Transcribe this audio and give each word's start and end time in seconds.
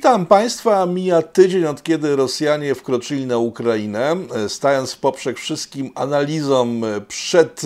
Witam 0.00 0.26
Państwa. 0.26 0.86
Mija 0.86 1.22
tydzień 1.22 1.64
od 1.64 1.82
kiedy 1.82 2.16
Rosjanie 2.16 2.74
wkroczyli 2.74 3.26
na 3.26 3.38
Ukrainę, 3.38 4.16
stając 4.48 4.92
w 4.92 4.98
poprzek 4.98 5.38
wszystkim 5.38 5.90
analizom 5.94 6.82
przed 7.08 7.62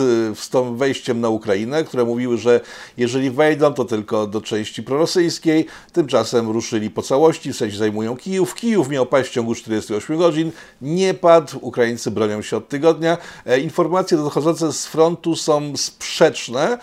wejściem 0.77 1.21
na 1.21 1.29
Ukrainę, 1.29 1.85
które 1.85 2.05
mówiły, 2.05 2.39
że 2.39 2.61
jeżeli 2.97 3.31
wejdą, 3.31 3.75
to 3.75 3.85
tylko 3.85 4.27
do 4.27 4.41
części 4.41 4.83
prorosyjskiej. 4.83 5.67
Tymczasem 5.93 6.51
ruszyli 6.51 6.91
po 6.91 7.03
całości, 7.03 7.53
w 7.53 7.57
sensie 7.57 7.77
zajmują 7.77 8.17
Kijów. 8.17 8.55
Kijów 8.55 8.89
miał 8.89 9.07
paść 9.07 9.31
w 9.31 9.33
ciągu 9.33 9.55
48 9.55 10.19
godzin, 10.19 10.53
nie 10.83 11.15
padł. 11.15 11.59
Ukraińcy 11.61 12.11
bronią 12.11 12.43
się 12.43 12.57
od 12.57 12.69
tygodnia. 12.69 13.19
Informacje 13.63 14.17
dochodzące 14.17 14.73
z 14.73 14.87
frontu 14.87 15.37
są 15.37 15.77
sprzeczne. 15.77 16.79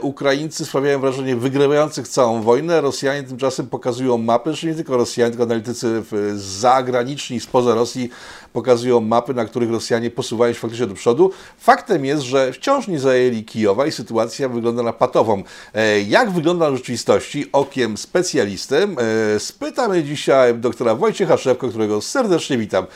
Ukraińcy 0.00 0.64
sprawiają 0.64 1.00
wrażenie 1.00 1.36
wygrywających 1.36 2.08
całą 2.08 2.42
wojnę. 2.42 2.80
Rosjanie 2.80 3.22
tymczasem 3.22 3.66
pokazują 3.66 4.18
mapy, 4.18 4.54
że 4.54 4.66
nie 4.66 4.74
tylko 4.84 4.96
Rosjanie, 4.96 5.30
tylko 5.30 5.44
analitycy 5.44 6.02
zagraniczni 6.36 7.40
spoza 7.40 7.74
Rosji 7.74 8.10
pokazują 8.52 9.00
mapy, 9.00 9.34
na 9.34 9.44
których 9.44 9.70
Rosjanie 9.70 10.10
posuwają 10.10 10.52
się 10.52 10.60
faktycznie 10.60 10.86
do 10.86 10.94
przodu. 10.94 11.30
Faktem 11.58 12.04
jest, 12.04 12.22
że 12.22 12.52
wciąż 12.52 12.88
nie 12.88 13.00
zajęli 13.00 13.44
Kijowa 13.44 13.86
i 13.86 13.92
sytuacja 13.92 14.48
wygląda 14.48 14.82
na 14.82 14.92
patową. 14.92 15.42
E, 15.74 16.00
jak 16.00 16.30
wygląda 16.30 16.70
w 16.70 16.76
rzeczywistości 16.76 17.46
okiem 17.52 17.96
specjalisty? 17.96 18.76
E, 18.76 19.40
spytamy 19.40 20.04
dzisiaj 20.04 20.54
doktora 20.54 20.94
Wojciecha 20.94 21.36
Szewko, 21.36 21.68
którego 21.68 22.00
serdecznie 22.00 22.58
witam. 22.58 22.86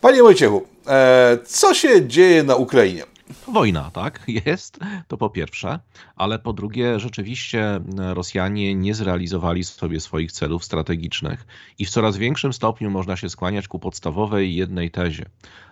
Panie 0.00 0.22
Wojciechu, 0.22 0.66
e, 0.86 1.38
co 1.46 1.74
się 1.74 2.06
dzieje 2.06 2.42
na 2.42 2.56
Ukrainie? 2.56 3.04
Wojna, 3.48 3.90
tak, 3.90 4.22
jest, 4.46 4.78
to 5.08 5.16
po 5.16 5.30
pierwsze, 5.30 5.78
ale 6.16 6.38
po 6.38 6.52
drugie, 6.52 7.00
rzeczywiście 7.00 7.80
Rosjanie 7.96 8.74
nie 8.74 8.94
zrealizowali 8.94 9.64
sobie 9.64 10.00
swoich 10.00 10.32
celów 10.32 10.64
strategicznych 10.64 11.46
i 11.78 11.84
w 11.84 11.90
coraz 11.90 12.16
większym 12.16 12.52
stopniu 12.52 12.90
można 12.90 13.16
się 13.16 13.28
skłaniać 13.28 13.68
ku 13.68 13.78
podstawowej 13.78 14.54
jednej 14.54 14.90
tezie. 14.90 15.24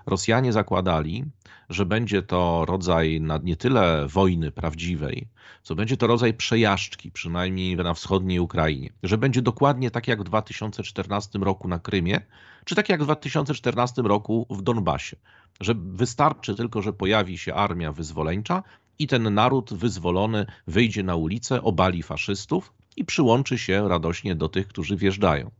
Rosjanie 0.07 0.53
zakładali, 0.53 1.25
że 1.69 1.87
będzie 1.87 2.23
to 2.23 2.65
rodzaj 2.69 3.23
nie 3.43 3.57
tyle 3.57 4.07
wojny 4.09 4.51
prawdziwej, 4.51 5.29
co 5.63 5.75
będzie 5.75 5.97
to 5.97 6.07
rodzaj 6.07 6.35
przejażdżki, 6.35 7.11
przynajmniej 7.11 7.77
na 7.77 7.95
wschodniej 7.95 8.41
Ukrainie. 8.41 8.91
Że 9.03 9.19
będzie 9.19 9.43
dokładnie 9.43 9.91
tak 9.91 10.09
jak 10.09 10.21
w 10.21 10.25
2014 10.25 11.39
roku 11.39 11.69
na 11.69 11.79
Krymie, 11.79 12.21
czy 12.65 12.75
tak 12.75 12.89
jak 12.89 13.03
w 13.03 13.05
2014 13.05 14.03
roku 14.03 14.47
w 14.51 14.63
Donbasie. 14.63 15.17
Że 15.61 15.75
wystarczy 15.77 16.55
tylko, 16.55 16.83
że 16.83 16.93
pojawi 16.93 17.39
się 17.39 17.55
armia 17.55 17.93
wyzwoleńcza 17.93 18.63
i 18.99 19.07
ten 19.07 19.35
naród 19.35 19.75
wyzwolony 19.75 20.47
wyjdzie 20.67 21.03
na 21.03 21.17
ulicę, 21.17 21.63
obali 21.63 22.03
faszystów 22.03 22.73
i 22.97 23.05
przyłączy 23.05 23.59
się 23.59 23.89
radośnie 23.89 24.35
do 24.35 24.49
tych, 24.49 24.69
którzy 24.69 24.97
wjeżdżają. 24.97 25.51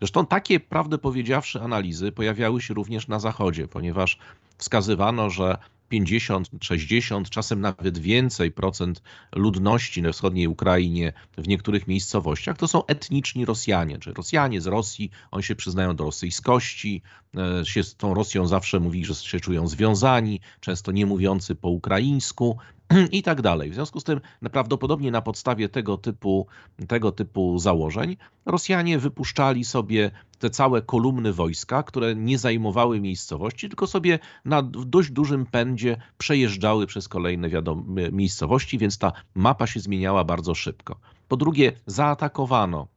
Zresztą 0.00 0.26
takie, 0.26 0.60
prawdę 0.60 0.98
powiedziawszy, 0.98 1.60
analizy 1.60 2.12
pojawiały 2.12 2.62
się 2.62 2.74
również 2.74 3.08
na 3.08 3.18
Zachodzie, 3.18 3.68
ponieważ 3.68 4.18
wskazywano, 4.58 5.30
że 5.30 5.58
50, 5.92 6.50
60, 6.60 7.30
czasem 7.30 7.60
nawet 7.60 7.98
więcej 7.98 8.52
procent 8.52 9.02
ludności 9.34 10.02
na 10.02 10.12
wschodniej 10.12 10.46
Ukrainie 10.46 11.12
w 11.38 11.48
niektórych 11.48 11.88
miejscowościach 11.88 12.56
to 12.56 12.68
są 12.68 12.86
etniczni 12.86 13.44
Rosjanie, 13.44 13.98
czy 13.98 14.12
Rosjanie 14.12 14.60
z 14.60 14.66
Rosji, 14.66 15.10
oni 15.30 15.42
się 15.44 15.56
przyznają 15.56 15.96
do 15.96 16.04
rosyjskości, 16.04 17.02
e, 17.36 17.66
się 17.66 17.84
z 17.84 17.96
tą 17.96 18.14
Rosją 18.14 18.46
zawsze 18.46 18.80
mówili, 18.80 19.04
że 19.04 19.14
się 19.14 19.40
czują 19.40 19.68
związani, 19.68 20.40
często 20.60 20.92
nie 20.92 21.06
mówiący 21.06 21.54
po 21.54 21.68
ukraińsku, 21.68 22.58
i 23.12 23.22
tak 23.22 23.42
dalej. 23.42 23.70
W 23.70 23.74
związku 23.74 24.00
z 24.00 24.04
tym 24.04 24.20
prawdopodobnie 24.52 25.10
na 25.10 25.22
podstawie 25.22 25.68
tego 25.68 25.98
typu, 25.98 26.46
tego 26.88 27.12
typu 27.12 27.58
założeń 27.58 28.16
Rosjanie 28.46 28.98
wypuszczali 28.98 29.64
sobie 29.64 30.10
te 30.38 30.50
całe 30.50 30.82
kolumny 30.82 31.32
wojska, 31.32 31.82
które 31.82 32.14
nie 32.14 32.38
zajmowały 32.38 33.00
miejscowości, 33.00 33.68
tylko 33.68 33.86
sobie 33.86 34.18
na 34.44 34.62
dość 34.62 35.10
dużym 35.10 35.46
pędzie 35.46 35.96
przejeżdżały 36.18 36.86
przez 36.86 37.08
kolejne 37.08 37.48
wiadome 37.48 38.12
miejscowości, 38.12 38.78
więc 38.78 38.98
ta 38.98 39.12
mapa 39.34 39.66
się 39.66 39.80
zmieniała 39.80 40.24
bardzo 40.24 40.54
szybko. 40.54 40.96
Po 41.28 41.36
drugie, 41.36 41.72
zaatakowano 41.86 42.88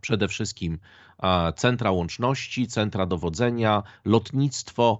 przede 0.00 0.28
wszystkim 0.28 0.78
centra 1.56 1.90
łączności, 1.90 2.66
centra 2.66 3.06
dowodzenia, 3.06 3.82
lotnictwo, 4.04 4.98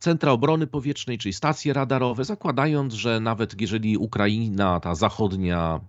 centra 0.00 0.32
obrony 0.32 0.66
powietrznej, 0.66 1.18
czyli 1.18 1.32
stacje 1.32 1.72
radarowe, 1.72 2.24
zakładając, 2.24 2.94
że 2.94 3.20
nawet 3.20 3.60
jeżeli 3.60 3.96
Ukraina, 3.96 4.80
ta 4.80 4.94
zachodnia, 4.94 5.80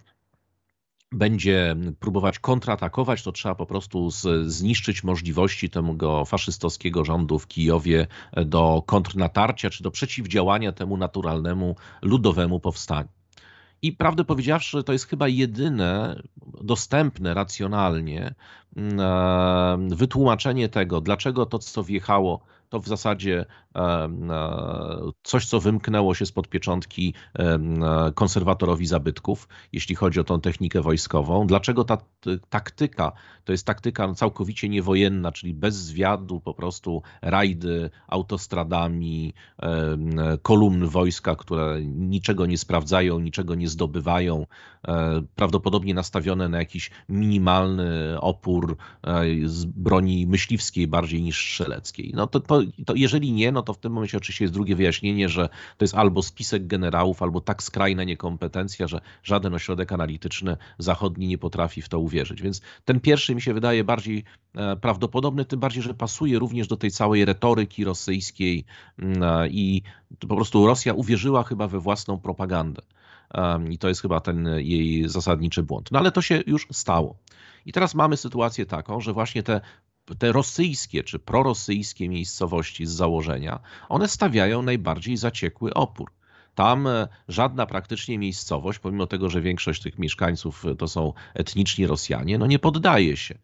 będzie 1.12 1.76
próbować 2.00 2.40
kontratakować, 2.40 3.24
to 3.24 3.32
trzeba 3.32 3.56
po 3.56 3.66
prostu 3.66 4.10
zniszczyć 4.46 5.04
możliwości 5.04 5.70
tego 5.70 6.26
faszystowskiego 6.26 7.06
rządu 7.06 7.40
w 7.40 7.48
Kijowie 7.48 8.08
do 8.46 8.84
kontrnatarcia 8.86 9.70
czy 9.70 9.84
do 9.84 9.92
przeciwdziałania 9.92 10.72
temu 10.72 10.98
naturalnemu 10.98 11.76
ludowemu 12.02 12.60
powstaniu. 12.60 13.10
I 13.82 13.92
prawdę 13.94 14.26
powiedziawszy, 14.26 14.84
to 14.84 14.94
jest 14.94 15.08
chyba 15.08 15.28
jedyne 15.28 16.22
dostępne 16.62 17.34
racjonalnie 17.34 18.36
wytłumaczenie 19.90 20.70
tego, 20.70 21.02
dlaczego 21.02 21.46
to, 21.46 21.60
co 21.60 21.84
wjechało 21.84 22.42
to 22.72 22.80
w 22.80 22.88
zasadzie 22.88 23.46
e, 23.76 24.10
coś, 25.24 25.46
co 25.46 25.60
wymknęło 25.60 26.16
się 26.16 26.26
spod 26.26 26.48
pieczątki 26.48 27.14
konserwatorowi 28.16 28.86
zabytków, 28.86 29.48
jeśli 29.74 29.96
chodzi 29.96 30.20
o 30.20 30.24
tą 30.24 30.42
technikę 30.42 30.82
wojskową. 30.82 31.48
Dlaczego 31.48 31.84
ta 31.84 31.98
taktyka 32.50 33.12
to 33.44 33.52
jest 33.52 33.66
taktyka 33.66 34.14
całkowicie 34.14 34.70
niewojenna, 34.70 35.32
czyli 35.32 35.54
bez 35.54 35.76
zwiadu, 35.76 36.40
po 36.40 36.54
prostu 36.54 37.02
rajdy 37.22 37.90
autostradami, 38.08 39.34
kolumny 40.42 40.88
wojska, 40.88 41.36
które 41.36 41.82
niczego 41.86 42.46
nie 42.46 42.58
sprawdzają, 42.58 43.20
niczego 43.20 43.56
nie 43.56 43.68
zdobywają, 43.68 44.46
e, 44.88 45.22
prawdopodobnie 45.36 45.94
nastawione 45.94 46.50
na 46.50 46.58
jakiś 46.58 46.92
minimalny 47.10 48.22
opór 48.22 48.61
e, 49.04 49.24
z 49.46 49.66
broni 49.66 50.28
myśliwskiej 50.28 50.88
bardziej 50.88 51.22
niż 51.22 51.52
strzeleckiej. 51.52 52.12
No 52.16 52.28
to, 52.28 52.40
to 52.40 52.62
to 52.86 52.96
jeżeli 52.96 53.32
nie, 53.32 53.52
no 53.52 53.62
to 53.62 53.74
w 53.74 53.78
tym 53.78 53.92
momencie 53.94 54.18
oczywiście 54.18 54.44
jest 54.44 54.54
drugie 54.54 54.76
wyjaśnienie, 54.76 55.30
że 55.30 55.50
to 55.78 55.84
jest 55.84 55.96
albo 55.96 56.24
spisek 56.24 56.68
generałów, 56.68 57.24
albo 57.24 57.42
tak 57.42 57.64
skrajna 57.64 58.04
niekompetencja, 58.04 58.88
że 58.88 59.02
żaden 59.24 59.54
ośrodek 59.54 59.92
analityczny 59.92 60.58
zachodni 60.78 61.28
nie 61.28 61.38
potrafi 61.38 61.82
w 61.82 61.90
to 61.90 62.00
uwierzyć. 62.00 62.42
Więc 62.42 62.62
ten 62.86 63.00
pierwszy 63.00 63.36
mi 63.36 63.42
się 63.42 63.54
wydaje 63.54 63.84
bardziej 63.84 64.24
e, 64.56 64.76
prawdopodobny, 64.76 65.46
tym 65.46 65.60
bardziej, 65.60 65.84
że 65.84 65.94
pasuje 65.94 66.40
również 66.40 66.68
do 66.68 66.78
tej 66.78 66.92
całej 66.92 67.26
retoryki 67.26 67.84
rosyjskiej 67.84 68.66
mm, 69.00 69.24
e, 69.24 69.48
i 69.48 69.82
po 70.20 70.36
prostu 70.36 70.68
Rosja 70.68 70.94
uwierzyła 70.94 71.44
chyba 71.44 71.68
we 71.68 71.80
własną 71.80 72.20
propagandę. 72.20 72.82
I 73.70 73.78
to 73.78 73.88
jest 73.88 74.02
chyba 74.02 74.20
ten 74.20 74.50
jej 74.58 75.10
zasadniczy 75.10 75.64
błąd. 75.64 75.92
No 75.92 76.00
ale 76.00 76.12
to 76.12 76.22
się 76.22 76.44
już 76.48 76.68
stało. 76.72 77.18
I 77.66 77.72
teraz 77.72 77.96
mamy 77.96 78.18
sytuację 78.18 78.66
taką, 78.66 79.02
że 79.02 79.14
właśnie 79.14 79.44
te 79.44 79.62
te 80.20 80.32
rosyjskie 80.32 81.04
czy 81.04 81.20
prorosyjskie 81.20 82.10
miejscowości 82.10 82.86
z 82.86 82.92
założenia, 82.92 83.60
one 83.90 84.08
stawiają 84.08 84.62
najbardziej 84.62 85.18
zaciekły 85.18 85.74
opór. 85.74 86.12
Tam 86.56 86.88
e, 86.88 87.08
żadna 87.28 87.66
praktycznie 87.66 88.18
miejscowość, 88.18 88.80
pomimo 88.80 89.08
tego, 89.08 89.30
że 89.30 89.42
większość 89.42 89.82
tych 89.82 90.00
mieszkańców 90.00 90.66
e, 90.66 90.76
to 90.76 90.88
są 90.88 91.14
etniczni 91.34 91.88
Rosjanie, 91.88 92.38
no 92.38 92.48
nie 92.48 92.60
poddaje 92.60 93.18
się. 93.18 93.38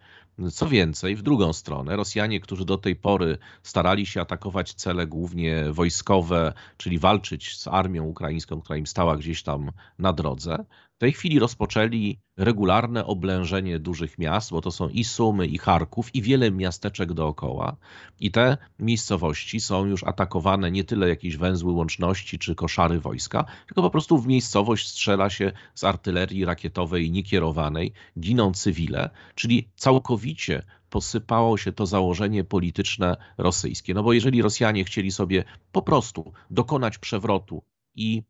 Co 0.51 0.67
więcej, 0.67 1.15
w 1.15 1.21
drugą 1.21 1.53
stronę, 1.53 1.95
Rosjanie, 1.95 2.39
którzy 2.39 2.65
do 2.65 2.77
tej 2.77 2.95
pory 2.95 3.37
starali 3.63 4.05
się 4.05 4.21
atakować 4.21 4.73
cele 4.73 5.07
głównie 5.07 5.65
wojskowe, 5.71 6.53
czyli 6.77 6.99
walczyć 6.99 7.57
z 7.57 7.67
armią 7.67 8.03
ukraińską, 8.03 8.61
która 8.61 8.77
im 8.77 8.87
stała 8.87 9.17
gdzieś 9.17 9.43
tam 9.43 9.71
na 9.99 10.13
drodze, 10.13 10.65
w 10.97 10.99
tej 10.99 11.11
chwili 11.11 11.39
rozpoczęli 11.39 12.19
regularne 12.37 13.05
oblężenie 13.05 13.79
dużych 13.79 14.17
miast, 14.17 14.51
bo 14.51 14.61
to 14.61 14.71
są 14.71 14.89
i 14.89 15.03
Sumy, 15.03 15.47
i 15.47 15.57
Charków, 15.57 16.15
i 16.15 16.21
wiele 16.21 16.51
miasteczek 16.51 17.13
dookoła. 17.13 17.77
I 18.19 18.31
te 18.31 18.57
miejscowości 18.79 19.59
są 19.59 19.85
już 19.85 20.03
atakowane 20.03 20.71
nie 20.71 20.83
tyle 20.83 21.09
jakieś 21.09 21.37
węzły 21.37 21.73
łączności 21.73 22.39
czy 22.39 22.55
koszary 22.55 22.99
wojska, 22.99 23.45
tylko 23.67 23.81
po 23.81 23.89
prostu 23.89 24.17
w 24.17 24.27
miejscowość 24.27 24.87
strzela 24.87 25.29
się 25.29 25.51
z 25.75 25.83
artylerii 25.83 26.45
rakietowej 26.45 27.11
niekierowanej, 27.11 27.93
giną 28.19 28.53
cywile, 28.53 29.09
czyli 29.35 29.69
całkowicie 29.75 30.63
posypało 30.89 31.57
się 31.57 31.71
to 31.71 31.85
założenie 31.85 32.43
polityczne 32.43 33.17
rosyjskie. 33.37 33.93
No 33.93 34.03
bo 34.03 34.13
jeżeli 34.13 34.41
Rosjanie 34.41 34.83
chcieli 34.83 35.11
sobie 35.11 35.43
po 35.71 35.81
prostu 35.81 36.33
dokonać 36.51 36.97
przewrotu 36.97 37.63
i 37.95 38.23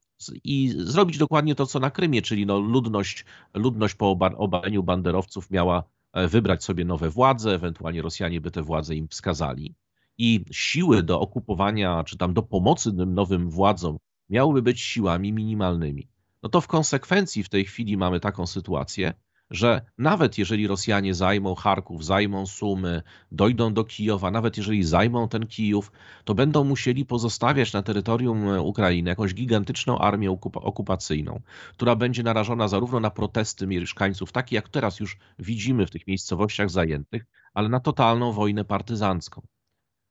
i 0.44 0.74
zrobić 0.78 1.18
dokładnie 1.18 1.56
to, 1.56 1.66
co 1.66 1.80
na 1.80 1.92
Krymie, 1.92 2.22
czyli 2.22 2.46
no 2.46 2.60
ludność, 2.60 3.26
ludność 3.54 3.96
po 3.96 4.12
obaleniu 4.38 4.84
banderowców 4.84 5.52
miała 5.52 5.84
e, 6.14 6.28
wybrać 6.28 6.64
sobie 6.64 6.86
nowe 6.86 7.10
władze, 7.10 7.54
ewentualnie 7.54 8.02
Rosjanie 8.02 8.42
by 8.42 8.52
te 8.52 8.62
władze 8.62 8.96
im 8.96 9.08
wskazali. 9.08 9.76
I 10.18 10.46
siły 10.52 11.04
do 11.04 11.20
okupowania, 11.20 12.04
czy 12.04 12.18
tam 12.18 12.34
do 12.34 12.44
pomocy 12.44 12.94
tym 12.94 13.14
nowym 13.14 13.50
władzom 13.50 13.98
miałyby 14.30 14.62
być 14.62 14.82
siłami 14.82 15.34
minimalnymi. 15.34 16.08
No 16.44 16.50
to 16.50 16.62
w 16.62 16.68
konsekwencji 16.68 17.44
w 17.44 17.50
tej 17.50 17.66
chwili 17.66 17.98
mamy 17.98 18.20
taką 18.20 18.48
sytuację, 18.48 19.14
że 19.52 19.82
nawet 19.98 20.38
jeżeli 20.38 20.68
Rosjanie 20.68 21.14
zajmą 21.14 21.56
Charków, 21.56 22.06
zajmą 22.06 22.46
Sumy, 22.46 23.02
dojdą 23.32 23.74
do 23.74 23.84
Kijowa, 23.84 24.32
nawet 24.32 24.58
jeżeli 24.58 24.84
zajmą 24.84 25.30
ten 25.30 25.48
Kijów, 25.48 25.92
to 26.24 26.36
będą 26.36 26.64
musieli 26.64 27.06
pozostawiać 27.06 27.74
na 27.74 27.84
terytorium 27.84 28.48
Ukrainy 28.60 29.10
jakąś 29.10 29.34
gigantyczną 29.34 30.00
armię 30.00 30.32
okupacyjną, 30.54 31.42
która 31.74 31.96
będzie 31.96 32.24
narażona 32.24 32.68
zarówno 32.68 33.00
na 33.00 33.12
protesty 33.12 33.68
mieszkańców, 33.68 34.32
takie 34.32 34.56
jak 34.56 34.70
teraz 34.70 35.00
już 35.00 35.18
widzimy 35.40 35.86
w 35.86 35.92
tych 35.92 36.08
miejscowościach 36.08 36.70
zajętych, 36.70 37.26
ale 37.54 37.70
na 37.70 37.80
totalną 37.80 38.32
wojnę 38.32 38.66
partyzancką. 38.66 39.42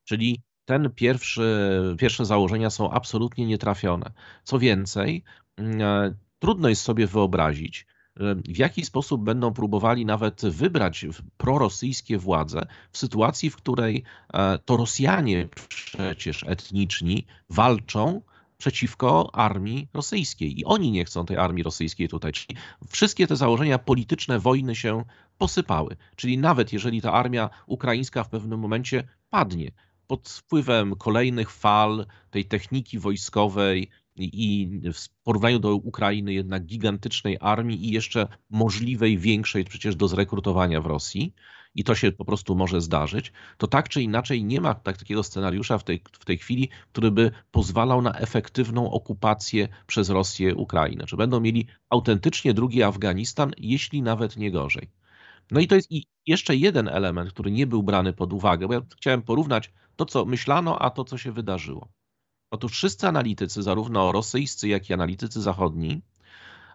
Czyli 0.05 0.43
ten 0.65 0.91
pierwszy, 0.91 1.97
pierwsze 1.99 2.25
założenia 2.25 2.71
są 2.71 2.91
absolutnie 2.91 3.47
nietrafione. 3.47 4.13
Co 4.45 4.59
więcej, 4.59 5.25
mm, 5.57 5.81
e, 5.81 6.15
trudno 6.39 6.69
jest 6.69 6.83
sobie 6.83 7.07
wyobrazić, 7.07 7.87
w 8.45 8.59
jaki 8.59 8.85
sposób 8.85 9.25
będą 9.25 9.53
próbowali 9.53 10.07
nawet 10.07 10.43
wybrać 10.43 11.07
prorosyjskie 11.37 12.19
władze 12.19 12.67
w 12.91 12.99
sytuacji, 12.99 13.51
w 13.51 13.57
której 13.57 14.05
e, 14.33 14.59
to 14.59 14.77
Rosjanie 14.77 15.49
przecież 15.69 16.45
etniczni 16.47 17.27
walczą 17.51 18.21
przeciwko 18.59 19.35
armii 19.35 19.89
rosyjskiej 19.95 20.61
i 20.61 20.65
oni 20.65 20.91
nie 20.91 21.05
chcą 21.05 21.27
tej 21.27 21.37
armii 21.37 21.63
rosyjskiej 21.63 22.09
tutaj. 22.09 22.33
Czyli 22.33 22.59
wszystkie 22.89 23.27
te 23.27 23.37
założenia 23.37 23.79
polityczne 23.79 24.39
wojny 24.39 24.75
się 24.75 25.05
posypały. 25.39 25.97
Czyli 26.17 26.39
nawet 26.39 26.73
jeżeli 26.73 27.03
ta 27.03 27.13
armia 27.13 27.51
ukraińska 27.67 28.25
w 28.25 28.29
pewnym 28.29 28.61
momencie 28.61 29.09
padnie 29.31 29.71
pod 30.07 30.29
wpływem 30.29 30.97
kolejnych 30.97 31.51
fal 31.51 32.07
tej 32.31 32.45
techniki 32.45 32.99
wojskowej, 32.99 33.91
i 34.17 34.81
w 34.95 35.23
porównaniu 35.25 35.59
do 35.59 35.75
Ukrainy 35.75 36.33
jednak 36.33 36.67
gigantycznej 36.67 37.37
armii 37.41 37.87
i 37.87 37.91
jeszcze 37.91 38.29
możliwej 38.51 39.19
większej 39.19 39.65
przecież 39.65 39.97
do 39.97 40.09
zrekrutowania 40.09 40.81
w 40.81 40.87
Rosji 40.87 41.35
i 41.75 41.85
to 41.85 41.95
się 41.95 42.13
po 42.13 42.25
prostu 42.25 42.57
może 42.57 42.81
zdarzyć, 42.81 43.33
to 43.59 43.67
tak 43.67 43.89
czy 43.89 44.03
inaczej 44.03 44.45
nie 44.45 44.61
ma 44.61 44.75
tak, 44.75 44.97
takiego 44.97 45.23
scenariusza 45.23 45.79
w 45.79 45.85
tej, 45.85 46.03
w 46.13 46.25
tej 46.25 46.39
chwili, 46.39 46.69
który 46.93 47.11
by 47.11 47.31
pozwalał 47.51 48.03
na 48.03 48.13
efektywną 48.13 48.91
okupację 48.91 49.69
przez 49.87 50.11
Rosję 50.11 50.55
Ukrainy. 50.55 51.05
Czy 51.07 51.17
będą 51.17 51.41
mieli 51.41 51.67
autentycznie 51.91 52.55
drugi 52.55 52.83
Afganistan, 52.83 53.53
jeśli 53.59 54.03
nawet 54.03 54.37
nie 54.37 54.51
gorzej. 54.51 54.91
No 55.51 55.61
i 55.61 55.67
to 55.67 55.75
jest 55.75 55.93
i 55.93 56.07
jeszcze 56.27 56.57
jeden 56.57 56.89
element, 56.89 57.31
który 57.31 57.51
nie 57.51 57.67
był 57.67 57.83
brany 57.83 58.13
pod 58.13 58.33
uwagę, 58.33 58.69
bo 58.69 58.75
ja 58.75 58.81
chciałem 58.97 59.23
porównać 59.23 59.73
to, 59.97 60.05
co 60.05 60.25
myślano, 60.25 60.79
a 60.79 60.91
to, 60.91 61.05
co 61.05 61.19
się 61.19 61.33
wydarzyło. 61.33 61.89
Otóż 62.57 62.73
wszyscy 62.73 63.09
analitycy, 63.09 63.63
zarówno 63.63 64.13
rosyjscy, 64.13 64.69
jak 64.69 64.91
i 64.91 64.95
analitycy 64.95 65.43
zachodni, 65.43 66.03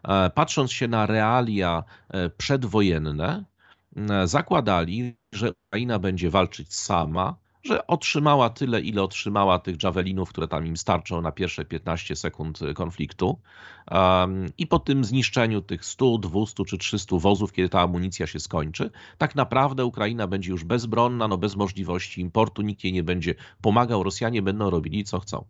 e, 0.04 0.30
patrząc 0.30 0.72
się 0.72 0.88
na 0.88 1.06
realia 1.06 1.84
e, 2.10 2.30
przedwojenne, 2.30 3.44
e, 3.96 4.28
zakładali, 4.28 5.16
że 5.32 5.52
Ukraina 5.52 6.00
będzie 6.00 6.30
walczyć 6.30 6.74
sama, 6.74 7.36
że 7.64 7.88
otrzymała 7.88 8.50
tyle, 8.50 8.82
ile 8.82 9.04
otrzymała 9.04 9.60
tych 9.60 9.84
javelinów, 9.84 10.30
które 10.30 10.48
tam 10.48 10.68
im 10.68 10.78
starczą 10.78 11.22
na 11.22 11.32
pierwsze 11.32 11.66
15 11.66 12.16
sekund 12.16 12.60
konfliktu. 12.76 13.40
I 14.58 14.68
po 14.68 14.80
tym 14.80 15.06
zniszczeniu 15.06 15.62
tych 15.62 15.86
100, 15.86 16.18
200 16.18 16.66
czy 16.66 16.78
300 16.78 17.18
wozów, 17.18 17.54
kiedy 17.54 17.70
ta 17.70 17.82
amunicja 17.82 18.28
się 18.28 18.40
skończy, 18.40 18.92
tak 19.18 19.36
naprawdę 19.36 19.86
Ukraina 19.86 20.28
będzie 20.28 20.52
już 20.52 20.64
bezbronna, 20.64 21.28
no 21.28 21.38
bez 21.38 21.56
możliwości 21.56 22.22
importu, 22.22 22.62
nikt 22.62 22.84
jej 22.84 22.94
nie 22.94 23.04
będzie 23.04 23.36
pomagał, 23.62 24.04
Rosjanie 24.04 24.42
będą 24.42 24.70
robili 24.70 25.04
co 25.04 25.20
chcą. 25.20 25.46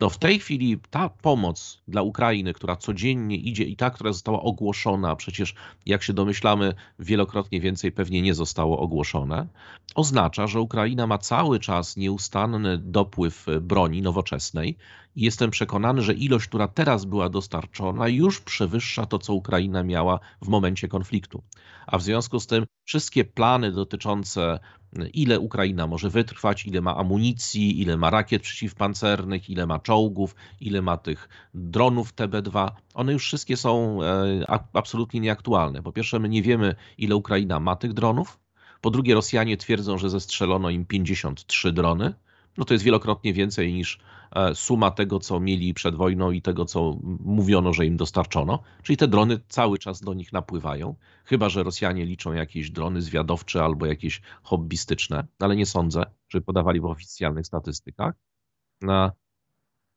No 0.00 0.10
w 0.10 0.18
tej 0.18 0.38
chwili 0.38 0.78
ta 0.90 1.08
pomoc 1.08 1.82
dla 1.88 2.02
Ukrainy, 2.02 2.52
która 2.52 2.76
codziennie 2.76 3.36
idzie 3.36 3.64
i 3.64 3.76
ta, 3.76 3.90
która 3.90 4.12
została 4.12 4.42
ogłoszona, 4.42 5.16
przecież 5.16 5.54
jak 5.86 6.02
się 6.02 6.12
domyślamy, 6.12 6.74
wielokrotnie 6.98 7.60
więcej 7.60 7.92
pewnie 7.92 8.22
nie 8.22 8.34
zostało 8.34 8.78
ogłoszone, 8.78 9.46
oznacza, 9.94 10.46
że 10.46 10.60
Ukraina 10.60 11.06
ma 11.06 11.18
cały 11.18 11.60
czas 11.60 11.96
nieustanny 11.96 12.78
dopływ 12.78 13.46
broni 13.60 14.02
nowoczesnej 14.02 14.76
i 15.16 15.22
jestem 15.22 15.50
przekonany, 15.50 16.02
że 16.02 16.14
ilość, 16.14 16.46
która 16.46 16.68
teraz 16.68 17.04
była 17.04 17.28
dostarczona, 17.28 18.08
już 18.08 18.40
przewyższa 18.40 19.06
to, 19.06 19.18
co 19.18 19.34
Ukraina 19.34 19.82
miała 19.82 20.20
w 20.42 20.48
momencie 20.48 20.88
konfliktu. 20.88 21.42
A 21.86 21.98
w 21.98 22.02
związku 22.02 22.40
z 22.40 22.46
tym 22.46 22.66
wszystkie 22.84 23.24
plany 23.24 23.72
dotyczące 23.72 24.58
ile 25.14 25.40
Ukraina 25.40 25.86
może 25.86 26.10
wytrwać, 26.10 26.66
ile 26.66 26.80
ma 26.80 26.96
amunicji, 26.96 27.80
ile 27.80 27.96
ma 27.96 28.10
rakiet 28.10 28.42
przeciwpancernych, 28.42 29.50
ile 29.50 29.66
ma 29.66 29.78
czołgów, 29.78 30.34
ile 30.60 30.82
ma 30.82 30.96
tych 30.96 31.28
dronów 31.54 32.14
TB2. 32.14 32.70
One 32.94 33.12
już 33.12 33.26
wszystkie 33.26 33.56
są 33.56 34.02
e, 34.02 34.60
absolutnie 34.72 35.20
nieaktualne. 35.20 35.82
Po 35.82 35.92
pierwsze, 35.92 36.18
my 36.18 36.28
nie 36.28 36.42
wiemy, 36.42 36.74
ile 36.98 37.16
Ukraina 37.16 37.60
ma 37.60 37.76
tych 37.76 37.92
dronów. 37.92 38.38
Po 38.80 38.90
drugie, 38.90 39.14
Rosjanie 39.14 39.56
twierdzą, 39.56 39.98
że 39.98 40.10
zestrzelono 40.10 40.70
im 40.70 40.84
53 40.84 41.72
drony. 41.72 42.14
No 42.58 42.64
to 42.64 42.74
jest 42.74 42.84
wielokrotnie 42.84 43.32
więcej 43.32 43.72
niż 43.72 43.98
E, 44.34 44.54
suma 44.54 44.90
tego, 44.90 45.20
co 45.20 45.40
mieli 45.40 45.74
przed 45.74 45.94
wojną 45.94 46.30
i 46.30 46.42
tego, 46.42 46.64
co 46.64 46.98
mówiono, 47.20 47.72
że 47.72 47.86
im 47.86 47.96
dostarczono. 47.96 48.62
Czyli 48.82 48.96
te 48.96 49.08
drony 49.08 49.40
cały 49.48 49.78
czas 49.78 50.00
do 50.00 50.14
nich 50.14 50.32
napływają. 50.32 50.94
Chyba, 51.24 51.48
że 51.48 51.62
Rosjanie 51.62 52.06
liczą 52.06 52.32
jakieś 52.32 52.70
drony 52.70 53.02
zwiadowcze 53.02 53.64
albo 53.64 53.86
jakieś 53.86 54.22
hobbystyczne, 54.42 55.26
ale 55.38 55.56
nie 55.56 55.66
sądzę, 55.66 56.04
żeby 56.28 56.44
podawali 56.44 56.80
w 56.80 56.84
oficjalnych 56.84 57.46
statystykach. 57.46 58.14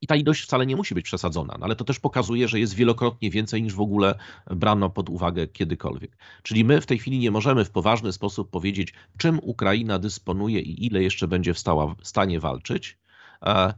I 0.02 0.08
ta 0.08 0.16
ilość 0.16 0.44
wcale 0.44 0.66
nie 0.66 0.76
musi 0.76 0.96
być 0.96 1.06
przesadzona, 1.06 1.56
no 1.60 1.66
ale 1.66 1.76
to 1.76 1.84
też 1.84 2.00
pokazuje, 2.00 2.48
że 2.48 2.60
jest 2.60 2.74
wielokrotnie 2.74 3.30
więcej 3.30 3.64
niż 3.64 3.74
w 3.74 3.82
ogóle 3.82 4.16
brano 4.52 4.90
pod 4.90 5.10
uwagę 5.10 5.48
kiedykolwiek. 5.48 6.18
Czyli 6.44 6.66
my 6.66 6.82
w 6.82 6.86
tej 6.86 7.00
chwili 7.00 7.20
nie 7.20 7.32
możemy 7.32 7.66
w 7.66 7.72
poważny 7.72 8.14
sposób 8.14 8.50
powiedzieć, 8.50 8.94
czym 9.18 9.40
Ukraina 9.44 10.00
dysponuje 10.00 10.62
i 10.62 10.86
ile 10.86 11.04
jeszcze 11.04 11.28
będzie 11.28 11.54
w, 11.54 11.60
stała, 11.60 11.96
w 11.96 12.08
stanie 12.08 12.40
walczyć. 12.40 12.98
E, 13.46 13.74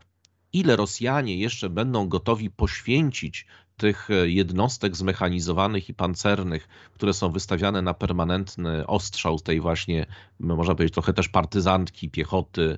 ile 0.54 0.76
Rosjanie 0.76 1.38
jeszcze 1.38 1.70
będą 1.70 2.08
gotowi 2.08 2.50
poświęcić 2.50 3.46
tych 3.80 4.10
e, 4.10 4.30
jednostek 4.30 4.96
zmechanizowanych 4.96 5.90
i 5.90 5.94
pancernych, 5.94 6.68
które 6.94 7.14
są 7.14 7.32
wystawiane 7.32 7.82
na 7.82 7.94
permanentny 7.94 8.88
ostrzał 8.88 9.40
tej 9.40 9.62
właśnie, 9.62 10.06
można 10.40 10.76
powiedzieć, 10.76 10.94
trochę 10.94 11.14
też 11.14 11.30
partyzantki, 11.30 12.10
piechoty 12.10 12.78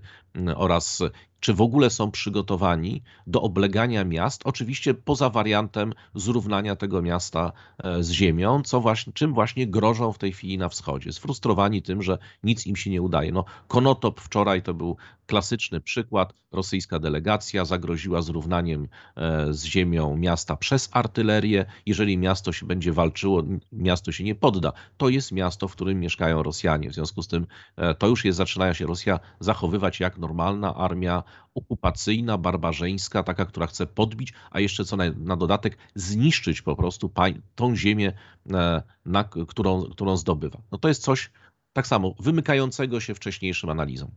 oraz 0.56 1.04
czy 1.42 1.54
w 1.54 1.62
ogóle 1.62 1.90
są 1.90 2.12
przygotowani 2.12 3.04
do 3.28 3.42
oblegania 3.42 4.06
miast, 4.06 4.42
oczywiście 4.46 4.94
poza 4.94 5.30
wariantem 5.30 5.94
zrównania 6.16 6.76
tego 6.76 7.02
miasta 7.02 7.52
e, 7.84 8.04
z 8.04 8.12
ziemią, 8.12 8.62
co 8.64 8.82
właśnie, 8.82 9.14
czym 9.14 9.34
właśnie 9.34 9.68
grożą 9.68 10.14
w 10.14 10.18
tej 10.18 10.32
chwili 10.32 10.58
na 10.58 10.70
wschodzie. 10.70 11.14
Sfrustrowani 11.14 11.82
tym, 11.82 12.02
że 12.02 12.18
nic 12.44 12.68
im 12.68 12.76
się 12.76 12.90
nie 12.90 13.02
udaje. 13.02 13.32
No, 13.32 13.46
Konotop 13.68 14.22
wczoraj 14.22 14.64
to 14.64 14.74
był 14.74 14.98
klasyczny 15.32 15.82
przykład. 15.82 16.34
Rosyjska 16.52 17.00
delegacja 17.00 17.66
zagroziła 17.66 18.22
zrównaniem 18.22 18.88
e, 19.16 19.54
z 19.54 19.64
ziemią 19.64 20.18
miasta 20.18 20.56
przez 20.56 20.90
artylerię. 20.92 21.66
Jeżeli 21.86 22.18
miasto 22.18 22.52
się 22.52 22.66
będzie 22.66 22.94
walczyło, 22.94 23.44
miasto 23.72 24.12
się 24.12 24.24
nie 24.24 24.36
podda. 24.36 24.74
To 24.98 25.10
jest 25.10 25.32
miasto, 25.32 25.68
w 25.68 25.72
którym 25.72 26.00
mieszkają 26.00 26.44
Rosjanie. 26.44 26.90
W 26.90 26.94
związku 26.94 27.22
z 27.22 27.28
tym 27.28 27.48
e, 27.76 27.94
to 27.94 28.08
już 28.08 28.26
jest, 28.26 28.38
zaczyna 28.38 28.74
się 28.74 28.86
Rosja 28.86 29.20
zachowywać 29.40 30.00
jak 30.00 30.20
normalna 30.22 30.76
armia 30.76 31.24
okupacyjna, 31.56 32.38
barbarzyńska, 32.38 33.24
taka, 33.24 33.46
która 33.46 33.68
chce 33.68 33.88
podbić, 33.88 34.34
a 34.52 34.60
jeszcze 34.60 34.86
co 34.86 34.98
na, 34.98 35.04
na 35.18 35.36
dodatek 35.36 35.78
zniszczyć 35.96 36.62
po 36.62 36.76
prostu 36.76 37.12
tą 37.56 37.76
ziemię, 37.76 38.14
e, 38.54 38.84
na, 39.06 39.24
którą, 39.24 39.84
którą 39.84 40.18
zdobywa. 40.18 40.62
No 40.72 40.78
to 40.78 40.88
jest 40.88 41.04
coś 41.04 41.32
tak 41.74 41.88
samo 41.88 42.16
wymykającego 42.20 43.00
się 43.00 43.16
wcześniejszym 43.16 43.70
analizom. 43.70 44.12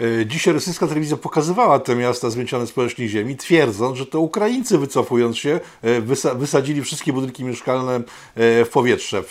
E, 0.00 0.26
dzisiaj 0.26 0.54
rosyjska 0.54 0.86
telewizja 0.86 1.16
pokazywała 1.16 1.78
te 1.78 1.96
miasta 1.96 2.30
zmiecione 2.30 2.66
z 2.66 2.72
ziemi, 2.96 3.36
twierdząc, 3.36 3.98
że 3.98 4.06
to 4.06 4.20
Ukraińcy 4.20 4.78
wycofując 4.78 5.38
się 5.38 5.60
e, 5.82 6.00
wysadzili 6.34 6.82
wszystkie 6.82 7.12
budynki 7.12 7.44
mieszkalne 7.44 7.94
e, 7.94 8.02
w 8.64 8.68
powietrze. 8.72 9.22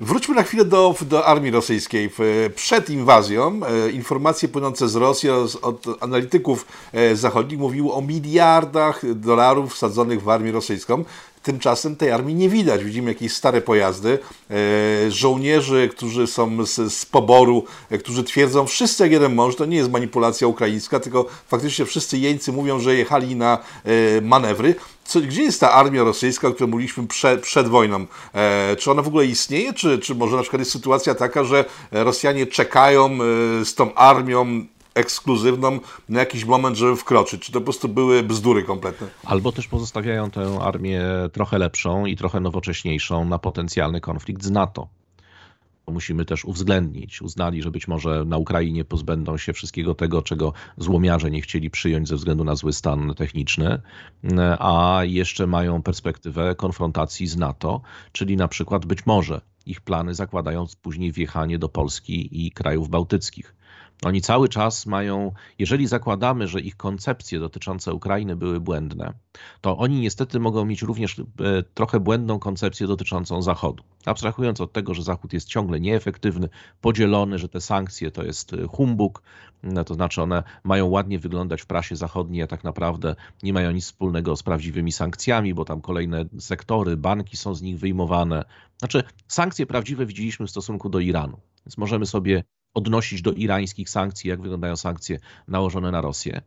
Wróćmy 0.00 0.34
na 0.34 0.42
chwilę 0.42 0.64
do, 0.64 0.94
do 1.00 1.26
armii 1.26 1.50
rosyjskiej. 1.50 2.10
Przed 2.54 2.90
inwazją 2.90 3.60
informacje 3.92 4.48
płynące 4.48 4.88
z 4.88 4.96
Rosji 4.96 5.30
od 5.62 5.86
analityków 6.00 6.66
zachodnich 7.14 7.58
mówiły 7.58 7.92
o 7.92 8.02
miliardach 8.02 9.14
dolarów 9.14 9.74
wsadzonych 9.74 10.22
w 10.22 10.28
armię 10.28 10.52
rosyjską. 10.52 11.04
Tymczasem 11.42 11.96
tej 11.96 12.10
armii 12.10 12.34
nie 12.34 12.48
widać. 12.48 12.84
Widzimy 12.84 13.10
jakieś 13.10 13.32
stare 13.32 13.60
pojazdy, 13.60 14.18
e, 14.50 15.10
żołnierzy, 15.10 15.88
którzy 15.88 16.26
są 16.26 16.66
z, 16.66 16.92
z 16.92 17.06
poboru, 17.06 17.64
e, 17.90 17.98
którzy 17.98 18.24
twierdzą, 18.24 18.66
wszyscy 18.66 19.02
jak 19.02 19.12
jeden 19.12 19.34
mąż, 19.34 19.56
to 19.56 19.66
nie 19.66 19.76
jest 19.76 19.90
manipulacja 19.90 20.46
ukraińska, 20.46 21.00
tylko 21.00 21.26
faktycznie 21.48 21.84
wszyscy 21.84 22.18
jeńcy 22.18 22.52
mówią, 22.52 22.80
że 22.80 22.94
jechali 22.94 23.36
na 23.36 23.58
e, 23.84 24.20
manewry. 24.20 24.74
Co, 25.04 25.20
gdzie 25.20 25.42
jest 25.42 25.60
ta 25.60 25.72
armia 25.72 26.04
rosyjska, 26.04 26.48
o 26.48 26.52
której 26.52 26.70
mówiliśmy 26.70 27.06
przed, 27.06 27.40
przed 27.40 27.68
wojną? 27.68 28.06
E, 28.34 28.76
czy 28.76 28.90
ona 28.90 29.02
w 29.02 29.08
ogóle 29.08 29.26
istnieje, 29.26 29.72
czy, 29.72 29.98
czy 29.98 30.14
może 30.14 30.36
na 30.36 30.42
przykład 30.42 30.60
jest 30.60 30.72
sytuacja 30.72 31.14
taka, 31.14 31.44
że 31.44 31.64
Rosjanie 31.90 32.46
czekają 32.46 33.06
e, 33.06 33.64
z 33.64 33.74
tą 33.74 33.94
armią 33.94 34.66
ekskluzywną 34.98 35.80
na 36.08 36.20
jakiś 36.20 36.44
moment, 36.44 36.76
żeby 36.76 36.96
wkroczyć? 36.96 37.42
Czy 37.42 37.52
to 37.52 37.58
po 37.60 37.64
prostu 37.64 37.88
były 37.88 38.22
bzdury 38.22 38.62
kompletne? 38.62 39.06
Albo 39.24 39.52
też 39.52 39.68
pozostawiają 39.68 40.30
tę 40.30 40.58
armię 40.60 41.02
trochę 41.32 41.58
lepszą 41.58 42.06
i 42.06 42.16
trochę 42.16 42.40
nowocześniejszą 42.40 43.24
na 43.24 43.38
potencjalny 43.38 44.00
konflikt 44.00 44.44
z 44.44 44.50
NATO 44.50 44.88
musimy 45.92 46.24
też 46.24 46.44
uwzględnić. 46.44 47.22
Uznali, 47.22 47.62
że 47.62 47.70
być 47.70 47.88
może 47.88 48.24
na 48.24 48.36
Ukrainie 48.36 48.84
pozbędą 48.84 49.36
się 49.36 49.52
wszystkiego 49.52 49.94
tego, 49.94 50.22
czego 50.22 50.52
złomiarze 50.76 51.30
nie 51.30 51.42
chcieli 51.42 51.70
przyjąć 51.70 52.08
ze 52.08 52.16
względu 52.16 52.44
na 52.44 52.54
zły 52.54 52.72
stan 52.72 53.14
techniczny, 53.14 53.80
a 54.58 55.00
jeszcze 55.04 55.46
mają 55.46 55.82
perspektywę 55.82 56.54
konfrontacji 56.54 57.26
z 57.26 57.36
NATO, 57.36 57.80
czyli 58.12 58.36
na 58.36 58.48
przykład 58.48 58.86
być 58.86 59.06
może 59.06 59.40
ich 59.66 59.80
plany 59.80 60.14
zakładają 60.14 60.66
później 60.82 61.12
wjechanie 61.12 61.58
do 61.58 61.68
Polski 61.68 62.46
i 62.46 62.50
krajów 62.50 62.88
bałtyckich. 62.88 63.54
Oni 64.04 64.20
cały 64.20 64.48
czas 64.48 64.86
mają, 64.86 65.32
jeżeli 65.58 65.86
zakładamy, 65.86 66.48
że 66.48 66.60
ich 66.60 66.76
koncepcje 66.76 67.40
dotyczące 67.40 67.94
Ukrainy 67.94 68.36
były 68.36 68.60
błędne, 68.60 69.12
to 69.60 69.78
oni 69.78 70.00
niestety 70.00 70.40
mogą 70.40 70.64
mieć 70.64 70.82
również 70.82 71.18
e, 71.18 71.24
trochę 71.74 72.00
błędną 72.00 72.38
koncepcję 72.38 72.86
dotyczącą 72.86 73.42
Zachodu. 73.42 73.82
Abstrahując 74.06 74.60
od 74.60 74.72
tego, 74.72 74.94
że 74.94 75.02
Zachód 75.02 75.32
jest 75.32 75.48
ciągle 75.48 75.80
nieefektywny, 75.80 76.48
podzielony, 76.80 77.38
że 77.38 77.48
te 77.48 77.60
sankcje 77.60 78.10
to 78.10 78.24
jest 78.24 78.52
e, 78.52 78.66
humbug, 78.66 79.22
no 79.62 79.84
to 79.84 79.94
znaczy 79.94 80.22
one 80.22 80.42
mają 80.64 80.86
ładnie 80.86 81.18
wyglądać 81.18 81.62
w 81.62 81.66
prasie 81.66 81.96
zachodniej, 81.96 82.42
a 82.42 82.46
tak 82.46 82.64
naprawdę 82.64 83.16
nie 83.42 83.52
mają 83.52 83.70
nic 83.70 83.84
wspólnego 83.84 84.36
z 84.36 84.42
prawdziwymi 84.42 84.92
sankcjami, 84.92 85.54
bo 85.54 85.64
tam 85.64 85.80
kolejne 85.80 86.24
sektory, 86.38 86.96
banki 86.96 87.36
są 87.36 87.54
z 87.54 87.62
nich 87.62 87.78
wyjmowane. 87.78 88.44
Znaczy, 88.78 89.02
sankcje 89.28 89.66
prawdziwe 89.66 90.06
widzieliśmy 90.06 90.46
w 90.46 90.50
stosunku 90.50 90.88
do 90.88 91.00
Iranu, 91.00 91.38
więc 91.66 91.78
możemy 91.78 92.06
sobie 92.06 92.44
odnosić 92.78 93.22
do 93.22 93.32
irańskich 93.32 93.90
sankcji, 93.90 94.30
jak 94.30 94.40
wyglądają 94.40 94.76
sankcje 94.76 95.18
nałożone 95.48 95.90
na 95.90 96.00
Rosję. 96.00 96.42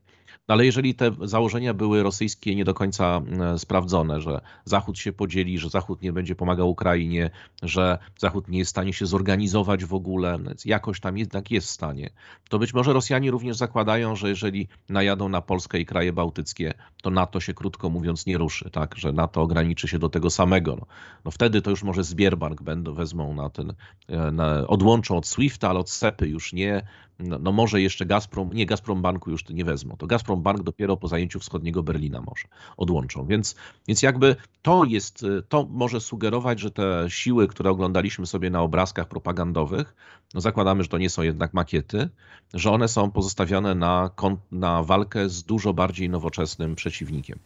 No 0.47 0.53
ale 0.53 0.65
jeżeli 0.65 0.95
te 0.95 1.11
założenia 1.23 1.73
były 1.73 2.03
rosyjskie 2.03 2.55
nie 2.55 2.65
do 2.65 2.73
końca 2.73 3.21
e, 3.53 3.59
sprawdzone, 3.59 4.21
że 4.21 4.41
Zachód 4.65 4.99
się 4.99 5.13
podzieli, 5.13 5.59
że 5.59 5.69
Zachód 5.69 6.01
nie 6.01 6.13
będzie 6.13 6.35
pomagał 6.35 6.69
Ukrainie, 6.69 7.29
że 7.63 7.97
Zachód 8.17 8.47
nie 8.47 8.59
jest 8.59 8.69
w 8.69 8.71
stanie 8.71 8.93
się 8.93 9.05
zorganizować 9.05 9.85
w 9.85 9.93
ogóle, 9.93 10.39
jakoś 10.65 10.99
tam 10.99 11.17
jednak 11.17 11.51
jest 11.51 11.67
w 11.67 11.71
stanie, 11.71 12.09
to 12.49 12.59
być 12.59 12.73
może 12.73 12.93
Rosjanie 12.93 13.31
również 13.31 13.57
zakładają, 13.57 14.15
że 14.15 14.29
jeżeli 14.29 14.67
najadą 14.89 15.29
na 15.29 15.41
Polskę 15.41 15.79
i 15.79 15.85
kraje 15.85 16.13
bałtyckie, 16.13 16.73
to 17.01 17.09
NATO 17.09 17.39
się 17.39 17.53
krótko 17.53 17.89
mówiąc 17.89 18.25
nie 18.25 18.37
ruszy, 18.37 18.69
tak, 18.69 18.95
że 18.97 19.11
NATO 19.11 19.41
ograniczy 19.41 19.87
się 19.87 19.99
do 19.99 20.09
tego 20.09 20.29
samego. 20.29 20.75
No, 20.75 20.85
no 21.25 21.31
wtedy 21.31 21.61
to 21.61 21.69
już 21.69 21.83
może 21.83 22.03
Zbierbank 22.03 22.61
będą, 22.61 22.93
wezmą 22.93 23.33
na 23.33 23.49
ten, 23.49 23.73
e, 24.07 24.31
na, 24.31 24.67
odłączą 24.67 25.17
od 25.17 25.27
SWIFT, 25.27 25.63
ale 25.63 25.79
od 25.79 25.89
SEPy 25.89 26.27
już 26.27 26.53
nie, 26.53 26.81
no, 27.23 27.39
no, 27.39 27.51
może 27.51 27.81
jeszcze 27.81 28.05
Gazprom, 28.05 28.53
nie 28.53 28.65
Gazprom 28.65 29.01
Banku 29.01 29.31
już 29.31 29.49
nie 29.49 29.65
wezmą, 29.65 29.95
to 29.97 30.07
Gazprom 30.07 30.41
Bank 30.41 30.63
dopiero 30.63 30.97
po 30.97 31.07
zajęciu 31.07 31.39
wschodniego 31.39 31.83
Berlina 31.83 32.21
może 32.21 32.47
odłączą. 32.77 33.25
Więc, 33.25 33.55
więc 33.87 34.01
jakby 34.01 34.35
to 34.61 34.85
jest, 34.85 35.25
to 35.49 35.67
może 35.69 35.99
sugerować, 35.99 36.59
że 36.59 36.71
te 36.71 37.05
siły, 37.07 37.47
które 37.47 37.69
oglądaliśmy 37.69 38.25
sobie 38.25 38.49
na 38.49 38.61
obrazkach 38.61 39.07
propagandowych, 39.07 39.95
no 40.33 40.41
zakładamy, 40.41 40.83
że 40.83 40.89
to 40.89 40.97
nie 40.97 41.09
są 41.09 41.21
jednak 41.21 41.53
makiety, 41.53 42.09
że 42.53 42.71
one 42.71 42.87
są 42.87 43.11
pozostawione 43.11 43.75
na, 43.75 44.09
na 44.51 44.83
walkę 44.83 45.29
z 45.29 45.43
dużo 45.43 45.73
bardziej 45.73 46.09
nowoczesnym 46.09 46.75
przeciwnikiem. 46.75 47.39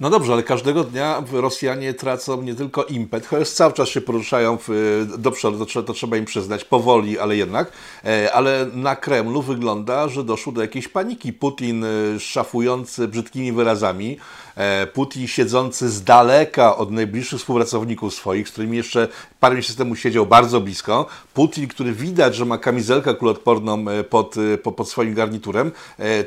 No 0.00 0.10
dobrze, 0.10 0.32
ale 0.32 0.42
każdego 0.42 0.84
dnia 0.84 1.22
Rosjanie 1.32 1.94
tracą 1.94 2.42
nie 2.42 2.54
tylko 2.54 2.84
impet, 2.84 3.26
chociaż 3.26 3.50
cały 3.50 3.72
czas 3.72 3.88
się 3.88 4.00
poruszają 4.00 4.58
w, 4.68 5.04
do 5.18 5.30
przodu, 5.30 5.66
to, 5.66 5.82
to 5.82 5.92
trzeba 5.92 6.16
im 6.16 6.24
przyznać, 6.24 6.64
powoli, 6.64 7.18
ale 7.18 7.36
jednak. 7.36 7.72
E, 8.04 8.32
ale 8.32 8.66
na 8.74 8.96
Kremlu 8.96 9.42
wygląda, 9.42 10.08
że 10.08 10.24
doszło 10.24 10.52
do 10.52 10.62
jakiejś 10.62 10.88
paniki. 10.88 11.32
Putin 11.32 11.84
e, 11.84 12.20
szafujący 12.20 13.08
brzydkimi 13.08 13.52
wyrazami, 13.52 14.18
e, 14.56 14.86
Putin 14.86 15.26
siedzący 15.28 15.90
z 15.90 16.04
daleka 16.04 16.76
od 16.76 16.90
najbliższych 16.90 17.38
współpracowników 17.38 18.14
swoich, 18.14 18.48
z 18.48 18.52
którymi 18.52 18.76
jeszcze 18.76 19.08
parę 19.40 19.56
miesięcy 19.56 19.78
temu 19.78 19.96
siedział 19.96 20.26
bardzo 20.26 20.60
blisko. 20.60 21.06
Putin, 21.34 21.68
który 21.68 21.92
widać, 21.92 22.34
że 22.34 22.44
ma 22.44 22.58
kamizelkę 22.58 23.14
kuloodporną 23.14 23.84
pod, 24.10 24.34
pod 24.76 24.88
swoim 24.88 25.14
garniturem. 25.14 25.72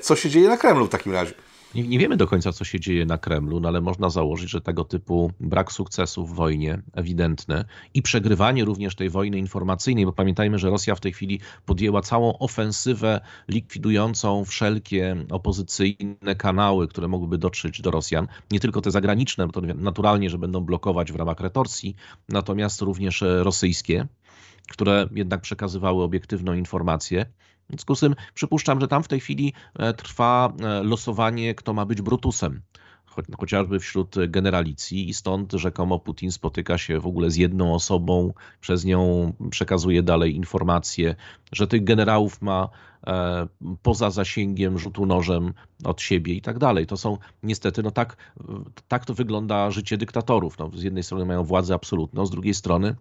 Co 0.01 0.15
się 0.15 0.29
dzieje 0.29 0.49
na 0.49 0.57
Kremlu 0.57 0.85
w 0.85 0.89
takim 0.89 1.13
razie? 1.13 1.33
Nie, 1.75 1.83
nie, 1.83 1.99
wiemy 1.99 2.17
do 2.17 2.27
końca, 2.27 2.51
co 2.51 2.65
się 2.65 2.79
dzieje 2.79 3.05
na 3.05 3.17
Kremlu, 3.17 3.59
no 3.59 3.67
ale 3.67 3.81
można 3.81 4.09
założyć, 4.09 4.49
że 4.49 4.61
tego 4.61 4.83
typu 4.83 5.31
brak 5.39 5.71
sukcesu 5.71 6.25
w 6.25 6.35
wojnie 6.35 6.81
ewidentny 6.93 7.65
i 7.93 8.01
przegrywanie 8.01 8.65
również 8.65 8.95
tej 8.95 9.09
wojny 9.09 9.37
informacyjnej, 9.37 10.05
bo 10.05 10.13
pamiętajmy, 10.13 10.59
że 10.59 10.69
Rosja 10.69 10.95
w 10.95 10.99
tej 10.99 11.13
chwili 11.13 11.39
podjęła 11.65 12.01
całą 12.01 12.37
ofensywę 12.37 13.21
likwidującą 13.47 14.45
wszelkie 14.45 15.15
opozycyjne 15.31 16.35
kanały, 16.37 16.87
które 16.87 17.07
mogłyby 17.07 17.37
dotrzeć 17.37 17.81
do 17.81 17.91
Rosjan. 17.91 18.27
Nie 18.51 18.59
tylko 18.59 18.81
te 18.81 18.91
zagraniczne, 18.91 19.47
bo 19.47 19.53
to 19.53 19.61
naturalnie, 19.61 20.29
że 20.29 20.37
będą 20.37 20.61
blokować 20.61 21.11
w 21.11 21.15
ramach 21.15 21.39
retorsji, 21.39 21.95
natomiast 22.29 22.81
również 22.81 23.23
rosyjskie 23.27 24.07
które 24.69 25.07
jednak 25.11 25.41
przekazywały 25.41 26.03
obiektywną 26.03 26.53
informację. 26.53 27.25
W 27.65 27.69
związku 27.69 27.95
z 27.95 27.99
tym 27.99 28.15
przypuszczam, 28.33 28.81
że 28.81 28.87
tam 28.87 29.03
w 29.03 29.07
tej 29.07 29.19
chwili 29.19 29.53
e, 29.79 29.93
trwa 29.93 30.53
e, 30.59 30.83
losowanie, 30.83 31.55
kto 31.55 31.73
ma 31.73 31.85
być 31.85 32.01
Brutusem 32.01 32.61
chociażby 33.37 33.79
wśród 33.79 34.15
generalicji 34.27 35.09
i 35.09 35.13
stąd 35.13 35.53
rzekomo 35.53 35.99
Putin 35.99 36.31
spotyka 36.31 36.77
się 36.77 36.99
w 36.99 37.07
ogóle 37.07 37.31
z 37.31 37.35
jedną 37.35 37.73
osobą, 37.73 38.33
przez 38.61 38.85
nią 38.85 39.33
przekazuje 39.49 40.03
dalej 40.03 40.35
informacje, 40.35 41.15
że 41.51 41.67
tych 41.67 41.83
generałów 41.83 42.41
ma 42.41 42.69
e, 43.07 43.47
poza 43.81 44.09
zasięgiem 44.09 44.79
rzutu 44.79 45.05
nożem 45.05 45.53
od 45.83 46.01
siebie 46.01 46.33
i 46.33 46.41
tak 46.41 46.59
dalej. 46.59 46.87
To 46.87 46.97
są 46.97 47.17
niestety, 47.43 47.83
no 47.83 47.91
tak, 47.91 48.17
tak 48.87 49.05
to 49.05 49.13
wygląda 49.13 49.71
życie 49.71 49.97
dyktatorów. 49.97 50.57
No, 50.59 50.71
z 50.73 50.83
jednej 50.83 51.03
strony 51.03 51.25
mają 51.25 51.43
władzę 51.43 51.73
absolutną, 51.73 52.25
z 52.25 52.31
drugiej 52.31 52.53
strony 52.53 52.95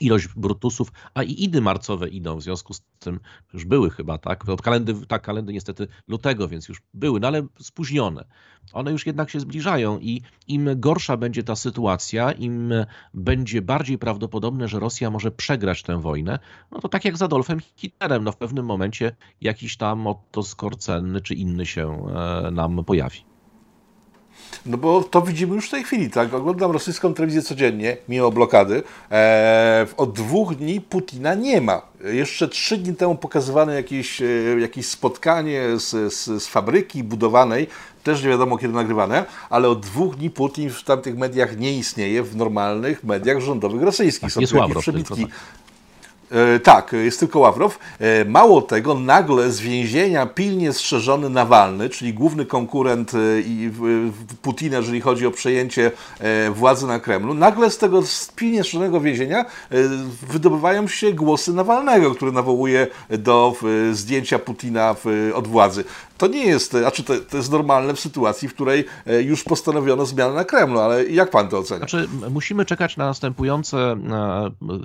ilość 0.00 0.28
brutusów, 0.28 0.92
a 1.14 1.22
i 1.22 1.44
idy 1.44 1.60
marcowe 1.60 2.08
idą, 2.08 2.36
w 2.36 2.42
związku 2.42 2.74
z 2.74 2.82
tym 2.98 3.20
już 3.52 3.64
były 3.64 3.90
chyba, 3.90 4.18
tak? 4.18 4.48
Od 4.48 4.62
kalendy, 4.62 5.06
tak, 5.06 5.22
kalendy 5.22 5.52
niestety 5.52 5.88
lutego, 6.08 6.48
więc 6.48 6.68
już 6.68 6.82
były, 6.94 7.20
no 7.20 7.28
ale 7.28 7.46
spóźnione. 7.60 8.24
One 8.72 8.92
już 8.92 9.06
jednak 9.06 9.30
się 9.30 9.40
zbliżają 9.40 9.98
i 9.98 10.22
im 10.48 10.68
gorsza 10.76 11.16
będzie 11.16 11.42
ta 11.42 11.56
sytuacja, 11.56 12.32
im 12.32 12.72
będzie 13.14 13.62
bardziej 13.62 13.98
prawdopodobne, 13.98 14.68
że 14.68 14.80
Rosja 14.80 15.10
może 15.10 15.30
przegrać 15.30 15.82
tę 15.82 16.00
wojnę, 16.00 16.38
no 16.70 16.80
to 16.80 16.88
tak 16.88 17.04
jak 17.04 17.16
z 17.16 17.22
Adolfem 17.22 17.60
Hitlerem, 17.76 18.24
no 18.24 18.32
w 18.32 18.36
pewnym 18.36 18.66
momencie 18.66 19.16
jakiś 19.40 19.76
tam 19.76 20.06
Otto 20.06 20.42
Skorcenny 20.42 21.20
czy 21.20 21.34
inny 21.34 21.66
się 21.66 22.06
e, 22.46 22.50
nam 22.50 22.84
pojawi. 22.84 23.33
No 24.66 24.76
bo 24.76 25.02
to 25.02 25.22
widzimy 25.22 25.54
już 25.54 25.68
w 25.68 25.70
tej 25.70 25.84
chwili, 25.84 26.10
tak? 26.10 26.34
Oglądam 26.34 26.70
rosyjską 26.70 27.14
telewizję 27.14 27.42
codziennie, 27.42 27.96
mimo 28.08 28.30
blokady. 28.30 28.82
Eee, 29.10 29.86
od 29.96 30.12
dwóch 30.12 30.54
dni 30.54 30.80
Putina 30.80 31.34
nie 31.34 31.60
ma. 31.60 31.82
Jeszcze 32.04 32.48
trzy 32.48 32.76
dni 32.78 32.94
temu 32.94 33.14
pokazywane 33.14 33.74
jakieś, 33.74 34.22
e, 34.22 34.26
jakieś 34.60 34.86
spotkanie 34.86 35.62
z, 35.76 36.14
z, 36.14 36.42
z 36.42 36.46
fabryki 36.46 37.04
budowanej, 37.04 37.66
też 38.02 38.22
nie 38.22 38.28
wiadomo 38.28 38.58
kiedy 38.58 38.74
nagrywane, 38.74 39.24
ale 39.50 39.68
od 39.68 39.80
dwóch 39.80 40.16
dni 40.16 40.30
Putin 40.30 40.70
w 40.70 40.82
tamtych 40.82 41.16
mediach 41.18 41.58
nie 41.58 41.78
istnieje, 41.78 42.22
w 42.22 42.36
normalnych 42.36 43.04
mediach 43.04 43.40
rządowych 43.40 43.82
rosyjskich. 43.82 44.32
Są 44.32 44.40
tak, 44.40 44.52
jakieś 44.52 44.76
przebitki. 44.78 45.14
Tylko, 45.14 45.30
tak. 45.30 45.63
E, 46.34 46.60
tak, 46.60 46.92
jest 46.92 47.20
tylko 47.20 47.38
Ławrow. 47.38 47.78
E, 48.00 48.24
mało 48.24 48.62
tego, 48.62 48.94
nagle 48.94 49.50
z 49.50 49.60
więzienia 49.60 50.26
pilnie 50.26 50.72
strzeżony 50.72 51.30
Nawalny, 51.30 51.88
czyli 51.88 52.14
główny 52.14 52.46
konkurent 52.46 53.12
e, 53.14 53.18
Putina, 54.42 54.76
jeżeli 54.76 55.00
chodzi 55.00 55.26
o 55.26 55.30
przejęcie 55.30 55.90
władzy 56.50 56.86
na 56.86 57.00
Kremlu, 57.00 57.34
nagle 57.34 57.70
z 57.70 57.78
tego 57.78 58.02
pilnie 58.36 58.64
strzeżonego 58.64 59.00
więzienia 59.00 59.44
wydobywają 60.28 60.88
się 60.88 61.12
głosy 61.12 61.52
Nawalnego, 61.52 62.14
który 62.14 62.32
nawołuje 62.32 62.86
do 63.10 63.54
zdjęcia 63.92 64.38
Putina 64.38 64.96
od 65.34 65.46
władzy 65.46 65.84
to 66.18 66.26
nie 66.26 66.46
jest, 66.46 66.70
znaczy 66.70 67.04
to, 67.04 67.14
to 67.30 67.36
jest 67.36 67.52
normalne 67.52 67.94
w 67.94 68.00
sytuacji, 68.00 68.48
w 68.48 68.54
której 68.54 68.84
już 69.24 69.44
postanowiono 69.44 70.06
zmianę 70.06 70.34
na 70.34 70.44
Kremlu, 70.44 70.80
ale 70.80 71.04
jak 71.04 71.30
pan 71.30 71.48
to 71.48 71.58
ocenia? 71.58 71.78
Znaczy, 71.78 72.08
musimy 72.30 72.64
czekać 72.64 72.96
na 72.96 73.06
następujące 73.06 73.96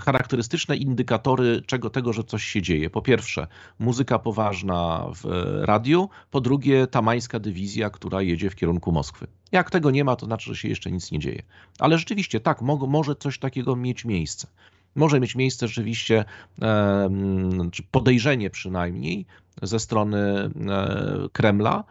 charakterystyczne 0.05 0.77
indykatory 0.77 1.38
czego, 1.65 1.89
tego, 1.89 2.13
że 2.13 2.23
coś 2.23 2.43
się 2.43 2.61
dzieje. 2.61 2.89
Po 2.89 3.01
pierwsze, 3.01 3.47
muzyka 3.79 4.19
poważna 4.19 5.05
w 5.15 5.25
radiu, 5.61 6.09
po 6.31 6.41
drugie, 6.41 6.87
tamańska 6.87 7.39
dywizja, 7.39 7.89
która 7.89 8.21
jedzie 8.21 8.49
w 8.49 8.55
kierunku 8.55 8.91
Moskwy. 8.91 9.27
Jak 9.51 9.71
tego 9.71 9.91
nie 9.91 10.03
ma, 10.03 10.15
to 10.15 10.25
znaczy, 10.25 10.49
że 10.49 10.55
się 10.55 10.67
jeszcze 10.67 10.91
nic 10.91 11.11
nie 11.11 11.19
dzieje. 11.19 11.41
Ale 11.79 11.97
rzeczywiście, 11.97 12.39
tak, 12.39 12.61
może 12.61 13.15
coś 13.15 13.39
takiego 13.39 13.75
mieć 13.75 14.05
miejsce 14.05 14.47
może 14.95 15.19
mieć 15.19 15.35
miejsce 15.35 15.67
rzeczywiście 15.67 16.25
podejrzenie 17.91 18.49
przynajmniej 18.49 19.25
ze 19.61 19.79
strony 19.79 20.17
e, 20.69 21.29
Kremla, 21.31 21.83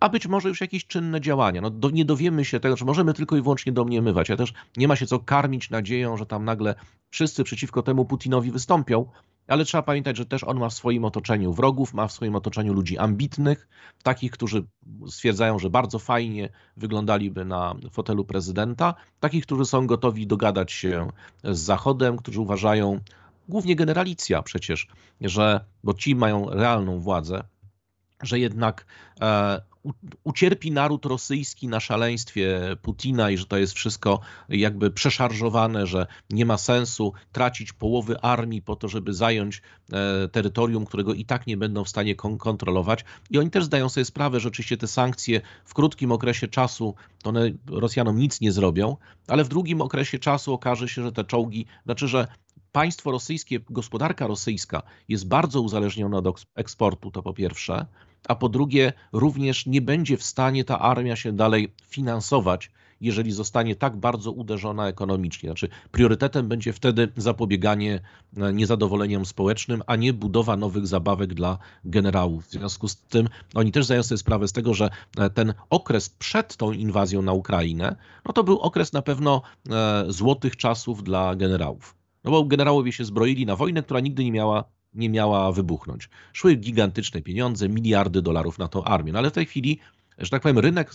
a 0.00 0.08
być 0.08 0.26
może 0.26 0.48
już 0.48 0.60
jakieś 0.60 0.86
czynne 0.86 1.20
działania. 1.20 1.60
No, 1.60 1.70
do, 1.70 1.90
nie 1.90 2.04
dowiemy 2.04 2.44
się 2.44 2.60
tego, 2.60 2.76
możemy 2.84 3.14
tylko 3.14 3.36
i 3.36 3.42
wyłącznie 3.42 3.72
domniemywać. 3.72 4.28
Ja 4.28 4.36
też 4.36 4.52
nie 4.76 4.88
ma 4.88 4.96
się 4.96 5.06
co 5.06 5.18
karmić 5.18 5.70
nadzieją, 5.70 6.16
że 6.16 6.26
tam 6.26 6.44
nagle 6.44 6.74
wszyscy 7.10 7.44
przeciwko 7.44 7.82
temu 7.82 8.04
Putinowi 8.04 8.50
wystąpią, 8.50 9.06
ale 9.46 9.64
trzeba 9.64 9.82
pamiętać, 9.82 10.16
że 10.16 10.26
też 10.26 10.44
on 10.44 10.58
ma 10.58 10.68
w 10.68 10.74
swoim 10.74 11.04
otoczeniu 11.04 11.52
wrogów, 11.52 11.94
ma 11.94 12.06
w 12.06 12.12
swoim 12.12 12.36
otoczeniu 12.36 12.72
ludzi 12.72 12.98
ambitnych, 12.98 13.68
takich, 14.02 14.30
którzy 14.30 14.64
stwierdzają, 15.08 15.58
że 15.58 15.70
bardzo 15.70 15.98
fajnie 15.98 16.48
wyglądaliby 16.76 17.44
na 17.44 17.74
fotelu 17.90 18.24
prezydenta, 18.24 18.94
takich, 19.20 19.46
którzy 19.46 19.64
są 19.64 19.86
gotowi 19.86 20.26
dogadać 20.26 20.72
się 20.72 21.08
z 21.44 21.58
Zachodem, 21.58 22.16
którzy 22.16 22.40
uważają, 22.40 23.00
głównie 23.48 23.76
generalicja 23.76 24.42
przecież, 24.42 24.86
że, 25.20 25.64
bo 25.84 25.94
ci 25.94 26.14
mają 26.14 26.50
realną 26.50 27.00
władzę, 27.00 27.42
że 28.22 28.38
jednak 28.38 28.86
e, 29.20 29.60
ucierpi 30.24 30.72
naród 30.72 31.06
rosyjski 31.06 31.68
na 31.68 31.80
szaleństwie 31.80 32.76
Putina 32.82 33.30
i 33.30 33.36
że 33.36 33.46
to 33.46 33.56
jest 33.56 33.72
wszystko 33.72 34.20
jakby 34.48 34.90
przeszarżowane, 34.90 35.86
że 35.86 36.06
nie 36.30 36.46
ma 36.46 36.58
sensu 36.58 37.12
tracić 37.32 37.72
połowy 37.72 38.20
armii 38.20 38.62
po 38.62 38.76
to, 38.76 38.88
żeby 38.88 39.14
zająć 39.14 39.62
e, 39.92 40.28
terytorium, 40.28 40.86
którego 40.86 41.14
i 41.14 41.24
tak 41.24 41.46
nie 41.46 41.56
będą 41.56 41.84
w 41.84 41.88
stanie 41.88 42.14
kontrolować. 42.38 43.04
I 43.30 43.38
oni 43.38 43.50
też 43.50 43.64
zdają 43.64 43.88
sobie 43.88 44.04
sprawę, 44.04 44.40
że 44.40 44.48
oczywiście 44.48 44.76
te 44.76 44.86
sankcje 44.86 45.40
w 45.64 45.74
krótkim 45.74 46.12
okresie 46.12 46.48
czasu, 46.48 46.94
to 47.22 47.30
one 47.30 47.50
Rosjanom 47.66 48.18
nic 48.18 48.40
nie 48.40 48.52
zrobią, 48.52 48.96
ale 49.28 49.44
w 49.44 49.48
długim 49.48 49.80
okresie 49.80 50.18
czasu 50.18 50.52
okaże 50.52 50.88
się, 50.88 51.02
że 51.02 51.12
te 51.12 51.24
czołgi, 51.24 51.66
znaczy, 51.84 52.08
że 52.08 52.26
państwo 52.72 53.10
rosyjskie, 53.10 53.60
gospodarka 53.70 54.26
rosyjska 54.26 54.82
jest 55.08 55.28
bardzo 55.28 55.60
uzależniona 55.60 56.16
od 56.16 56.46
eksportu, 56.54 57.10
to 57.10 57.22
po 57.22 57.34
pierwsze, 57.34 57.86
a 58.28 58.34
po 58.34 58.48
drugie 58.48 58.92
również 59.12 59.66
nie 59.66 59.80
będzie 59.80 60.16
w 60.16 60.22
stanie 60.22 60.64
ta 60.64 60.78
armia 60.78 61.16
się 61.16 61.32
dalej 61.32 61.72
finansować, 61.88 62.70
jeżeli 63.00 63.32
zostanie 63.32 63.76
tak 63.76 63.96
bardzo 63.96 64.32
uderzona 64.32 64.88
ekonomicznie. 64.88 65.48
Znaczy, 65.48 65.68
priorytetem 65.90 66.48
będzie 66.48 66.72
wtedy 66.72 67.12
zapobieganie 67.16 68.00
e, 68.36 68.52
niezadowoleniom 68.52 69.26
społecznym, 69.26 69.82
a 69.86 69.96
nie 69.96 70.12
budowa 70.12 70.56
nowych 70.56 70.86
zabawek 70.86 71.34
dla 71.34 71.58
generałów. 71.84 72.46
W 72.46 72.50
związku 72.50 72.88
z 72.88 72.96
tym 72.96 73.28
oni 73.54 73.72
też 73.72 73.84
zdają 73.84 74.02
sobie 74.02 74.18
sprawę 74.18 74.48
z 74.48 74.52
tego, 74.52 74.74
że 74.74 74.90
e, 75.18 75.30
ten 75.30 75.54
okres 75.70 76.08
przed 76.08 76.56
tą 76.56 76.72
inwazją 76.72 77.22
na 77.22 77.32
Ukrainę, 77.32 77.96
no 78.26 78.32
to 78.32 78.44
był 78.44 78.58
okres 78.58 78.92
na 78.92 79.02
pewno 79.02 79.42
e, 79.70 80.04
złotych 80.08 80.56
czasów 80.56 81.04
dla 81.04 81.36
generałów. 81.36 81.99
No 82.24 82.30
bo 82.30 82.44
generałowie 82.44 82.92
się 82.92 83.04
zbroili 83.04 83.46
na 83.46 83.56
wojnę, 83.56 83.82
która 83.82 84.00
nigdy 84.00 84.24
nie 84.24 84.32
miała 84.32 84.64
nie 84.94 85.10
miała 85.10 85.52
wybuchnąć. 85.52 86.08
Szły 86.32 86.54
gigantyczne 86.54 87.22
pieniądze, 87.22 87.68
miliardy 87.68 88.22
dolarów 88.22 88.58
na 88.58 88.68
tą 88.68 88.84
armię, 88.84 89.12
no 89.12 89.18
ale 89.18 89.30
w 89.30 89.32
tej 89.32 89.46
chwili 89.46 89.78
że 90.20 90.30
tak 90.30 90.42
powiem, 90.42 90.58
rynek 90.58 90.90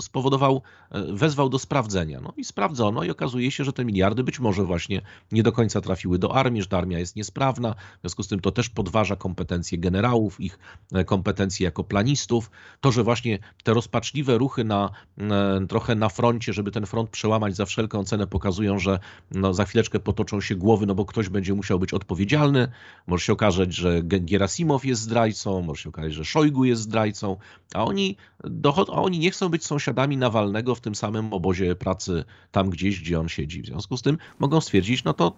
spowodował, 0.00 0.62
e, 0.90 1.12
wezwał 1.12 1.48
do 1.48 1.58
sprawdzenia. 1.58 2.20
No 2.20 2.32
i 2.36 2.44
sprawdzono 2.44 3.04
i 3.04 3.10
okazuje 3.10 3.50
się, 3.50 3.64
że 3.64 3.72
te 3.72 3.84
miliardy 3.84 4.24
być 4.24 4.40
może 4.40 4.64
właśnie 4.64 5.02
nie 5.32 5.42
do 5.42 5.52
końca 5.52 5.80
trafiły 5.80 6.18
do 6.18 6.34
armii, 6.34 6.62
że 6.62 6.68
ta 6.68 6.78
armia 6.78 6.98
jest 6.98 7.16
niesprawna. 7.16 7.74
W 7.74 8.00
związku 8.00 8.22
z 8.22 8.28
tym 8.28 8.40
to 8.40 8.50
też 8.50 8.68
podważa 8.68 9.16
kompetencje 9.16 9.78
generałów, 9.78 10.40
ich 10.40 10.58
e, 10.92 11.04
kompetencje 11.04 11.64
jako 11.64 11.84
planistów. 11.84 12.50
To, 12.80 12.92
że 12.92 13.04
właśnie 13.04 13.38
te 13.64 13.74
rozpaczliwe 13.74 14.38
ruchy 14.38 14.64
na, 14.64 14.90
e, 15.18 15.66
trochę 15.68 15.94
na 15.94 16.08
froncie, 16.08 16.52
żeby 16.52 16.70
ten 16.70 16.86
front 16.86 17.10
przełamać 17.10 17.56
za 17.56 17.66
wszelką 17.66 18.04
cenę, 18.04 18.26
pokazują, 18.26 18.78
że 18.78 18.98
no, 19.30 19.54
za 19.54 19.64
chwileczkę 19.64 20.00
potoczą 20.00 20.40
się 20.40 20.56
głowy, 20.56 20.86
no 20.86 20.94
bo 20.94 21.04
ktoś 21.04 21.28
będzie 21.28 21.54
musiał 21.54 21.78
być 21.78 21.94
odpowiedzialny. 21.94 22.68
Może 23.06 23.24
się 23.24 23.32
okazać, 23.32 23.74
że 23.74 24.02
Gerasimow 24.02 24.84
jest 24.84 25.02
zdrajcą, 25.02 25.62
może 25.62 25.82
się 25.82 25.88
okazać, 25.88 26.14
że 26.14 26.24
Szojgu 26.24 26.64
jest 26.64 26.82
zdrajcą, 26.82 27.36
a 27.74 27.84
oni 27.84 28.16
dochod, 28.50 28.90
a 28.90 28.92
oni 28.92 29.18
nie 29.18 29.30
chcą 29.30 29.48
być 29.48 29.64
sąsiadami 29.64 30.16
Nawalnego 30.16 30.74
w 30.74 30.80
tym 30.80 30.94
samym 30.94 31.32
obozie 31.32 31.76
pracy, 31.76 32.24
tam 32.52 32.70
gdzieś, 32.70 33.00
gdzie 33.00 33.20
on 33.20 33.28
siedzi. 33.28 33.62
W 33.62 33.66
związku 33.66 33.96
z 33.96 34.02
tym 34.02 34.18
mogą 34.38 34.60
stwierdzić, 34.60 35.04
no 35.04 35.14
to, 35.14 35.36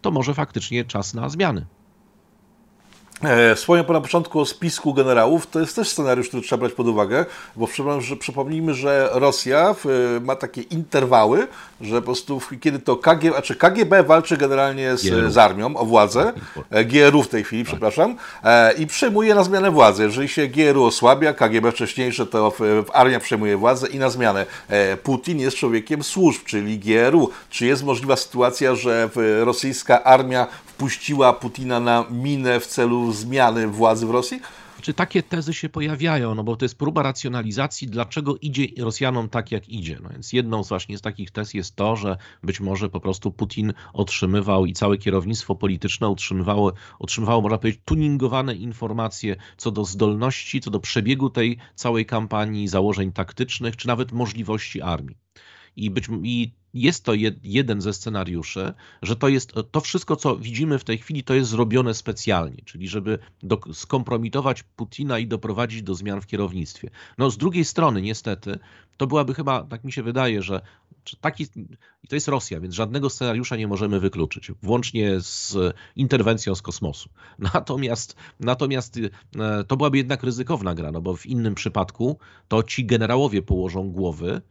to 0.00 0.10
może 0.10 0.34
faktycznie 0.34 0.84
czas 0.84 1.14
na 1.14 1.28
zmiany. 1.28 1.66
E, 3.24 3.54
wspomniał 3.54 3.84
Pan 3.84 3.94
na 3.96 4.00
początku 4.00 4.40
o 4.40 4.46
spisku 4.46 4.94
generałów. 4.94 5.46
To 5.46 5.60
jest 5.60 5.76
też 5.76 5.88
scenariusz, 5.88 6.28
który 6.28 6.42
trzeba 6.42 6.60
brać 6.60 6.72
pod 6.72 6.86
uwagę, 6.86 7.26
bo 7.56 7.68
przypomnijmy, 8.18 8.74
że 8.74 9.08
Rosja 9.12 9.74
ma 10.20 10.36
takie 10.36 10.60
interwały, 10.62 11.46
że 11.80 11.96
po 11.96 12.02
prostu 12.02 12.40
kiedy 12.60 12.78
to 12.78 12.96
KGB, 12.96 13.30
znaczy 13.30 13.54
KGB 13.54 14.02
walczy 14.02 14.36
generalnie 14.36 14.96
z, 14.96 15.32
z 15.32 15.38
armią 15.38 15.76
o 15.76 15.84
władzę, 15.84 16.32
e, 16.70 16.84
GRU 16.84 17.22
w 17.22 17.28
tej 17.28 17.44
chwili, 17.44 17.64
tak. 17.64 17.70
przepraszam, 17.70 18.16
e, 18.44 18.72
i 18.72 18.86
przejmuje 18.86 19.34
na 19.34 19.44
zmianę 19.44 19.70
władzy. 19.70 20.02
Jeżeli 20.02 20.28
się 20.28 20.46
GRU 20.46 20.84
osłabia, 20.84 21.32
KGB 21.32 21.72
wcześniejsze, 21.72 22.26
to 22.26 22.52
armia 22.92 23.20
przejmuje 23.20 23.56
władzę 23.56 23.88
i 23.88 23.98
na 23.98 24.10
zmianę. 24.10 24.46
Putin 25.02 25.40
jest 25.40 25.56
człowiekiem 25.56 26.02
służb, 26.02 26.42
czyli 26.44 26.78
GRU. 26.78 27.30
Czy 27.50 27.66
jest 27.66 27.84
możliwa 27.84 28.16
sytuacja, 28.16 28.74
że 28.74 29.08
rosyjska 29.44 30.04
armia 30.04 30.46
puściła 30.78 31.32
Putina 31.32 31.80
na 31.80 32.04
minę 32.10 32.60
w 32.60 32.66
celu 32.66 33.12
zmiany 33.12 33.68
władzy 33.68 34.06
w 34.06 34.10
Rosji? 34.10 34.40
Czy 34.80 34.94
takie 34.94 35.22
tezy 35.22 35.54
się 35.54 35.68
pojawiają, 35.68 36.34
no 36.34 36.44
bo 36.44 36.56
to 36.56 36.64
jest 36.64 36.78
próba 36.78 37.02
racjonalizacji, 37.02 37.88
dlaczego 37.88 38.36
idzie 38.36 38.66
Rosjanom 38.78 39.28
tak, 39.28 39.52
jak 39.52 39.68
idzie. 39.68 39.98
No 40.02 40.08
więc 40.08 40.32
jedną 40.32 40.64
z 40.64 40.68
właśnie 40.68 40.98
z 40.98 41.00
takich 41.00 41.30
tez 41.30 41.54
jest 41.54 41.76
to, 41.76 41.96
że 41.96 42.16
być 42.42 42.60
może 42.60 42.88
po 42.88 43.00
prostu 43.00 43.30
Putin 43.30 43.72
otrzymywał 43.92 44.66
i 44.66 44.72
całe 44.72 44.98
kierownictwo 44.98 45.54
polityczne 45.54 46.08
otrzymywało, 46.08 46.72
otrzymywało 46.98 47.42
można 47.42 47.58
powiedzieć, 47.58 47.82
tuningowane 47.84 48.54
informacje 48.54 49.36
co 49.56 49.70
do 49.70 49.84
zdolności, 49.84 50.60
co 50.60 50.70
do 50.70 50.80
przebiegu 50.80 51.30
tej 51.30 51.58
całej 51.74 52.06
kampanii, 52.06 52.68
założeń 52.68 53.12
taktycznych, 53.12 53.76
czy 53.76 53.86
nawet 53.86 54.12
możliwości 54.12 54.82
armii. 54.82 55.16
I, 55.76 55.90
być, 55.90 56.08
I 56.22 56.52
jest 56.74 57.04
to 57.04 57.12
jeden 57.42 57.80
ze 57.80 57.92
scenariuszy, 57.92 58.74
że 59.02 59.16
to 59.16 59.28
jest 59.28 59.52
to 59.70 59.80
wszystko, 59.80 60.16
co 60.16 60.36
widzimy 60.36 60.78
w 60.78 60.84
tej 60.84 60.98
chwili, 60.98 61.24
to 61.24 61.34
jest 61.34 61.50
zrobione 61.50 61.94
specjalnie, 61.94 62.62
czyli 62.64 62.88
żeby 62.88 63.18
do, 63.42 63.60
skompromitować 63.72 64.62
Putina 64.62 65.18
i 65.18 65.26
doprowadzić 65.26 65.82
do 65.82 65.94
zmian 65.94 66.20
w 66.20 66.26
kierownictwie. 66.26 66.90
No 67.18 67.30
z 67.30 67.38
drugiej 67.38 67.64
strony, 67.64 68.02
niestety, 68.02 68.58
to 68.96 69.06
byłaby 69.06 69.34
chyba, 69.34 69.62
tak 69.62 69.84
mi 69.84 69.92
się 69.92 70.02
wydaje, 70.02 70.42
że 70.42 70.60
taki, 71.20 71.46
i 72.02 72.08
to 72.08 72.16
jest 72.16 72.28
Rosja, 72.28 72.60
więc 72.60 72.74
żadnego 72.74 73.10
scenariusza 73.10 73.56
nie 73.56 73.68
możemy 73.68 74.00
wykluczyć, 74.00 74.52
włącznie 74.62 75.20
z 75.20 75.56
interwencją 75.96 76.54
z 76.54 76.62
kosmosu. 76.62 77.08
Natomiast, 77.54 78.16
natomiast 78.40 78.96
e, 78.96 79.64
to 79.64 79.76
byłaby 79.76 79.98
jednak 79.98 80.22
ryzykowna 80.22 80.74
gra, 80.74 80.92
no 80.92 81.00
bo 81.00 81.16
w 81.16 81.26
innym 81.26 81.54
przypadku 81.54 82.18
to 82.48 82.62
ci 82.62 82.86
generałowie 82.86 83.42
położą 83.42 83.90
głowy, 83.90 84.42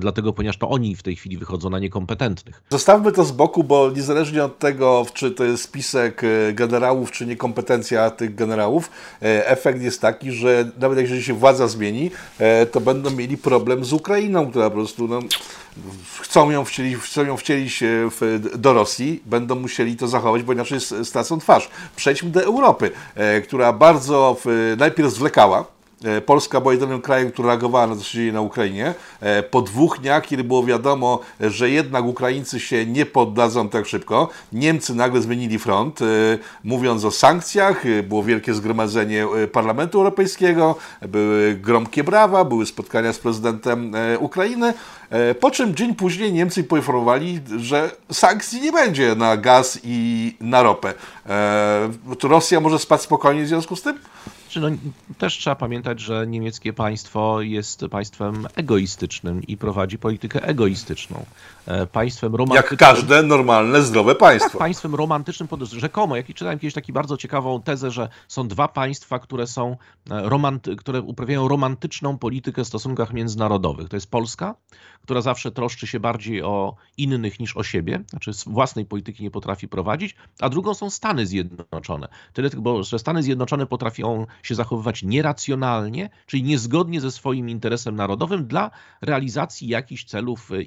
dlatego 0.00 0.32
ponieważ 0.32 0.58
to 0.58 0.68
oni 0.68 0.96
w 0.96 1.02
tej 1.02 1.16
chwili 1.16 1.38
wychodzą 1.38 1.70
na 1.70 1.78
niekompetentnych. 1.78 2.62
Zostawmy 2.70 3.12
to 3.12 3.24
z 3.24 3.32
boku, 3.32 3.64
bo 3.64 3.90
niezależnie 3.90 4.44
od 4.44 4.58
tego, 4.58 5.06
czy 5.14 5.30
to 5.30 5.44
jest 5.44 5.62
spisek 5.62 6.22
e, 6.24 6.52
generałów, 6.52 7.10
czy 7.10 7.26
niekompetencja 7.26 8.10
tych 8.10 8.34
generałów, 8.34 8.90
e, 9.22 9.48
efekt 9.48 9.82
jest 9.82 10.00
taki, 10.00 10.32
że 10.32 10.70
nawet 10.78 10.98
jeżeli 10.98 11.22
się 11.22 11.34
władza 11.34 11.68
zmieni, 11.68 12.10
to 12.72 12.80
będą 12.80 13.10
mieli 13.10 13.36
problem 13.36 13.84
z 13.84 13.92
Ukrainą, 13.92 14.50
która 14.50 14.70
po 14.70 14.76
prostu 14.76 15.08
no, 15.08 15.20
chcą 16.20 16.50
ją 16.50 16.64
wcielić, 16.64 16.98
chcą 16.98 17.24
ją 17.24 17.36
wcielić 17.36 17.84
do 18.56 18.72
Rosji, 18.72 19.22
będą 19.26 19.54
musieli 19.54 19.96
to 19.96 20.08
zachować, 20.08 20.42
bo 20.42 20.52
inaczej 20.52 20.80
stracą 20.80 21.38
twarz. 21.38 21.70
Przejdźmy 21.96 22.30
do 22.30 22.42
Europy, 22.42 22.90
która 23.42 23.72
bardzo 23.72 24.36
najpierw 24.76 25.12
zwlekała, 25.12 25.64
E, 25.79 25.79
Polska 26.26 26.60
była 26.60 26.72
jedynym 26.72 27.00
krajem, 27.00 27.32
który 27.32 27.48
reagowała 27.48 27.86
na 27.86 27.94
to, 27.94 28.00
co 28.00 28.06
się 28.06 28.18
dzieje 28.18 28.32
na 28.32 28.40
Ukrainie. 28.40 28.94
E, 29.20 29.42
po 29.42 29.62
dwóch 29.62 29.98
dniach, 29.98 30.26
kiedy 30.26 30.44
było 30.44 30.64
wiadomo, 30.64 31.20
że 31.40 31.70
jednak 31.70 32.04
Ukraińcy 32.04 32.60
się 32.60 32.86
nie 32.86 33.06
poddadzą 33.06 33.68
tak 33.68 33.86
szybko, 33.86 34.28
Niemcy 34.52 34.94
nagle 34.94 35.22
zmienili 35.22 35.58
front, 35.58 36.02
e, 36.02 36.04
mówiąc 36.64 37.04
o 37.04 37.10
sankcjach. 37.10 37.82
Było 38.02 38.22
wielkie 38.22 38.54
zgromadzenie 38.54 39.26
Parlamentu 39.52 39.98
Europejskiego, 39.98 40.76
były 41.08 41.54
gromkie 41.54 42.04
brawa, 42.04 42.44
były 42.44 42.66
spotkania 42.66 43.12
z 43.12 43.18
prezydentem 43.18 43.92
Ukrainy. 44.18 44.74
Po 45.40 45.50
czym 45.50 45.74
dzień 45.74 45.94
później 45.94 46.32
Niemcy 46.32 46.64
poinformowali, 46.64 47.40
że 47.56 47.90
sankcji 48.12 48.60
nie 48.60 48.72
będzie 48.72 49.14
na 49.14 49.36
gaz 49.36 49.80
i 49.84 50.36
na 50.40 50.62
ropę. 50.62 50.94
Rosja 52.22 52.60
może 52.60 52.78
spać 52.78 53.00
spokojnie 53.00 53.44
w 53.44 53.48
związku 53.48 53.76
z 53.76 53.82
tym? 53.82 53.98
No, 54.56 54.68
też 55.18 55.38
trzeba 55.38 55.56
pamiętać, 55.56 56.00
że 56.00 56.26
niemieckie 56.26 56.72
państwo 56.72 57.42
jest 57.42 57.84
państwem 57.90 58.46
egoistycznym 58.56 59.42
i 59.42 59.56
prowadzi 59.56 59.98
politykę 59.98 60.42
egoistyczną. 60.42 61.24
E, 61.66 61.86
państwem 61.86 62.34
romantycznym. 62.34 62.78
Jak 62.80 62.80
każde 62.80 63.22
normalne, 63.22 63.82
zdrowe 63.82 64.14
państwo. 64.14 64.50
Tak, 64.50 64.58
państwem 64.58 64.94
romantycznym, 64.94 65.48
rzekomo. 65.62 66.16
Jak 66.16 66.26
czytałem 66.26 66.58
kiedyś 66.58 66.74
taką 66.74 66.92
bardzo 66.92 67.16
ciekawą 67.16 67.62
tezę, 67.62 67.90
że 67.90 68.08
są 68.28 68.48
dwa 68.48 68.68
państwa, 68.68 69.18
które 69.18 69.46
są 69.46 69.76
e, 70.10 70.28
romanty, 70.28 70.76
które 70.76 71.02
uprawiają 71.02 71.48
romantyczną 71.48 72.18
politykę 72.18 72.64
w 72.64 72.66
stosunkach 72.66 73.12
międzynarodowych. 73.12 73.88
To 73.88 73.96
jest 73.96 74.10
Polska, 74.10 74.54
która 75.02 75.20
zawsze 75.20 75.50
troszczy 75.50 75.86
się 75.86 76.00
bardziej 76.00 76.42
o 76.42 76.74
innych 76.96 77.40
niż 77.40 77.56
o 77.56 77.62
siebie, 77.62 78.02
znaczy 78.10 78.30
własnej 78.46 78.84
polityki 78.84 79.22
nie 79.22 79.30
potrafi 79.30 79.68
prowadzić, 79.68 80.16
a 80.40 80.48
drugą 80.48 80.74
są 80.74 80.90
Stany 80.90 81.26
Zjednoczone. 81.26 82.08
Tyle 82.32 82.50
tylko, 82.50 82.82
że 82.82 82.98
Stany 82.98 83.22
Zjednoczone 83.22 83.66
potrafią 83.66 84.26
się 84.42 84.54
zachowywać 84.54 85.02
nieracjonalnie, 85.02 86.10
czyli 86.26 86.42
niezgodnie 86.42 87.00
ze 87.00 87.10
swoim 87.10 87.48
interesem 87.48 87.96
narodowym 87.96 88.46
dla 88.46 88.70
realizacji 89.02 89.68
jakichś 89.68 90.04
celów 90.04 90.52
e, 90.52 90.62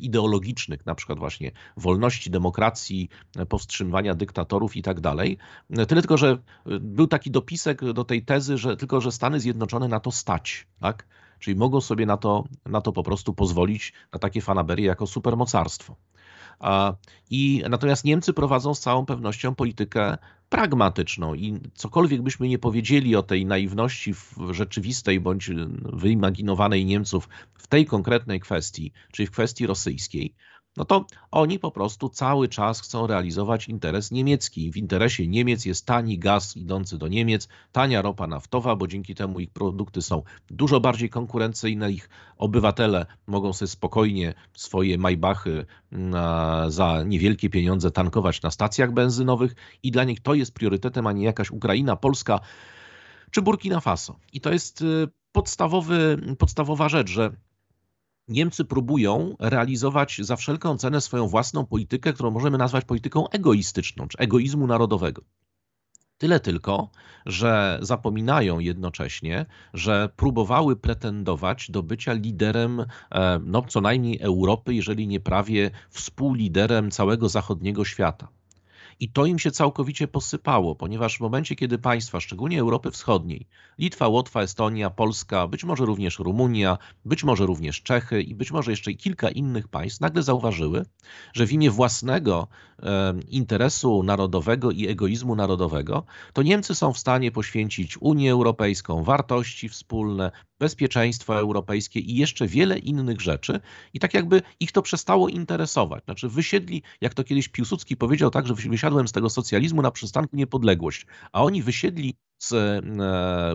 na 0.86 0.96
przykład 0.96 1.20
właśnie 1.20 1.52
wolności, 1.78 2.30
demokracji, 2.30 3.10
powstrzymywania 3.50 4.16
dyktatorów 4.16 4.76
i 4.76 4.82
tak 4.82 5.00
dalej. 5.00 5.38
Tyle 5.70 6.02
tylko, 6.02 6.18
że 6.18 6.38
był 6.82 7.08
taki 7.08 7.32
dopisek 7.32 7.94
do 7.94 8.04
tej 8.04 8.26
tezy, 8.26 8.58
że 8.58 8.78
tylko, 8.78 9.02
że 9.02 9.12
Stany 9.12 9.40
Zjednoczone 9.40 9.88
na 9.88 10.00
to 10.00 10.12
stać, 10.12 10.68
tak? 10.80 11.08
Czyli 11.40 11.56
mogą 11.56 11.82
sobie 11.82 12.06
na 12.06 12.18
to, 12.18 12.44
na 12.66 12.82
to 12.82 12.92
po 12.92 13.04
prostu 13.04 13.34
pozwolić, 13.34 13.94
na 14.14 14.20
takie 14.20 14.42
fanaberie 14.42 14.86
jako 14.86 15.08
supermocarstwo. 15.08 15.96
I 17.30 17.64
natomiast 17.70 18.06
Niemcy 18.06 18.34
prowadzą 18.34 18.74
z 18.74 18.80
całą 18.80 19.06
pewnością 19.06 19.56
politykę 19.56 20.18
pragmatyczną 20.50 21.34
i 21.34 21.60
cokolwiek 21.74 22.22
byśmy 22.22 22.48
nie 22.48 22.60
powiedzieli 22.60 23.16
o 23.16 23.24
tej 23.24 23.46
naiwności 23.46 24.14
rzeczywistej 24.52 25.20
bądź 25.20 25.52
wyimaginowanej 25.84 26.86
Niemców 26.86 27.30
w 27.54 27.68
tej 27.68 27.86
konkretnej 27.86 28.40
kwestii, 28.40 28.92
czyli 29.12 29.28
w 29.28 29.32
kwestii 29.32 29.68
rosyjskiej, 29.68 30.34
no 30.78 30.86
to 30.86 31.06
oni 31.32 31.60
po 31.60 31.72
prostu 31.72 32.10
cały 32.10 32.48
czas 32.48 32.82
chcą 32.82 33.08
realizować 33.08 33.68
interes 33.68 34.12
niemiecki. 34.12 34.72
W 34.72 34.78
interesie 34.78 35.28
Niemiec 35.28 35.66
jest 35.66 35.86
tani 35.86 36.20
gaz 36.20 36.58
idący 36.58 36.98
do 36.98 37.08
Niemiec, 37.08 37.48
tania 37.72 38.02
ropa 38.02 38.28
naftowa, 38.28 38.76
bo 38.76 38.88
dzięki 38.88 39.16
temu 39.16 39.40
ich 39.40 39.50
produkty 39.50 40.02
są 40.02 40.24
dużo 40.50 40.80
bardziej 40.80 41.10
konkurencyjne, 41.10 41.92
ich 41.92 42.10
obywatele 42.38 43.06
mogą 43.28 43.54
sobie 43.54 43.70
spokojnie 43.70 44.34
swoje 44.54 44.98
Maybachy 44.98 45.66
za 46.68 47.04
niewielkie 47.04 47.50
pieniądze 47.50 47.92
tankować 47.92 48.42
na 48.42 48.52
stacjach 48.52 48.94
benzynowych 48.94 49.56
i 49.84 49.92
dla 49.92 50.04
nich 50.04 50.20
to 50.20 50.34
jest 50.34 50.54
priorytetem, 50.54 51.08
a 51.08 51.12
nie 51.12 51.26
jakaś 51.26 51.52
Ukraina, 51.52 51.96
Polska 51.96 52.40
czy 53.32 53.42
Burkina 53.42 53.80
Faso. 53.80 54.16
I 54.34 54.42
to 54.42 54.52
jest 54.52 54.82
y, 54.82 55.08
podstawowy, 55.32 56.18
podstawowa 56.38 56.90
rzecz, 56.90 57.10
że 57.10 57.32
Niemcy 58.28 58.66
próbują 58.66 59.36
realizować 59.40 60.18
za 60.22 60.36
wszelką 60.36 60.78
cenę 60.78 61.02
swoją 61.02 61.28
własną 61.28 61.66
politykę, 61.66 62.14
którą 62.14 62.32
możemy 62.32 62.58
nazwać 62.58 62.86
polityką 62.86 63.30
egoistyczną, 63.30 64.08
czy 64.08 64.18
egoizmu 64.18 64.68
narodowego. 64.68 65.22
Tyle 66.18 66.40
tylko, 66.40 66.90
że 67.26 67.80
zapominają 67.82 68.60
jednocześnie, 68.60 69.46
że 69.74 70.10
próbowały 70.16 70.76
pretendować 70.76 71.72
do 71.72 71.84
bycia 71.84 72.14
liderem, 72.14 72.86
e, 73.12 73.40
no 73.44 73.62
co 73.62 73.82
najmniej 73.82 74.20
Europy, 74.22 74.74
jeżeli 74.74 75.08
nie 75.08 75.20
prawie 75.20 75.72
współliderem 75.90 76.92
całego 76.92 77.30
zachodniego 77.30 77.86
świata. 77.86 78.28
I 79.00 79.10
to 79.10 79.26
im 79.26 79.40
się 79.40 79.52
całkowicie 79.52 80.08
posypało, 80.08 80.76
ponieważ 80.76 81.18
w 81.18 81.20
momencie, 81.20 81.56
kiedy 81.56 81.78
państwa, 81.78 82.20
szczególnie 82.20 82.60
Europy 82.60 82.92
Wschodniej, 82.92 83.48
Litwa, 83.78 84.08
Łotwa, 84.08 84.42
Estonia, 84.42 84.90
Polska, 84.90 85.48
być 85.48 85.64
może 85.64 85.86
również 85.86 86.20
Rumunia, 86.20 86.78
być 87.06 87.24
może 87.24 87.46
również 87.46 87.82
Czechy 87.82 88.22
i 88.22 88.36
być 88.36 88.52
może 88.52 88.72
jeszcze 88.72 88.94
kilka 88.94 89.30
innych 89.30 89.68
państw 89.68 90.02
nagle 90.02 90.24
zauważyły, 90.24 90.86
że 91.34 91.48
w 91.48 91.52
imię 91.52 91.72
własnego 91.72 92.48
e, 92.84 93.14
interesu 93.30 94.04
narodowego 94.04 94.72
i 94.72 94.88
egoizmu 94.88 95.36
narodowego, 95.36 96.06
to 96.34 96.42
Niemcy 96.42 96.76
są 96.76 96.94
w 96.94 97.00
stanie 97.00 97.32
poświęcić 97.32 97.98
Unię 98.02 98.32
Europejską, 98.32 99.04
wartości 99.04 99.70
wspólne, 99.70 100.32
bezpieczeństwo 100.60 101.40
europejskie 101.40 102.00
i 102.00 102.16
jeszcze 102.16 102.48
wiele 102.48 102.78
innych 102.78 103.22
rzeczy 103.22 103.60
i 103.94 104.00
tak 104.00 104.14
jakby 104.14 104.42
ich 104.60 104.72
to 104.72 104.82
przestało 104.82 105.30
interesować. 105.30 106.04
Znaczy 106.04 106.30
wysiedli, 106.30 106.84
jak 107.02 107.14
to 107.14 107.24
kiedyś 107.24 107.48
Piłsudski 107.48 107.98
powiedział 107.98 108.30
tak, 108.30 108.48
że 108.48 108.54
wysiadłem 108.54 109.08
z 109.08 109.12
tego 109.12 109.30
socjalizmu 109.30 109.82
na 109.82 109.92
przystanku 109.92 110.36
Niepodległość, 110.36 111.06
a 111.32 111.44
oni 111.44 111.64
wysiedli 111.64 112.16
z 112.40 112.54
e, 112.54 112.82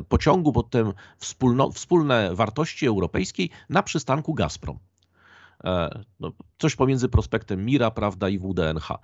pociągu 0.08 0.52
pod 0.52 0.70
tym 0.70 0.92
wspólno, 1.18 1.70
wspólne 1.70 2.34
wartości 2.34 2.86
europejskiej 2.86 3.50
na 3.68 3.82
przystanku 3.82 4.34
Gazprom. 4.34 4.78
E, 5.64 6.02
no, 6.20 6.32
coś 6.58 6.76
pomiędzy 6.76 7.08
prospektem 7.08 7.64
Mira, 7.64 7.90
prawda, 7.90 8.28
i 8.28 8.38
WDNH. 8.38 8.98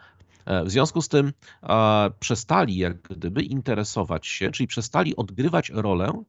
E, 0.46 0.64
w 0.64 0.70
związku 0.70 1.02
z 1.02 1.08
tym 1.08 1.32
przestali 2.20 2.76
jak 2.76 3.02
gdyby 3.02 3.42
interesować 3.42 4.26
się, 4.26 4.50
czyli 4.50 4.66
przestali 4.66 5.16
odgrywać 5.16 5.70
rolę 5.70 6.24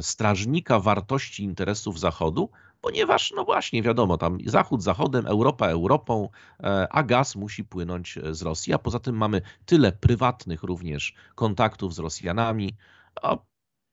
strażnika 0.00 0.80
wartości 0.80 1.44
interesów 1.44 2.00
Zachodu, 2.00 2.50
ponieważ, 2.80 3.32
no 3.36 3.44
właśnie, 3.44 3.82
wiadomo, 3.82 4.18
tam 4.18 4.38
Zachód 4.46 4.82
Zachodem, 4.82 5.26
Europa 5.26 5.66
Europą, 5.66 6.28
e, 6.60 6.88
a 6.90 7.02
gaz 7.02 7.36
musi 7.36 7.64
płynąć 7.64 8.18
z 8.30 8.42
Rosji, 8.42 8.72
a 8.74 8.78
poza 8.78 9.00
tym 9.00 9.16
mamy 9.16 9.42
tyle 9.66 9.92
prywatnych 9.92 10.62
również 10.62 11.14
kontaktów 11.34 11.94
z 11.94 11.98
Rosjanami. 11.98 12.76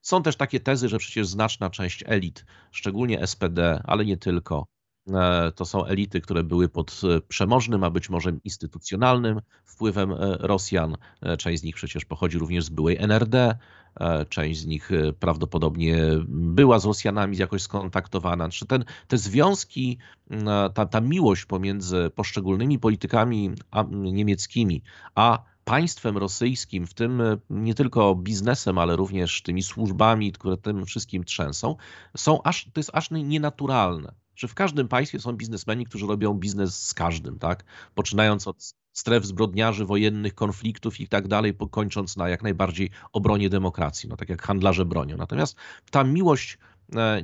Są 0.02 0.22
też 0.22 0.36
takie 0.36 0.60
tezy, 0.60 0.88
że 0.88 0.98
przecież 0.98 1.26
znaczna 1.26 1.70
część 1.70 2.04
elit, 2.06 2.44
szczególnie 2.70 3.26
SPD, 3.26 3.82
ale 3.84 4.04
nie 4.04 4.16
tylko, 4.16 4.66
e, 4.66 4.71
to 5.54 5.64
są 5.64 5.84
elity, 5.84 6.20
które 6.20 6.42
były 6.42 6.68
pod 6.68 7.00
przemożnym, 7.28 7.84
a 7.84 7.90
być 7.90 8.10
może 8.10 8.32
instytucjonalnym 8.44 9.40
wpływem 9.64 10.12
Rosjan. 10.40 10.96
Część 11.38 11.60
z 11.60 11.64
nich 11.64 11.74
przecież 11.74 12.04
pochodzi 12.04 12.38
również 12.38 12.64
z 12.64 12.68
byłej 12.68 12.96
NRD. 13.00 13.54
E, 14.00 14.26
część 14.26 14.60
z 14.60 14.66
nich 14.66 14.92
e, 14.92 15.12
prawdopodobnie 15.12 15.96
była 16.28 16.78
z 16.78 16.84
Rosjanami 16.84 17.36
jakoś 17.36 17.62
skontaktowana. 17.62 18.48
Czy 18.48 18.66
ten, 18.66 18.84
te 19.08 19.18
związki, 19.18 19.98
ta, 20.74 20.86
ta 20.86 21.00
miłość 21.00 21.44
pomiędzy 21.44 22.10
poszczególnymi 22.14 22.78
politykami 22.78 23.50
niemieckimi, 23.90 24.82
a 25.14 25.42
państwem 25.64 26.18
rosyjskim, 26.18 26.86
w 26.86 26.94
tym 26.94 27.20
e, 27.20 27.36
nie 27.50 27.74
tylko 27.74 28.14
biznesem, 28.14 28.78
ale 28.78 28.96
również 28.96 29.42
tymi 29.42 29.62
służbami, 29.62 30.32
które 30.32 30.56
tym 30.56 30.86
wszystkim 30.86 31.24
trzęsą, 31.24 31.76
są 32.16 32.42
aż, 32.42 32.64
to 32.64 32.80
jest 32.80 32.90
aż 32.92 33.10
nienaturalne 33.10 34.21
że 34.36 34.48
w 34.48 34.54
każdym 34.54 34.88
państwie 34.88 35.20
są 35.20 35.32
biznesmeni, 35.32 35.86
którzy 35.86 36.06
robią 36.06 36.34
biznes 36.34 36.86
z 36.86 36.94
każdym, 36.94 37.38
tak? 37.38 37.64
Poczynając 37.94 38.48
od 38.48 38.74
stref 38.92 39.26
zbrodniarzy 39.26 39.84
wojennych, 39.84 40.34
konfliktów 40.34 41.00
i 41.00 41.08
tak 41.08 41.28
dalej, 41.28 41.54
kończąc 41.70 42.16
na 42.16 42.28
jak 42.28 42.42
najbardziej 42.42 42.90
obronie 43.12 43.48
demokracji, 43.48 44.08
no 44.08 44.16
tak 44.16 44.28
jak 44.28 44.42
handlarze 44.42 44.84
bronią. 44.84 45.16
Natomiast 45.16 45.56
ta 45.90 46.04
miłość 46.04 46.58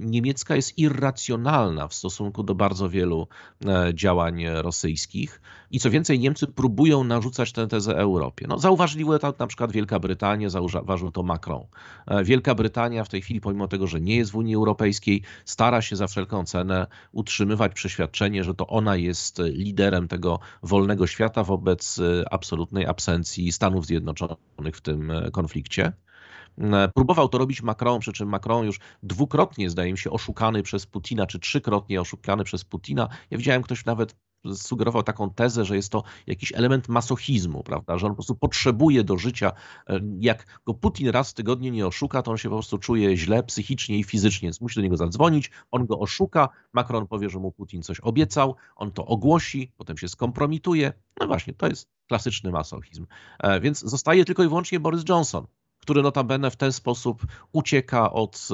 niemiecka 0.00 0.56
jest 0.56 0.78
irracjonalna 0.78 1.88
w 1.88 1.94
stosunku 1.94 2.42
do 2.42 2.54
bardzo 2.54 2.88
wielu 2.88 3.28
e, 3.66 3.94
działań 3.94 4.44
rosyjskich. 4.54 5.40
I 5.70 5.80
co 5.80 5.90
więcej, 5.90 6.18
Niemcy 6.18 6.46
próbują 6.46 7.04
narzucać 7.04 7.52
tę 7.52 7.66
tezę 7.66 7.96
Europie. 7.96 8.46
No, 8.48 8.58
zauważyły 8.58 9.18
to 9.18 9.34
na 9.38 9.46
przykład 9.46 9.72
Wielka 9.72 9.98
Brytania, 9.98 10.50
zauważył 10.50 11.10
to 11.10 11.22
Macron. 11.22 11.66
E, 12.06 12.24
Wielka 12.24 12.54
Brytania 12.54 13.04
w 13.04 13.08
tej 13.08 13.22
chwili, 13.22 13.40
pomimo 13.40 13.68
tego, 13.68 13.86
że 13.86 14.00
nie 14.00 14.16
jest 14.16 14.30
w 14.30 14.36
Unii 14.36 14.54
Europejskiej, 14.54 15.22
stara 15.44 15.82
się 15.82 15.96
za 15.96 16.06
wszelką 16.06 16.44
cenę 16.44 16.86
utrzymywać 17.12 17.72
przeświadczenie, 17.72 18.44
że 18.44 18.54
to 18.54 18.66
ona 18.66 18.96
jest 18.96 19.38
liderem 19.44 20.08
tego 20.08 20.38
wolnego 20.62 21.06
świata 21.06 21.44
wobec 21.44 22.00
absolutnej 22.30 22.86
absencji 22.86 23.52
Stanów 23.52 23.86
Zjednoczonych 23.86 24.76
w 24.76 24.80
tym 24.80 25.12
konflikcie. 25.32 25.92
E, 26.60 26.88
próbował 26.94 27.28
to 27.28 27.38
robić 27.38 27.62
Macron, 27.62 28.00
przy 28.00 28.12
czym 28.12 28.28
Macron 28.28 28.66
już 28.66 28.80
dwukrotnie, 29.02 29.70
zdaje 29.70 29.92
mi 29.92 29.98
się, 29.98 30.10
oszukany 30.10 30.62
przez 30.62 30.86
Putina, 30.86 31.26
czy 31.26 31.38
trzykrotnie 31.38 32.00
oszukany 32.00 32.44
przez 32.44 32.64
Putina. 32.64 33.08
Ja 33.30 33.38
widziałem, 33.38 33.62
ktoś 33.62 33.84
nawet 33.84 34.16
sugerował 34.54 35.02
taką 35.02 35.30
tezę, 35.30 35.64
że 35.64 35.76
jest 35.76 35.92
to 35.92 36.02
jakiś 36.26 36.52
element 36.52 36.88
masochizmu, 36.88 37.62
prawda, 37.62 37.98
że 37.98 38.06
on 38.06 38.12
po 38.12 38.16
prostu 38.16 38.34
potrzebuje 38.34 39.04
do 39.04 39.18
życia. 39.18 39.52
E, 39.88 40.00
jak 40.18 40.60
go 40.66 40.74
Putin 40.74 41.08
raz 41.08 41.30
w 41.30 41.34
tygodniu 41.34 41.72
nie 41.72 41.86
oszuka, 41.86 42.22
to 42.22 42.30
on 42.30 42.36
się 42.36 42.48
po 42.48 42.54
prostu 42.54 42.78
czuje 42.78 43.16
źle 43.16 43.42
psychicznie 43.42 43.98
i 43.98 44.04
fizycznie, 44.04 44.46
więc 44.46 44.60
musi 44.60 44.76
do 44.76 44.82
niego 44.82 44.96
zadzwonić, 44.96 45.50
on 45.70 45.86
go 45.86 45.98
oszuka, 45.98 46.48
Macron 46.72 47.06
powie, 47.06 47.30
że 47.30 47.38
mu 47.38 47.52
Putin 47.52 47.82
coś 47.82 48.00
obiecał, 48.00 48.56
on 48.76 48.92
to 48.92 49.06
ogłosi, 49.06 49.72
potem 49.76 49.98
się 49.98 50.08
skompromituje. 50.08 50.92
No 51.20 51.26
właśnie, 51.26 51.54
to 51.54 51.68
jest 51.68 51.88
klasyczny 52.08 52.50
masochizm. 52.50 53.06
E, 53.38 53.60
więc 53.60 53.80
zostaje 53.80 54.24
tylko 54.24 54.44
i 54.44 54.48
wyłącznie 54.48 54.80
Boris 54.80 55.04
Johnson, 55.08 55.46
który 55.88 56.02
notabene 56.02 56.50
w 56.50 56.56
ten 56.56 56.72
sposób 56.72 57.26
ucieka 57.52 58.12
od 58.12 58.48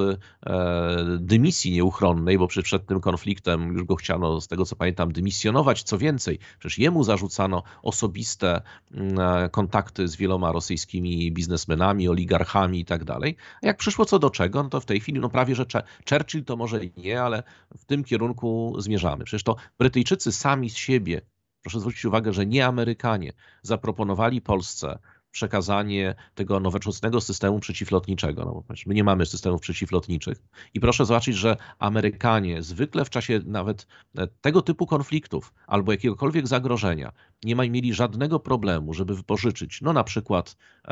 e, 0.47 1.05
dymisji 1.19 1.73
nieuchronnej, 1.73 2.39
bo 2.39 2.49
przed 2.49 2.87
tym 2.87 3.01
konfliktem 3.01 3.73
już 3.73 3.85
go 3.85 3.97
chciano, 3.97 4.41
z 4.41 4.49
tego 4.49 4.65
co 4.65 4.77
pamiętam, 4.77 5.13
dymisjonować. 5.13 5.83
Co 5.83 5.99
więcej, 5.99 6.39
przecież 6.59 6.79
jemu 6.79 7.05
zarzucano 7.05 7.63
osobiste 7.83 8.63
mm, 8.93 9.19
e, 9.21 9.49
kontakty 9.49 10.09
z 10.09 10.17
wieloma 10.17 10.53
rosyjskimi 10.53 11.33
biznesmenami, 11.33 12.09
oligarchami 12.09 12.81
i 12.81 12.85
tak 12.85 13.05
dalej. 13.05 13.37
Jak 13.63 13.77
przyszło 13.77 14.05
co 14.05 14.19
do 14.19 14.31
czego, 14.31 14.63
no 14.63 14.69
to 14.69 14.81
w 14.81 14.87
tej 14.87 15.01
chwili 15.01 15.21
no 15.21 15.29
prawie, 15.29 15.55
że 15.55 15.67
Churchill 16.11 16.45
to 16.45 16.57
może 16.57 16.81
nie, 16.97 17.23
ale 17.23 17.43
w 17.77 17.85
tym 17.85 18.05
kierunku 18.05 18.75
zmierzamy. 18.79 19.25
Przecież 19.25 19.43
to 19.43 19.57
Brytyjczycy 19.79 20.33
sami 20.33 20.71
z 20.71 20.77
siebie, 20.77 21.21
proszę 21.63 21.81
zwrócić 21.81 22.05
uwagę, 22.05 22.33
że 22.33 22.47
nie 22.47 22.67
Amerykanie 22.67 23.33
zaproponowali 23.63 24.41
Polsce 24.41 24.99
przekazanie 25.35 26.15
tego 26.35 26.61
nowoczesnego 26.61 27.21
systemu 27.21 27.61
przeciwlotniczego. 27.61 28.45
No, 28.45 28.77
my 28.87 28.95
nie 28.95 29.05
mamy 29.05 29.27
systemów 29.27 29.61
przeciwlotniczych. 29.61 30.39
I 30.75 30.81
proszę 30.81 31.05
zobaczyć, 31.07 31.37
że 31.37 31.57
Amerykanie 31.79 32.63
zwykle 32.63 33.05
w 33.05 33.11
czasie 33.11 33.41
nawet 33.47 33.87
e, 34.19 34.27
tego 34.27 34.63
typu 34.63 34.87
konfliktów 34.87 35.55
albo 35.67 35.93
jakiegokolwiek 35.93 36.47
zagrożenia 36.47 37.13
nie 37.45 37.55
mieli 37.55 37.95
żadnego 37.95 38.41
problemu, 38.41 38.95
żeby 38.95 39.17
wypożyczyć, 39.17 39.81
no 39.83 39.93
na 39.93 40.05
przykład 40.05 40.57
e, 40.85 40.91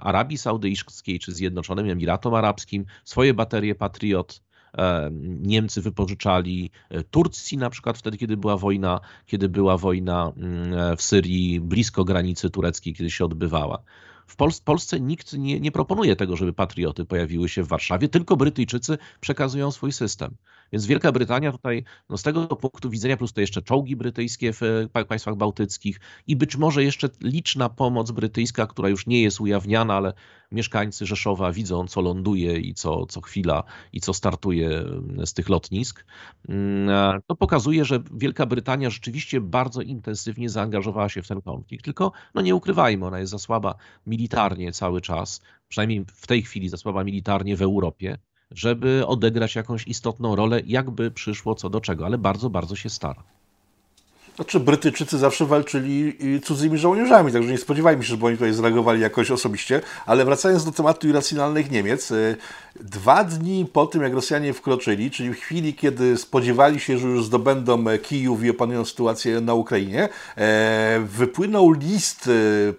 Arabii 0.00 0.38
Saudyjskiej 0.38 1.18
czy 1.18 1.32
Zjednoczonym 1.32 1.90
Emiratom 1.90 2.34
Arabskim 2.34 2.84
swoje 3.04 3.34
baterie 3.34 3.74
Patriot, 3.74 4.40
Niemcy 5.40 5.82
wypożyczali 5.82 6.70
Turcji 7.10 7.58
na 7.58 7.70
przykład 7.70 7.98
wtedy, 7.98 8.16
kiedy 8.16 8.36
była 8.36 8.56
wojna, 8.56 9.00
kiedy 9.26 9.48
była 9.48 9.76
wojna 9.76 10.32
mm, 10.36 10.96
w 10.96 11.02
Syrii 11.02 11.60
blisko 11.60 12.04
granicy 12.04 12.50
tureckiej, 12.50 12.94
kiedy 12.94 13.10
się 13.10 13.24
odbywała. 13.24 13.82
W 14.26 14.62
Polsce 14.64 15.00
nikt 15.00 15.32
nie, 15.32 15.60
nie 15.60 15.72
proponuje 15.72 16.16
tego, 16.16 16.36
żeby 16.36 16.52
patrioty 16.52 17.04
pojawiły 17.04 17.48
się 17.48 17.62
w 17.62 17.68
Warszawie, 17.68 18.08
tylko 18.08 18.36
Brytyjczycy 18.36 18.98
przekazują 19.20 19.70
swój 19.70 19.92
system. 19.92 20.36
Więc 20.72 20.86
Wielka 20.86 21.12
Brytania 21.12 21.52
tutaj 21.52 21.84
no 22.08 22.18
z 22.18 22.22
tego 22.22 22.46
punktu 22.46 22.90
widzenia, 22.90 23.16
plus 23.16 23.32
to 23.32 23.40
jeszcze 23.40 23.62
czołgi 23.62 23.96
brytyjskie 23.96 24.52
w 24.52 24.62
e, 24.94 25.04
państwach 25.04 25.36
bałtyckich 25.36 26.00
i 26.26 26.36
być 26.36 26.56
może 26.56 26.84
jeszcze 26.84 27.08
liczna 27.20 27.68
pomoc 27.68 28.10
brytyjska, 28.10 28.66
która 28.66 28.88
już 28.88 29.06
nie 29.06 29.22
jest 29.22 29.40
ujawniana, 29.40 29.94
ale 29.94 30.12
mieszkańcy 30.52 31.06
Rzeszowa 31.06 31.52
widzą, 31.52 31.86
co 31.86 32.00
ląduje 32.00 32.58
i 32.58 32.74
co, 32.74 33.06
co 33.06 33.20
chwila 33.20 33.62
i 33.92 34.00
co 34.00 34.14
startuje 34.14 34.68
mm, 34.68 35.26
z 35.26 35.34
tych 35.34 35.48
lotnisk. 35.48 36.04
Mm, 36.48 37.20
to 37.26 37.36
pokazuje, 37.36 37.84
że 37.84 38.02
Wielka 38.14 38.46
Brytania 38.46 38.90
rzeczywiście 38.90 39.40
bardzo 39.40 39.82
intensywnie 39.82 40.48
zaangażowała 40.48 41.08
się 41.08 41.22
w 41.22 41.28
ten 41.28 41.42
konflikt. 41.42 41.84
Tylko, 41.84 42.12
no 42.34 42.42
nie 42.42 42.54
ukrywajmy, 42.54 43.06
ona 43.06 43.18
jest 43.18 43.30
za 43.30 43.38
słaba 43.38 43.74
militarnie 44.06 44.72
cały 44.72 45.00
czas, 45.00 45.40
przynajmniej 45.68 46.04
w 46.14 46.26
tej 46.26 46.42
chwili 46.42 46.68
za 46.68 46.76
słaba 46.76 47.04
militarnie 47.04 47.56
w 47.56 47.62
Europie 47.62 48.18
żeby 48.50 49.06
odegrać 49.06 49.54
jakąś 49.54 49.86
istotną 49.86 50.36
rolę, 50.36 50.60
jakby 50.66 51.10
przyszło 51.10 51.54
co 51.54 51.70
do 51.70 51.80
czego, 51.80 52.06
ale 52.06 52.18
bardzo, 52.18 52.50
bardzo 52.50 52.76
się 52.76 52.90
stara. 52.90 53.37
Znaczy, 54.38 54.60
Brytyjczycy 54.60 55.18
zawsze 55.18 55.46
walczyli 55.46 56.18
cudzymi 56.44 56.78
żołnierzami, 56.78 57.32
także 57.32 57.52
nie 57.52 57.58
spodziewajmy 57.58 58.02
się, 58.02 58.08
żeby 58.08 58.26
oni 58.26 58.36
tutaj 58.36 58.52
zareagowali 58.52 59.00
jakoś 59.00 59.30
osobiście. 59.30 59.80
Ale 60.06 60.24
wracając 60.24 60.64
do 60.64 60.72
tematu 60.72 61.08
irracjonalnych 61.08 61.70
Niemiec, 61.70 62.10
y, 62.10 62.36
dwa 62.80 63.24
dni 63.24 63.66
po 63.72 63.86
tym, 63.86 64.02
jak 64.02 64.14
Rosjanie 64.14 64.52
wkroczyli, 64.52 65.10
czyli 65.10 65.34
w 65.34 65.36
chwili, 65.36 65.74
kiedy 65.74 66.18
spodziewali 66.18 66.80
się, 66.80 66.98
że 66.98 67.08
już 67.08 67.24
zdobędą 67.24 67.84
Kijów 68.02 68.44
i 68.44 68.50
opanują 68.50 68.84
sytuację 68.84 69.40
na 69.40 69.54
Ukrainie, 69.54 70.08
e, 70.36 71.00
wypłynął 71.04 71.72
list, 71.72 72.30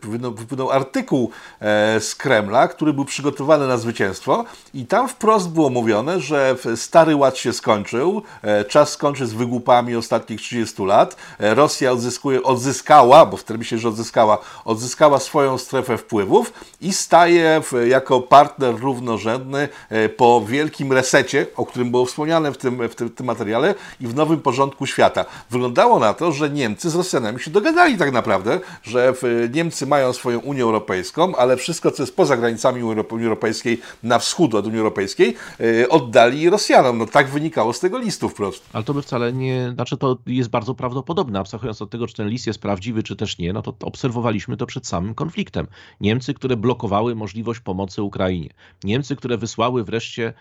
e, 0.10 0.30
wypłynął 0.32 0.72
artykuł 0.72 1.32
e, 1.60 2.00
z 2.00 2.16
Kremla, 2.16 2.68
który 2.68 2.94
był 2.94 3.06
przygotowany 3.06 3.68
na 3.68 3.78
zwycięstwo 3.78 4.46
i 4.74 4.86
tam 4.86 5.08
wprost 5.08 5.50
było 5.50 5.70
mówione, 5.70 6.20
że 6.20 6.56
stary 6.76 7.16
ład 7.16 7.38
się 7.38 7.54
skończył, 7.54 8.22
czas 8.68 8.90
skończy 8.90 9.28
z 9.28 9.34
wygłupami 9.34 9.96
ostatnich 9.96 10.42
30 10.42 10.84
lat, 10.84 11.16
Rosja 11.56 11.92
odzyskuje, 11.92 12.44
odzyskała, 12.44 13.26
bo 13.26 13.38
wtedy 13.38 13.58
myślę, 13.58 13.78
że 13.78 13.90
odzyskała, 13.90 14.38
odzyskała 14.66 15.20
swoją 15.20 15.58
strefę 15.58 15.98
wpływów 15.98 16.54
i 16.82 16.94
staje 16.94 17.62
w, 17.62 17.88
jako 17.88 18.22
partner 18.22 18.80
równorzędny 18.80 19.70
e, 19.90 20.10
po 20.10 20.46
wielkim 20.48 20.94
resecie, 20.94 21.46
o 21.56 21.66
którym 21.66 21.92
było 21.92 22.06
wspomniane 22.06 22.52
w 22.52 22.58
tym, 22.58 22.90
w 22.90 22.96
tym, 22.96 23.08
w 23.10 23.16
tym 23.16 23.26
materiale 23.26 23.76
i 24.02 24.08
w 24.08 24.16
nowym 24.16 24.40
porządku 24.42 24.86
świata. 24.86 25.26
Wyglądało 25.50 26.00
na 26.00 26.14
to, 26.14 26.32
że 26.32 26.50
Niemcy 26.50 26.90
z 26.90 26.96
Rosjanami 26.96 27.40
się 27.40 27.52
dogadali 27.52 27.98
tak 27.98 28.12
naprawdę, 28.12 28.60
że 28.84 29.14
Niemcy 29.54 29.86
mają 29.86 30.14
swoją 30.14 30.40
Unię 30.40 30.64
Europejską, 30.64 31.36
ale 31.36 31.58
wszystko, 31.58 31.92
co 31.92 32.04
jest 32.04 32.16
poza 32.16 32.38
granicami 32.38 32.84
Unii 32.84 33.26
Europejskiej, 33.26 33.82
na 34.04 34.20
wschód 34.20 34.56
od 34.56 34.68
Unii 34.68 34.80
Europejskiej, 34.80 35.36
e, 35.60 35.90
oddali 35.90 36.50
Rosjanom. 36.50 36.98
No 36.98 37.06
tak 37.06 37.28
wynikało 37.28 37.74
z 37.74 37.80
tego 37.80 37.98
listu 37.98 38.30
wprost. 38.30 38.64
Ale 38.74 38.84
to 38.84 38.94
by 38.94 39.02
wcale 39.02 39.34
nie, 39.34 39.72
znaczy 39.74 39.98
to 39.98 40.18
jest 40.28 40.50
bardzo 40.50 40.76
prawdopodobne 40.76 41.39
abstrahując 41.40 41.82
od 41.82 41.90
tego, 41.90 42.08
czy 42.08 42.14
ten 42.14 42.30
list 42.30 42.48
jest 42.48 42.62
prawdziwy, 42.62 43.04
czy 43.04 43.16
też 43.16 43.38
nie, 43.38 43.54
no 43.54 43.62
to 43.62 43.76
obserwowaliśmy 43.82 44.58
to 44.58 44.66
przed 44.66 44.88
samym 44.88 45.16
konfliktem. 45.16 45.68
Niemcy, 46.02 46.34
które 46.34 46.58
blokowały 46.58 47.16
możliwość 47.16 47.60
pomocy 47.60 48.04
Ukrainie. 48.04 48.50
Niemcy, 48.84 49.16
które 49.16 49.38
wysłały 49.38 49.84
wreszcie 49.84 50.34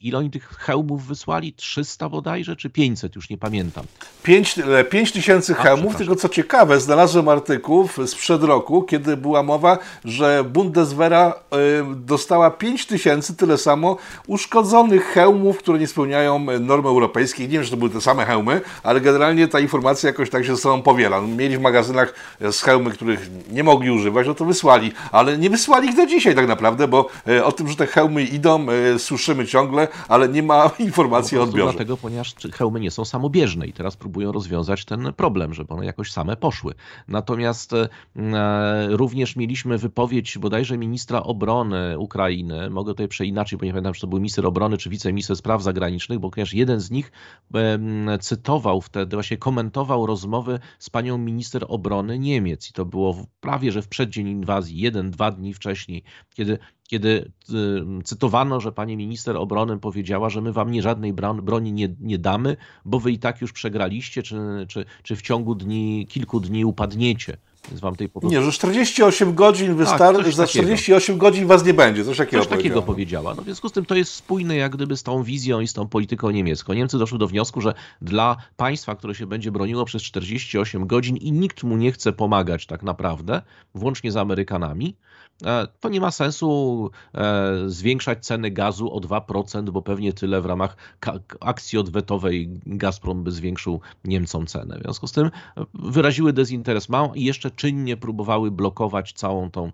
ile 0.00 0.18
oni 0.18 0.30
tych 0.30 0.48
hełmów 0.48 1.06
wysłali? 1.06 1.52
300 1.52 2.08
bodajże, 2.08 2.56
czy 2.56 2.70
500? 2.70 3.16
Już 3.16 3.30
nie 3.30 3.38
pamiętam. 3.38 3.84
5, 4.22 4.54
5 4.90 5.12
tysięcy 5.12 5.54
hełmów, 5.54 5.96
tylko 5.96 6.16
co 6.16 6.28
ciekawe, 6.28 6.80
znalazłem 6.80 7.28
artykuł 7.28 7.88
sprzed 8.06 8.42
roku, 8.42 8.82
kiedy 8.82 9.16
była 9.16 9.42
mowa, 9.42 9.78
że 10.04 10.44
Bundeswehra 10.44 11.34
y, 11.54 11.96
dostała 11.96 12.50
5 12.50 12.86
tysięcy, 12.86 13.36
tyle 13.36 13.58
samo 13.58 13.96
uszkodzonych 14.26 15.04
hełmów, 15.04 15.58
które 15.58 15.78
nie 15.78 15.86
spełniają 15.86 16.46
norm 16.60 16.86
europejskich. 16.86 17.48
Nie 17.48 17.54
wiem, 17.54 17.64
czy 17.64 17.70
to 17.70 17.76
były 17.76 17.90
te 17.90 18.00
same 18.00 18.26
hełmy, 18.26 18.60
ale 18.82 19.00
generalnie 19.00 19.48
ta 19.48 19.60
informacja 19.60 20.06
jakoś 20.06 20.30
tak 20.30 20.44
się 20.44 20.56
ze 20.56 20.62
sobą 20.62 20.82
powiela. 20.82 21.20
Mieli 21.20 21.58
w 21.58 21.60
magazynach 21.60 22.14
z 22.40 22.62
hełmy, 22.62 22.90
których 22.90 23.30
nie 23.50 23.64
mogli 23.64 23.90
używać, 23.90 24.26
no 24.26 24.34
to 24.34 24.44
wysłali, 24.44 24.92
ale 25.12 25.38
nie 25.38 25.50
wysłali 25.50 25.88
ich 25.88 25.96
do 25.96 26.06
dzisiaj 26.06 26.34
tak 26.34 26.48
naprawdę, 26.48 26.88
bo 26.88 27.08
y, 27.28 27.44
o 27.44 27.52
tym, 27.52 27.68
że 27.68 27.76
te 27.76 27.86
hełmy 27.86 28.22
idą, 28.22 28.66
y, 28.94 28.98
słyszymy 28.98 29.46
ciągle, 29.46 29.73
ciągle, 29.74 29.88
ale 30.08 30.28
nie 30.28 30.42
ma 30.42 30.70
informacji 30.78 31.38
o 31.38 31.42
odbiorze. 31.42 31.72
Dlatego, 31.72 31.96
ponieważ 31.96 32.34
hełmy 32.52 32.80
nie 32.80 32.90
są 32.90 33.04
samobieżne 33.04 33.66
i 33.66 33.72
teraz 33.72 33.96
próbują 33.96 34.32
rozwiązać 34.32 34.84
ten 34.84 35.12
problem, 35.16 35.54
żeby 35.54 35.74
one 35.74 35.86
jakoś 35.86 36.12
same 36.12 36.36
poszły. 36.36 36.74
Natomiast 37.08 37.72
e, 37.72 37.88
również 38.88 39.36
mieliśmy 39.36 39.78
wypowiedź 39.78 40.38
bodajże 40.38 40.78
ministra 40.78 41.22
obrony 41.22 41.98
Ukrainy, 41.98 42.70
mogę 42.70 42.92
tutaj 42.92 43.08
przeinaczyć, 43.08 43.58
bo 43.58 43.64
nie 43.64 43.72
pamiętam, 43.72 43.94
czy 43.94 44.00
to 44.00 44.06
był 44.06 44.18
minister 44.18 44.46
obrony, 44.46 44.78
czy 44.78 44.90
wiceminister 44.90 45.36
spraw 45.36 45.62
zagranicznych, 45.62 46.18
bo 46.18 46.30
ponieważ 46.30 46.54
jeden 46.54 46.80
z 46.80 46.90
nich 46.90 47.12
e, 47.54 47.78
cytował 48.20 48.80
wtedy, 48.80 49.16
właśnie 49.16 49.36
komentował 49.36 50.06
rozmowy 50.06 50.58
z 50.78 50.90
panią 50.90 51.18
minister 51.18 51.64
obrony 51.68 52.18
Niemiec 52.18 52.70
i 52.70 52.72
to 52.72 52.84
było 52.84 53.26
prawie, 53.40 53.72
że 53.72 53.82
w 53.82 53.88
przeddzień 53.88 54.28
inwazji, 54.28 54.78
jeden, 54.78 55.10
dwa 55.10 55.30
dni 55.30 55.54
wcześniej, 55.54 56.02
kiedy 56.34 56.58
kiedy 56.88 57.30
y, 57.50 58.04
cytowano, 58.04 58.60
że 58.60 58.72
pani 58.72 58.96
minister 58.96 59.36
obrony 59.36 59.78
powiedziała, 59.78 60.30
że 60.30 60.40
my 60.40 60.52
wam 60.52 60.70
nie 60.70 60.82
żadnej 60.82 61.12
broni 61.42 61.72
nie, 61.72 61.88
nie 62.00 62.18
damy, 62.18 62.56
bo 62.84 63.00
wy 63.00 63.12
i 63.12 63.18
tak 63.18 63.40
już 63.40 63.52
przegraliście, 63.52 64.22
czy, 64.22 64.36
czy, 64.68 64.84
czy 65.02 65.16
w 65.16 65.22
ciągu 65.22 65.54
dni, 65.54 66.06
kilku 66.10 66.40
dni 66.40 66.64
upadniecie. 66.64 67.36
Więc 67.68 67.80
wam 67.80 67.96
tej 67.96 68.08
po 68.08 68.20
prostu... 68.20 68.36
Nie, 68.36 68.42
że 68.42 68.52
48 68.52 69.34
godzin 69.34 69.74
wystarczy, 69.74 70.24
tak, 70.24 70.32
za 70.32 70.46
48 70.46 71.18
godzin 71.18 71.46
was 71.46 71.64
nie 71.64 71.74
będzie. 71.74 72.04
Coś 72.04 72.16
takiego, 72.16 72.42
coś 72.42 72.56
takiego 72.56 72.82
powiedziała. 72.82 73.34
No 73.34 73.42
w 73.42 73.44
związku 73.44 73.68
z 73.68 73.72
tym 73.72 73.84
to 73.84 73.94
jest 73.94 74.12
spójne 74.12 74.56
jak 74.56 74.72
gdyby 74.76 74.96
z 74.96 75.02
tą 75.02 75.22
wizją 75.22 75.60
i 75.60 75.68
z 75.68 75.72
tą 75.72 75.88
polityką 75.88 76.30
niemiecką. 76.30 76.72
Niemcy 76.72 76.98
doszły 76.98 77.18
do 77.18 77.28
wniosku, 77.28 77.60
że 77.60 77.74
dla 78.02 78.36
państwa, 78.56 78.94
które 78.94 79.14
się 79.14 79.26
będzie 79.26 79.52
broniło 79.52 79.84
przez 79.84 80.02
48 80.02 80.86
godzin 80.86 81.16
i 81.16 81.32
nikt 81.32 81.62
mu 81.62 81.76
nie 81.76 81.92
chce 81.92 82.12
pomagać 82.12 82.66
tak 82.66 82.82
naprawdę, 82.82 83.42
włącznie 83.74 84.12
z 84.12 84.16
Amerykanami, 84.16 84.96
to 85.80 85.88
nie 85.88 86.00
ma 86.00 86.10
sensu 86.10 86.90
e, 87.14 87.52
zwiększać 87.66 88.26
ceny 88.26 88.50
gazu 88.50 88.92
o 88.92 89.00
2%, 89.00 89.70
bo 89.70 89.82
pewnie 89.82 90.12
tyle 90.12 90.40
w 90.40 90.46
ramach 90.46 90.76
akcji 91.40 91.78
odwetowej 91.78 92.60
Gazprom 92.66 93.24
by 93.24 93.32
zwiększył 93.32 93.80
Niemcom 94.04 94.46
cenę. 94.46 94.78
W 94.78 94.82
związku 94.82 95.06
z 95.06 95.12
tym 95.12 95.30
wyraziły 95.74 96.32
dezinteresman 96.32 97.10
i 97.14 97.24
jeszcze 97.24 97.50
czynnie 97.50 97.96
próbowały 97.96 98.50
blokować 98.50 99.12
całą 99.12 99.50
tą, 99.50 99.72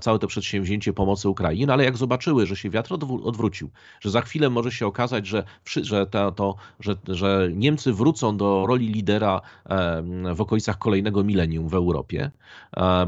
całe 0.00 0.18
to 0.18 0.26
przedsięwzięcie 0.26 0.92
pomocy 0.92 1.28
Ukrainie, 1.28 1.72
ale 1.72 1.84
jak 1.84 1.96
zobaczyły, 1.96 2.46
że 2.46 2.56
się 2.56 2.70
wiatr 2.70 2.94
odwrócił, 3.24 3.70
że 4.00 4.10
za 4.10 4.20
chwilę 4.20 4.50
może 4.50 4.72
się 4.72 4.86
okazać, 4.86 5.26
że, 5.26 5.44
że, 5.64 6.06
to, 6.06 6.32
to, 6.32 6.54
że, 6.80 6.94
że 7.08 7.48
Niemcy 7.54 7.92
wrócą 7.92 8.36
do 8.36 8.66
roli 8.66 8.88
lidera 8.88 9.40
w 10.34 10.40
okolicach 10.40 10.78
kolejnego 10.78 11.24
milenium 11.24 11.68
w 11.68 11.74
Europie, 11.74 12.30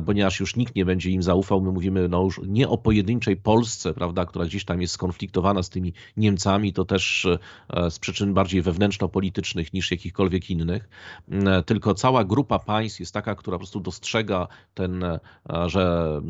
ponieważ 0.07 0.41
już 0.41 0.57
nikt 0.57 0.75
nie 0.75 0.85
będzie 0.85 1.11
im 1.11 1.23
zaufał 1.23 1.61
my 1.73 1.75
mówimy 1.75 2.09
no 2.09 2.23
już 2.23 2.41
nie 2.47 2.69
o 2.69 2.79
pojedynczej 2.79 3.37
Polsce, 3.37 3.95
prawda, 3.95 4.27
która 4.27 4.45
gdzieś 4.45 4.65
tam 4.65 4.81
jest 4.81 4.95
skonfliktowana 4.95 5.63
z 5.63 5.71
tymi 5.71 5.93
Niemcami, 6.17 6.73
to 6.73 6.85
też 6.85 7.29
e, 7.71 7.91
z 7.91 7.99
przyczyn 7.99 8.35
bardziej 8.35 8.63
wewnętrzno-politycznych 8.63 9.73
niż 9.73 9.91
jakichkolwiek 9.91 10.51
innych, 10.51 10.89
e, 11.31 11.63
tylko 11.63 11.95
cała 11.95 12.25
grupa 12.25 12.59
państw 12.59 13.01
jest 13.01 13.15
taka, 13.15 13.35
która 13.35 13.55
po 13.55 13.59
prostu 13.59 13.81
dostrzega 13.81 14.49
ten, 14.75 15.05
e, 15.05 15.21
że 15.67 16.21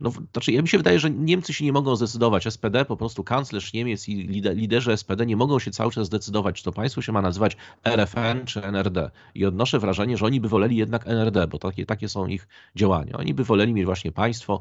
no, 0.00 0.12
znaczy, 0.32 0.52
ja 0.52 0.62
mi 0.62 0.68
się 0.68 0.78
wydaje, 0.78 0.98
że 0.98 1.10
Niemcy 1.10 1.52
się 1.52 1.64
nie 1.64 1.72
mogą 1.72 1.96
zdecydować. 1.96 2.46
SPD, 2.46 2.84
po 2.84 2.96
prostu 2.96 3.24
kanclerz 3.24 3.72
Niemiec 3.72 4.08
i 4.08 4.14
liderzy 4.54 4.96
SPD 4.96 5.26
nie 5.26 5.36
mogą 5.36 5.58
się 5.58 5.70
cały 5.70 5.92
czas 5.92 6.06
zdecydować, 6.06 6.56
czy 6.56 6.64
to 6.64 6.72
państwo 6.72 7.02
się 7.02 7.12
ma 7.12 7.22
nazywać 7.22 7.56
RFN 7.84 8.46
czy 8.46 8.62
NRD. 8.62 9.10
I 9.34 9.44
odnoszę 9.44 9.78
wrażenie, 9.78 10.16
że 10.16 10.26
oni 10.26 10.40
by 10.40 10.48
woleli 10.48 10.76
jednak 10.76 11.06
NRD, 11.06 11.46
bo 11.46 11.58
takie, 11.58 11.86
takie 11.86 12.08
są 12.08 12.26
ich 12.26 12.48
działania. 12.76 13.16
Oni 13.16 13.34
by 13.34 13.44
woleli 13.44 13.74
mieć 13.74 13.84
właśnie 13.84 14.12
państwo 14.12 14.60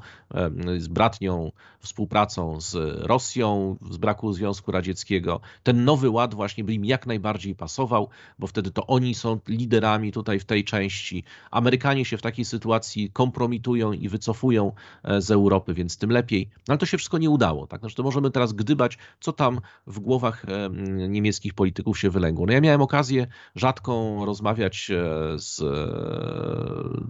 z 0.78 0.88
bratnią 0.88 1.52
współpracą 1.80 2.62
z 2.62 2.76
Rosją, 3.06 3.78
z 3.92 3.98
braku 3.98 4.34
Związku 4.34 4.72
Radzieckiego. 4.72 5.40
Ten 5.64 5.86
nowy 5.86 6.10
ład 6.10 6.34
właśnie 6.34 6.64
by 6.64 6.74
im 6.74 6.86
jak 6.86 7.08
najbardziej 7.08 7.56
pasował, 7.56 8.10
bo 8.40 8.48
wtedy 8.48 8.72
to 8.72 8.88
oni 8.88 9.16
są 9.16 9.40
liderami 9.48 10.12
tutaj 10.12 10.40
w 10.40 10.46
tej 10.46 10.64
części. 10.64 11.24
Amerykanie 11.52 12.06
się 12.06 12.18
w 12.18 12.22
takiej 12.22 12.46
sytuacji 12.46 13.10
kompromitują 13.12 13.92
i 13.94 14.10
wycofują 14.10 14.72
e, 15.04 15.22
z 15.28 15.32
Europy, 15.32 15.74
więc 15.74 15.98
tym 15.98 16.10
lepiej. 16.10 16.50
No 16.56 16.72
ale 16.72 16.78
to 16.78 16.86
się 16.86 16.98
wszystko 16.98 17.18
nie 17.18 17.30
udało. 17.30 17.68
Tak? 17.68 17.80
Znaczy, 17.80 17.96
to 17.96 18.04
możemy 18.04 18.32
teraz 18.32 18.54
gdybać, 18.54 18.98
co 19.20 19.34
tam 19.34 19.60
w 19.88 20.00
głowach 20.00 20.46
e, 20.46 20.70
niemieckich 21.10 21.54
polityków 21.54 22.00
się 22.00 22.10
wylęgło. 22.10 22.46
No 22.46 22.54
ja 22.54 22.62
miałem 22.62 22.82
okazję 22.82 23.28
rzadką 23.56 24.26
rozmawiać 24.26 24.92
e, 24.92 25.40
z 25.40 25.64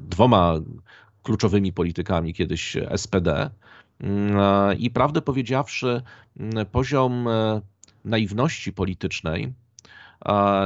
dwoma 0.10 0.54
kluczowymi 1.24 1.74
politykami 1.74 2.34
kiedyś 2.34 2.78
SPD. 2.96 3.50
Mm, 4.00 4.78
I 4.78 4.90
prawdę 4.90 5.22
powiedziawszy, 5.22 6.02
mm, 6.40 6.66
poziom 6.66 7.28
naiwności 8.06 8.74
politycznej 8.74 9.54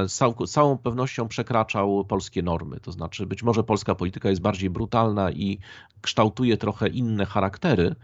z 0.08 0.50
całą 0.50 0.78
pewnością 0.78 1.28
przekraczał 1.28 2.04
polskie 2.04 2.42
normy. 2.42 2.80
To 2.80 2.92
znaczy, 2.92 3.26
być 3.26 3.42
może 3.42 3.64
polska 3.64 3.94
polityka 3.94 4.30
jest 4.30 4.42
bardziej 4.42 4.70
brutalna 4.70 5.30
i 5.30 5.58
kształtuje 6.00 6.56
trochę 6.56 6.88
inne 6.88 7.26
charaktery, 7.26 7.94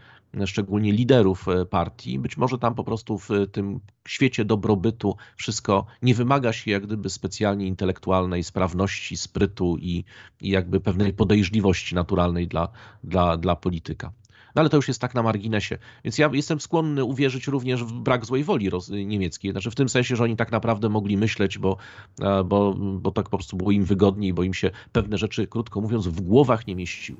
szczególnie 0.45 0.91
liderów 0.91 1.47
e, 1.47 1.65
partii. 1.65 2.19
Być 2.19 2.37
może 2.37 2.57
tam 2.57 2.75
po 2.75 2.83
prostu 2.83 3.17
w 3.17 3.29
tym 3.51 3.79
świecie 4.07 4.45
dobrobytu 4.45 5.15
wszystko 5.35 5.85
nie 6.01 6.15
wymaga 6.15 6.53
się 6.53 6.71
jak 6.71 6.85
gdyby 6.85 7.09
specjalnie 7.09 7.67
intelektualnej 7.67 8.43
sprawności, 8.43 9.17
sprytu 9.17 9.77
i, 9.77 10.03
i 10.41 10.49
jakby 10.49 10.79
pewnej 10.79 11.13
podejrzliwości 11.13 11.95
naturalnej 11.95 12.47
dla, 12.47 12.67
dla, 13.03 13.37
dla 13.37 13.55
polityka. 13.55 14.11
No 14.55 14.59
ale 14.59 14.69
to 14.69 14.77
już 14.77 14.87
jest 14.87 15.01
tak 15.01 15.15
na 15.15 15.23
marginesie. 15.23 15.77
Więc 16.03 16.17
ja 16.17 16.29
jestem 16.33 16.59
skłonny 16.59 17.03
uwierzyć 17.03 17.47
również 17.47 17.83
w 17.83 17.93
brak 17.93 18.25
złej 18.25 18.43
woli 18.43 18.69
niemieckiej. 19.05 19.51
Znaczy 19.51 19.71
w 19.71 19.75
tym 19.75 19.89
sensie, 19.89 20.15
że 20.15 20.23
oni 20.23 20.35
tak 20.35 20.51
naprawdę 20.51 20.89
mogli 20.89 21.17
myśleć, 21.17 21.57
bo, 21.57 21.77
e, 22.21 22.43
bo, 22.43 22.73
bo 22.73 23.11
tak 23.11 23.29
po 23.29 23.37
prostu 23.37 23.57
było 23.57 23.71
im 23.71 23.85
wygodniej, 23.85 24.33
bo 24.33 24.43
im 24.43 24.53
się 24.53 24.71
pewne 24.91 25.17
rzeczy, 25.17 25.47
krótko 25.47 25.81
mówiąc, 25.81 26.07
w 26.07 26.21
głowach 26.21 26.67
nie 26.67 26.75
mieściły. 26.75 27.19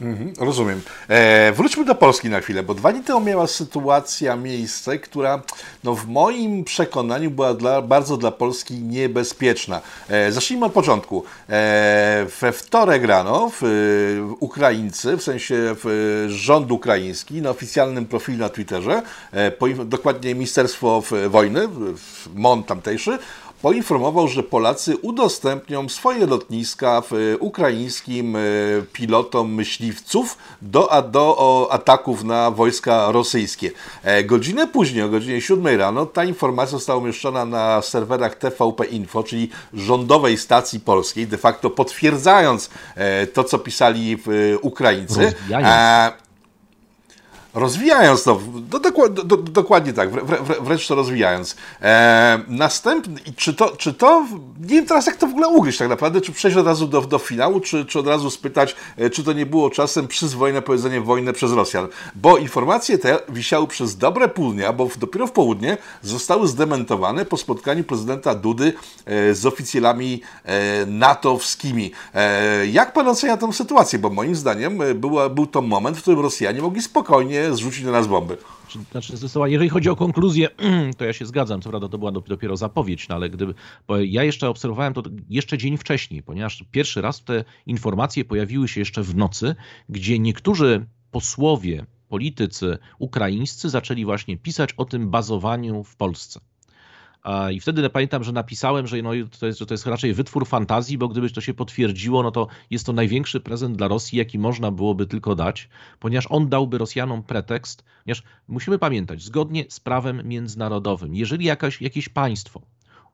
Mhm, 0.00 0.32
rozumiem. 0.38 0.80
E, 1.08 1.52
wróćmy 1.52 1.84
do 1.84 1.94
Polski 1.94 2.28
na 2.28 2.40
chwilę, 2.40 2.62
bo 2.62 2.74
dwa 2.74 2.92
dni 2.92 3.04
temu 3.04 3.20
miała 3.20 3.46
sytuacja 3.46 4.36
miejsce, 4.36 4.98
która 4.98 5.42
no, 5.84 5.94
w 5.94 6.06
moim 6.06 6.64
przekonaniu 6.64 7.30
była 7.30 7.54
dla, 7.54 7.82
bardzo 7.82 8.16
dla 8.16 8.30
Polski 8.30 8.74
niebezpieczna. 8.74 9.80
E, 10.08 10.32
zacznijmy 10.32 10.66
od 10.66 10.72
początku. 10.72 11.24
E, 11.48 12.26
we 12.40 12.52
wtorek 12.52 13.04
rano 13.04 13.50
w, 13.50 13.58
w 13.60 14.36
Ukraińcy, 14.40 15.16
w 15.16 15.22
sensie 15.22 15.54
w, 15.84 16.24
rząd 16.28 16.72
ukraiński, 16.72 17.42
na 17.42 17.50
oficjalnym 17.50 18.06
profilu 18.06 18.38
na 18.38 18.48
Twitterze, 18.48 19.02
e, 19.32 19.50
po, 19.50 19.68
dokładnie 19.68 20.34
Ministerstwo 20.34 21.02
Wojny, 21.28 21.68
MON 22.34 22.64
tamtejszy, 22.64 23.18
poinformował, 23.62 24.28
że 24.28 24.42
Polacy 24.42 24.96
udostępnią 24.96 25.88
swoje 25.88 26.26
lotniska 26.26 27.00
w 27.00 27.12
e, 27.12 27.38
ukraińskim 27.38 28.36
e, 28.36 28.40
pilotom 28.92 29.54
myśliwców 29.54 30.38
do, 30.62 31.04
do 31.10 31.68
ataków 31.70 32.24
na 32.24 32.50
wojska 32.50 33.12
rosyjskie. 33.12 33.70
E, 34.02 34.24
godzinę 34.24 34.66
później, 34.66 35.02
o 35.02 35.08
godzinie 35.08 35.40
7 35.40 35.78
rano, 35.78 36.06
ta 36.06 36.24
informacja 36.24 36.78
została 36.78 36.98
umieszczona 36.98 37.44
na 37.44 37.82
serwerach 37.82 38.34
TVP 38.34 38.84
Info, 38.84 39.22
czyli 39.22 39.50
rządowej 39.74 40.38
stacji 40.38 40.80
polskiej, 40.80 41.26
de 41.26 41.38
facto 41.38 41.70
potwierdzając 41.70 42.70
to, 43.32 43.44
co 43.44 43.58
pisali 43.58 44.18
Ukraińcy. 44.62 45.20
Rozwijając 45.20 46.27
to, 48.24 48.40
do, 48.80 49.08
do, 49.08 49.24
do, 49.24 49.36
dokładnie 49.36 49.92
tak, 49.92 50.10
wrę, 50.10 50.22
wrę, 50.22 50.54
wręcz 50.60 50.86
to 50.86 50.94
rozwijając. 50.94 51.56
E, 51.82 52.40
następny, 52.48 53.20
czy 53.36 53.54
to, 53.54 53.76
czy 53.76 53.94
to, 53.94 54.26
nie 54.60 54.68
wiem 54.68 54.86
teraz 54.86 55.06
jak 55.06 55.16
to 55.16 55.26
w 55.26 55.30
ogóle 55.30 55.48
ugryźć 55.48 55.78
tak 55.78 55.88
naprawdę, 55.88 56.20
czy 56.20 56.32
przejść 56.32 56.56
od 56.56 56.66
razu 56.66 56.86
do, 56.86 57.00
do 57.00 57.18
finału, 57.18 57.60
czy, 57.60 57.86
czy 57.86 57.98
od 57.98 58.06
razu 58.06 58.30
spytać, 58.30 58.76
e, 58.96 59.10
czy 59.10 59.24
to 59.24 59.32
nie 59.32 59.46
było 59.46 59.70
czasem 59.70 60.08
przyzwoite 60.08 60.62
powiedzenie 60.62 61.00
wojny 61.00 61.32
przez 61.32 61.52
Rosjan. 61.52 61.88
Bo 62.14 62.36
informacje 62.36 62.98
te 62.98 63.18
wisiały 63.28 63.66
przez 63.66 63.96
dobre 63.96 64.28
pół 64.28 64.52
dnia, 64.52 64.72
bo 64.72 64.88
dopiero 64.98 65.26
w 65.26 65.32
południe 65.32 65.76
zostały 66.02 66.48
zdementowane 66.48 67.24
po 67.24 67.36
spotkaniu 67.36 67.84
prezydenta 67.84 68.34
Dudy 68.34 68.72
e, 69.06 69.34
z 69.34 69.46
oficjalami 69.46 70.22
e, 70.44 70.86
natowskimi. 70.86 71.92
Jak 72.72 72.92
pan 72.92 73.08
ocenia 73.08 73.36
tę 73.36 73.52
sytuację? 73.52 73.98
Bo 73.98 74.10
moim 74.10 74.36
zdaniem 74.36 74.78
była, 74.94 75.28
był 75.28 75.46
to 75.46 75.62
moment, 75.62 75.98
w 75.98 76.02
którym 76.02 76.20
Rosjanie 76.20 76.62
mogli 76.62 76.82
spokojnie 76.82 77.47
zrzucić 77.54 77.84
na 77.84 77.90
nas 77.90 78.06
bomby. 78.06 78.36
Znaczy, 78.90 79.16
zdecydowanie, 79.16 79.52
jeżeli 79.52 79.70
chodzi 79.70 79.88
o 79.90 79.96
konkluzję, 79.96 80.48
to 80.98 81.04
ja 81.04 81.12
się 81.12 81.26
zgadzam. 81.26 81.62
Co 81.62 81.70
prawda 81.70 81.88
to 81.88 81.98
była 81.98 82.12
dopiero 82.12 82.56
zapowiedź, 82.56 83.08
no 83.08 83.14
ale 83.14 83.30
gdyby. 83.30 83.54
Ja 84.02 84.24
jeszcze 84.24 84.48
obserwowałem 84.48 84.94
to 84.94 85.02
jeszcze 85.28 85.58
dzień 85.58 85.76
wcześniej, 85.76 86.22
ponieważ 86.22 86.64
pierwszy 86.70 87.00
raz 87.00 87.24
te 87.24 87.44
informacje 87.66 88.24
pojawiły 88.24 88.68
się 88.68 88.80
jeszcze 88.80 89.02
w 89.02 89.16
nocy, 89.16 89.54
gdzie 89.88 90.18
niektórzy 90.18 90.86
posłowie, 91.10 91.86
politycy 92.08 92.78
ukraińscy 92.98 93.70
zaczęli 93.70 94.04
właśnie 94.04 94.36
pisać 94.36 94.72
o 94.72 94.84
tym 94.84 95.10
bazowaniu 95.10 95.84
w 95.84 95.96
Polsce. 95.96 96.40
I 97.52 97.60
wtedy 97.60 97.90
pamiętam, 97.90 98.24
że 98.24 98.32
napisałem, 98.32 98.86
że, 98.86 99.02
no, 99.02 99.10
to 99.40 99.46
jest, 99.46 99.58
że 99.58 99.66
to 99.66 99.74
jest 99.74 99.86
raczej 99.86 100.14
wytwór 100.14 100.46
fantazji, 100.46 100.98
bo 100.98 101.08
gdyby 101.08 101.30
to 101.30 101.40
się 101.40 101.54
potwierdziło, 101.54 102.22
no 102.22 102.30
to 102.30 102.46
jest 102.70 102.86
to 102.86 102.92
największy 102.92 103.40
prezent 103.40 103.76
dla 103.76 103.88
Rosji, 103.88 104.18
jaki 104.18 104.38
można 104.38 104.70
byłoby 104.70 105.06
tylko 105.06 105.34
dać, 105.34 105.68
ponieważ 106.00 106.26
on 106.30 106.48
dałby 106.48 106.78
Rosjanom 106.78 107.22
pretekst, 107.22 107.84
ponieważ 108.04 108.22
musimy 108.48 108.78
pamiętać, 108.78 109.22
zgodnie 109.22 109.64
z 109.68 109.80
prawem 109.80 110.28
międzynarodowym, 110.28 111.14
jeżeli 111.14 111.44
jakaś, 111.44 111.82
jakieś 111.82 112.08
państwo 112.08 112.60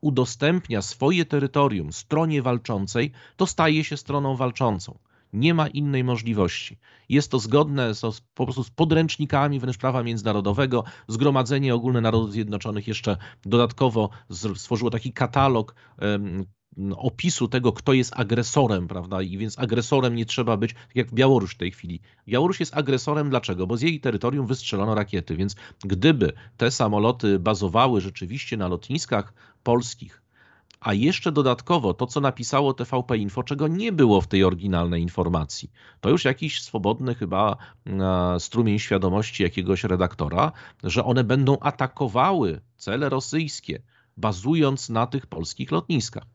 udostępnia 0.01 0.81
swoje 0.81 1.25
terytorium 1.25 1.93
stronie 1.93 2.41
walczącej, 2.41 3.11
to 3.37 3.47
staje 3.47 3.83
się 3.83 3.97
stroną 3.97 4.35
walczącą. 4.35 4.97
Nie 5.35 5.53
ma 5.53 5.67
innej 5.67 6.03
możliwości. 6.03 6.77
Jest 7.09 7.31
to 7.31 7.39
zgodne 7.39 7.95
z, 7.95 8.21
po 8.33 8.45
prostu 8.45 8.63
z 8.63 8.69
podręcznikami 8.69 9.59
wręcz 9.59 9.77
prawa 9.77 10.03
międzynarodowego. 10.03 10.83
Zgromadzenie 11.07 11.75
Ogólne 11.75 12.01
Narodów 12.01 12.31
Zjednoczonych 12.31 12.87
jeszcze 12.87 13.17
dodatkowo 13.45 14.09
stworzyło 14.55 14.91
taki 14.91 15.13
katalog 15.13 15.75
opisu 16.95 17.47
tego, 17.47 17.73
kto 17.73 17.93
jest 17.93 18.13
agresorem, 18.15 18.87
prawda? 18.87 19.21
I 19.21 19.37
więc 19.37 19.59
agresorem 19.59 20.15
nie 20.15 20.25
trzeba 20.25 20.57
być, 20.57 20.73
tak 20.73 20.95
jak 20.95 21.13
Białoruś 21.13 21.51
w 21.51 21.57
tej 21.57 21.71
chwili. 21.71 22.01
Białoruś 22.27 22.59
jest 22.59 22.77
agresorem 22.77 23.29
dlaczego? 23.29 23.67
Bo 23.67 23.77
z 23.77 23.81
jej 23.81 23.99
terytorium 23.99 24.47
wystrzelono 24.47 24.95
rakiety, 24.95 25.35
więc 25.35 25.55
gdyby 25.85 26.33
te 26.57 26.71
samoloty 26.71 27.39
bazowały 27.39 28.01
rzeczywiście 28.01 28.57
na 28.57 28.67
lotniskach 28.67 29.33
polskich, 29.63 30.24
a 30.85 30.93
jeszcze 30.93 31.31
dodatkowo 31.31 31.93
to, 31.93 32.07
co 32.07 32.21
napisało 32.21 32.73
TVP 32.73 33.17
Info, 33.17 33.43
czego 33.43 33.67
nie 33.67 33.91
było 33.91 34.21
w 34.21 34.27
tej 34.27 34.43
oryginalnej 34.43 35.01
informacji. 35.01 35.71
To 36.01 36.09
już 36.09 36.25
jakiś 36.25 36.61
swobodny 36.61 37.15
chyba 37.15 37.57
e, 37.87 38.39
strumień 38.39 38.79
świadomości 38.79 39.43
jakiegoś 39.43 39.83
redaktora, 39.83 40.51
że 40.83 41.05
one 41.05 41.23
będą 41.23 41.57
atakowały 41.59 42.61
cele 42.77 43.09
rosyjskie, 43.09 43.81
bazując 44.17 44.89
na 44.89 45.07
tych 45.07 45.27
polskich 45.27 45.71
lotniskach. 45.71 46.25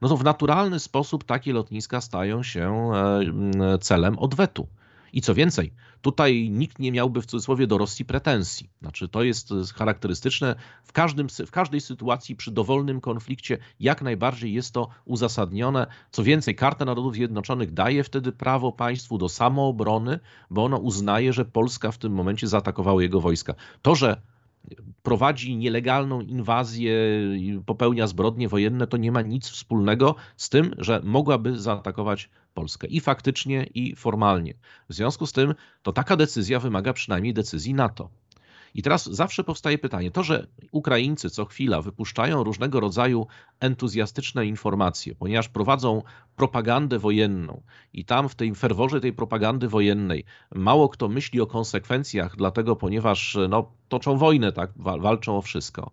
No 0.00 0.08
to 0.08 0.16
w 0.16 0.24
naturalny 0.24 0.80
sposób 0.80 1.24
takie 1.24 1.52
lotniska 1.52 2.00
stają 2.00 2.42
się 2.42 2.92
e, 2.92 3.78
celem 3.78 4.18
odwetu. 4.18 4.68
I 5.12 5.20
co 5.20 5.34
więcej, 5.34 5.72
tutaj 6.00 6.50
nikt 6.50 6.78
nie 6.78 6.92
miałby 6.92 7.22
w 7.22 7.26
cudzysłowie 7.26 7.66
do 7.66 7.78
Rosji 7.78 8.04
pretensji. 8.04 8.70
Znaczy, 8.80 9.08
to 9.08 9.22
jest 9.22 9.52
charakterystyczne 9.74 10.54
w, 10.84 10.92
każdym, 10.92 11.28
w 11.46 11.50
każdej 11.50 11.80
sytuacji 11.80 12.36
przy 12.36 12.50
dowolnym 12.50 13.00
konflikcie, 13.00 13.58
jak 13.80 14.02
najbardziej 14.02 14.52
jest 14.52 14.74
to 14.74 14.88
uzasadnione. 15.04 15.86
Co 16.10 16.22
więcej, 16.22 16.54
Karta 16.54 16.84
Narodów 16.84 17.14
Zjednoczonych 17.14 17.72
daje 17.72 18.04
wtedy 18.04 18.32
prawo 18.32 18.72
państwu 18.72 19.18
do 19.18 19.28
samoobrony, 19.28 20.20
bo 20.50 20.64
ono 20.64 20.76
uznaje, 20.76 21.32
że 21.32 21.44
Polska 21.44 21.92
w 21.92 21.98
tym 21.98 22.12
momencie 22.12 22.46
zaatakowała 22.48 23.02
jego 23.02 23.20
wojska. 23.20 23.54
To, 23.82 23.94
że 23.94 24.22
prowadzi 25.02 25.56
nielegalną 25.56 26.20
inwazję, 26.20 26.94
popełnia 27.66 28.06
zbrodnie 28.06 28.48
wojenne, 28.48 28.86
to 28.86 28.96
nie 28.96 29.12
ma 29.12 29.22
nic 29.22 29.48
wspólnego 29.48 30.14
z 30.36 30.48
tym, 30.48 30.74
że 30.78 31.00
mogłaby 31.04 31.58
zaatakować 31.58 32.30
Polskę 32.54 32.86
i 32.86 33.00
faktycznie, 33.00 33.66
i 33.74 33.96
formalnie. 33.96 34.54
W 34.88 34.94
związku 34.94 35.26
z 35.26 35.32
tym, 35.32 35.54
to 35.82 35.92
taka 35.92 36.16
decyzja 36.16 36.60
wymaga 36.60 36.92
przynajmniej 36.92 37.34
decyzji 37.34 37.74
NATO. 37.74 38.10
I 38.74 38.82
teraz 38.82 39.04
zawsze 39.04 39.44
powstaje 39.44 39.78
pytanie, 39.78 40.10
to, 40.10 40.22
że 40.22 40.46
Ukraińcy 40.72 41.30
co 41.30 41.44
chwila 41.44 41.82
wypuszczają 41.82 42.44
różnego 42.44 42.80
rodzaju 42.80 43.26
entuzjastyczne 43.60 44.46
informacje, 44.46 45.14
ponieważ 45.14 45.48
prowadzą 45.48 46.02
propagandę 46.36 46.98
wojenną 46.98 47.62
i 47.92 48.04
tam 48.04 48.28
w 48.28 48.34
tej 48.34 48.54
ferworze 48.54 49.00
tej 49.00 49.12
propagandy 49.12 49.68
wojennej 49.68 50.24
mało 50.54 50.88
kto 50.88 51.08
myśli 51.08 51.40
o 51.40 51.46
konsekwencjach, 51.46 52.36
dlatego 52.36 52.76
ponieważ 52.76 53.38
no, 53.48 53.72
toczą 53.88 54.16
wojnę, 54.16 54.52
tak, 54.52 54.70
walczą 54.76 55.36
o 55.36 55.42
wszystko. 55.42 55.90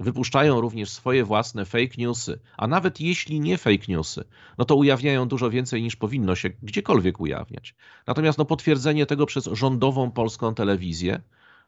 Wypuszczają 0.00 0.60
również 0.60 0.90
swoje 0.90 1.24
własne 1.24 1.64
fake 1.64 1.94
newsy, 1.98 2.40
a 2.56 2.66
nawet 2.66 3.00
jeśli 3.00 3.40
nie 3.40 3.58
fake 3.58 3.84
newsy, 3.88 4.24
no 4.58 4.64
to 4.64 4.76
ujawniają 4.76 5.28
dużo 5.28 5.50
więcej 5.50 5.82
niż 5.82 5.96
powinno 5.96 6.34
się 6.34 6.50
gdziekolwiek 6.62 7.20
ujawniać. 7.20 7.74
Natomiast 8.06 8.38
no, 8.38 8.44
potwierdzenie 8.44 9.06
tego 9.06 9.26
przez 9.26 9.44
rządową 9.44 10.10
polską 10.10 10.54
telewizję, 10.54 11.20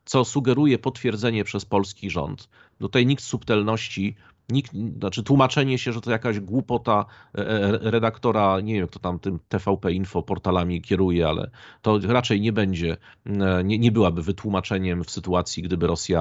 co 0.05 0.25
sugeruje 0.25 0.79
potwierdzenie 0.79 1.45
przez 1.45 1.65
polski 1.65 2.11
rząd. 2.11 2.49
Tutaj 2.79 3.07
nikt 3.07 3.25
subtelności, 3.25 4.17
nikt, 4.51 4.73
znaczy 4.99 5.23
tłumaczenie 5.23 5.79
się, 5.79 5.93
że 5.93 6.01
to 6.01 6.11
jakaś 6.11 6.41
głupota 6.41 7.05
e, 7.35 7.49
e, 7.49 7.91
redaktora, 7.91 8.61
nie 8.61 8.75
wiem 8.75 8.87
kto 8.87 8.99
tam 8.99 9.19
tym 9.19 9.39
TVP 9.49 9.93
Info 9.93 10.23
portalami 10.23 10.83
kieruje, 10.83 11.29
ale 11.29 11.51
to 11.83 11.99
raczej 11.99 12.41
nie 12.41 12.53
będzie, 12.53 12.97
e, 13.27 13.65
nie, 13.65 13.79
nie 13.79 13.93
byłaby 13.93 14.23
wytłumaczeniem 14.23 15.05
w 15.05 15.11
sytuacji, 15.11 15.63
gdyby 15.63 15.87
Rosja 15.87 16.21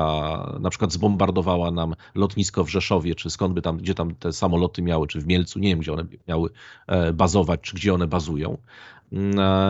na 0.59 0.69
przykład 0.69 0.91
zbombardowała 0.91 1.71
nam 1.71 1.95
lotnisko 2.15 2.63
w 2.63 2.69
Rzeszowie, 2.69 3.15
czy 3.15 3.29
skąd 3.29 3.53
by 3.53 3.61
tam, 3.61 3.77
gdzie 3.77 3.95
tam 3.95 4.15
te 4.15 4.33
samoloty 4.33 4.81
miały, 4.81 5.07
czy 5.07 5.21
w 5.21 5.27
Mielcu, 5.27 5.59
nie 5.59 5.69
wiem 5.69 5.79
gdzie 5.79 5.93
one 5.93 6.05
miały 6.27 6.49
bazować, 7.13 7.61
czy 7.61 7.75
gdzie 7.75 7.93
one 7.93 8.07
bazują, 8.07 8.57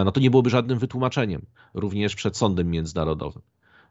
no 0.06 0.12
to 0.12 0.20
nie 0.20 0.30
byłoby 0.30 0.50
żadnym 0.50 0.80
wytłumaczeniem, 0.80 1.46
również 1.74 2.16
przed 2.16 2.38
sądem 2.38 2.70
międzynarodowym. 2.72 3.42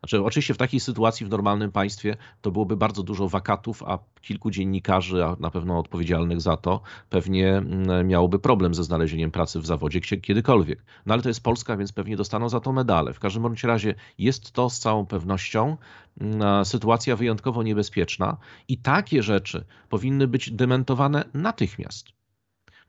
Znaczy, 0.00 0.24
oczywiście 0.24 0.54
w 0.54 0.58
takiej 0.58 0.80
sytuacji 0.80 1.26
w 1.26 1.30
normalnym 1.30 1.72
państwie 1.72 2.16
to 2.40 2.50
byłoby 2.50 2.76
bardzo 2.76 3.02
dużo 3.02 3.28
wakatów, 3.28 3.82
a 3.82 3.98
kilku 4.20 4.50
dziennikarzy, 4.50 5.24
a 5.24 5.36
na 5.40 5.50
pewno 5.50 5.78
odpowiedzialnych 5.78 6.40
za 6.40 6.56
to, 6.56 6.80
pewnie 7.10 7.56
mm, 7.56 8.06
miałoby 8.06 8.38
problem 8.38 8.74
ze 8.74 8.84
znalezieniem 8.84 9.30
pracy 9.30 9.60
w 9.60 9.66
zawodzie 9.66 10.00
kiedykolwiek. 10.00 10.84
No 11.06 11.14
ale 11.14 11.22
to 11.22 11.28
jest 11.28 11.42
Polska, 11.42 11.76
więc 11.76 11.92
pewnie 11.92 12.16
dostaną 12.16 12.48
za 12.48 12.60
to 12.60 12.72
medale. 12.72 13.12
W 13.12 13.20
każdym 13.20 13.42
bądź 13.42 13.64
razie 13.64 13.94
jest 14.18 14.52
to 14.52 14.70
z 14.70 14.78
całą 14.78 15.06
pewnością 15.06 15.76
mm, 16.20 16.64
sytuacja 16.64 17.16
wyjątkowo 17.16 17.62
niebezpieczna 17.62 18.36
i 18.68 18.78
takie 18.78 19.22
rzeczy 19.22 19.64
powinny 19.88 20.28
być 20.28 20.50
dementowane 20.50 21.24
natychmiast. 21.34 22.17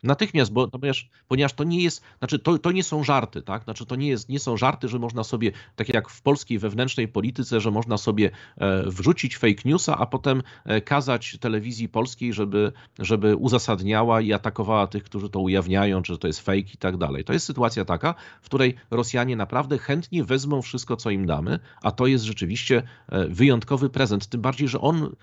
Natychmiast, 0.03 0.51
bo, 0.51 0.67
ponieważ, 0.67 1.09
ponieważ 1.27 1.53
to 1.53 1.63
nie 1.63 1.83
jest, 1.83 2.01
znaczy 2.19 2.39
to, 2.39 2.57
to 2.57 2.71
nie 2.71 2.83
są 2.83 3.03
żarty, 3.03 3.41
tak? 3.41 3.63
Znaczy 3.63 3.85
to 3.85 3.95
nie, 3.95 4.07
jest, 4.07 4.29
nie 4.29 4.39
są 4.39 4.57
żarty, 4.57 4.87
że 4.87 4.99
można 4.99 5.23
sobie, 5.23 5.51
tak 5.75 5.93
jak 5.93 6.09
w 6.09 6.21
polskiej 6.21 6.59
wewnętrznej 6.59 7.07
polityce, 7.07 7.61
że 7.61 7.71
można 7.71 7.97
sobie 7.97 8.31
e, 8.57 8.83
wrzucić 8.89 9.37
fake 9.37 9.61
newsa, 9.65 9.97
a 9.97 10.05
potem 10.05 10.43
e, 10.65 10.81
kazać 10.81 11.37
telewizji 11.39 11.89
polskiej, 11.89 12.33
żeby, 12.33 12.71
żeby 12.99 13.35
uzasadniała 13.35 14.21
i 14.21 14.33
atakowała 14.33 14.87
tych, 14.87 15.03
którzy 15.03 15.29
to 15.29 15.39
ujawniają, 15.39 16.01
czy 16.01 16.17
to 16.17 16.27
jest 16.27 16.39
fake 16.39 16.57
i 16.57 16.77
tak 16.79 16.97
dalej. 16.97 17.23
To 17.23 17.33
jest 17.33 17.45
sytuacja 17.45 17.85
taka, 17.85 18.15
w 18.41 18.45
której 18.45 18.75
Rosjanie 18.91 19.35
naprawdę 19.35 19.77
chętnie 19.77 20.23
wezmą 20.23 20.61
wszystko, 20.61 20.95
co 20.95 21.09
im 21.09 21.25
damy, 21.25 21.59
a 21.81 21.91
to 21.91 22.07
jest 22.07 22.25
rzeczywiście 22.25 22.83
e, 23.09 23.27
wyjątkowy 23.27 23.89
prezent, 23.89 24.27
tym 24.27 24.41
bardziej, 24.41 24.67
że 24.67 24.81
on 24.81 25.15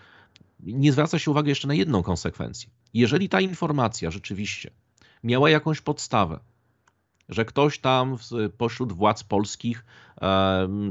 nie 0.61 0.93
zwraca 0.93 1.19
się 1.19 1.31
uwagi 1.31 1.49
jeszcze 1.49 1.69
na 1.69 1.75
jedną 1.75 2.03
konsekwencję. 2.03 2.71
Jeżeli 2.97 3.29
ta 3.29 3.41
informacja 3.41 4.11
rzeczywiście 4.11 4.71
miała 5.25 5.51
jakąś 5.51 5.81
podstawę, 5.81 6.41
że 7.29 7.45
ktoś 7.45 7.79
tam 7.79 8.17
pośród 8.59 8.93
władz 8.93 9.25
polskich 9.25 9.85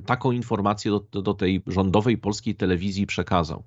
taką 0.05 0.31
informację 0.31 0.91
do, 0.91 1.21
do 1.21 1.33
tej 1.33 1.63
rządowej 1.67 2.17
polskiej 2.17 2.55
telewizji 2.55 3.07
przekazał, 3.07 3.63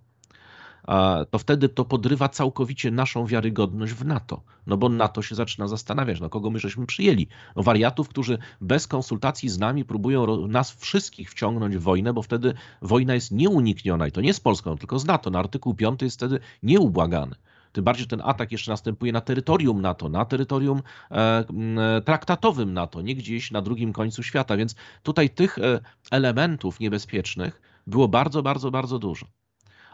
to 1.31 1.39
wtedy 1.39 1.69
to 1.69 1.85
podrywa 1.85 2.29
całkowicie 2.29 2.91
naszą 2.91 3.27
wiarygodność 3.27 3.93
w 3.93 4.05
NATO. 4.05 4.43
No 4.67 4.77
bo 4.77 4.89
NATO 4.89 5.23
się 5.23 5.35
zaczyna 5.35 5.69
zastanawiać, 5.69 6.21
no 6.21 6.29
kogo 6.29 6.51
my 6.51 6.59
żeśmy 6.59 6.87
przyjęli. 6.87 7.29
No 7.57 7.63
wariatów, 7.63 8.09
którzy 8.09 8.39
bez 8.61 8.87
konsultacji 8.87 9.49
z 9.49 9.59
nami 9.59 9.85
próbują 9.85 10.47
nas 10.47 10.73
wszystkich 10.73 11.31
wciągnąć 11.31 11.77
w 11.77 11.83
wojnę, 11.83 12.13
bo 12.13 12.23
wtedy 12.23 12.55
wojna 12.83 13.15
jest 13.15 13.33
nieunikniona 13.33 14.07
i 14.07 14.13
to 14.13 14.21
nie 14.21 14.35
z 14.35 14.41
Polską, 14.41 14.79
tylko 14.79 14.99
z 14.99 15.05
NATO. 15.05 15.31
Na 15.31 15.39
artykuł 15.39 15.75
5 15.75 16.03
jest 16.03 16.17
wtedy 16.17 16.41
nieubłagany. 16.63 17.35
Tym 17.73 17.85
bardziej, 17.85 18.03
że 18.03 18.09
ten 18.09 18.23
atak 18.25 18.53
jeszcze 18.53 18.71
następuje 18.71 19.13
na 19.13 19.21
terytorium 19.21 19.81
NATO, 19.81 20.09
na 20.09 20.25
terytorium 20.25 20.83
e, 21.11 21.15
e, 21.17 21.45
traktatowym 22.05 22.75
NATO, 22.75 23.03
nie 23.03 23.15
gdzieś 23.15 23.51
na 23.51 23.63
drugim 23.63 23.93
końcu 23.93 24.23
świata. 24.23 24.57
Więc 24.57 24.75
tutaj 25.03 25.31
tych 25.31 25.59
e, 25.59 25.81
elementów 26.11 26.81
niebezpiecznych 26.81 27.61
było 27.87 28.09
bardzo, 28.09 28.43
bardzo, 28.43 28.71
bardzo 28.71 28.99
dużo. 28.99 29.27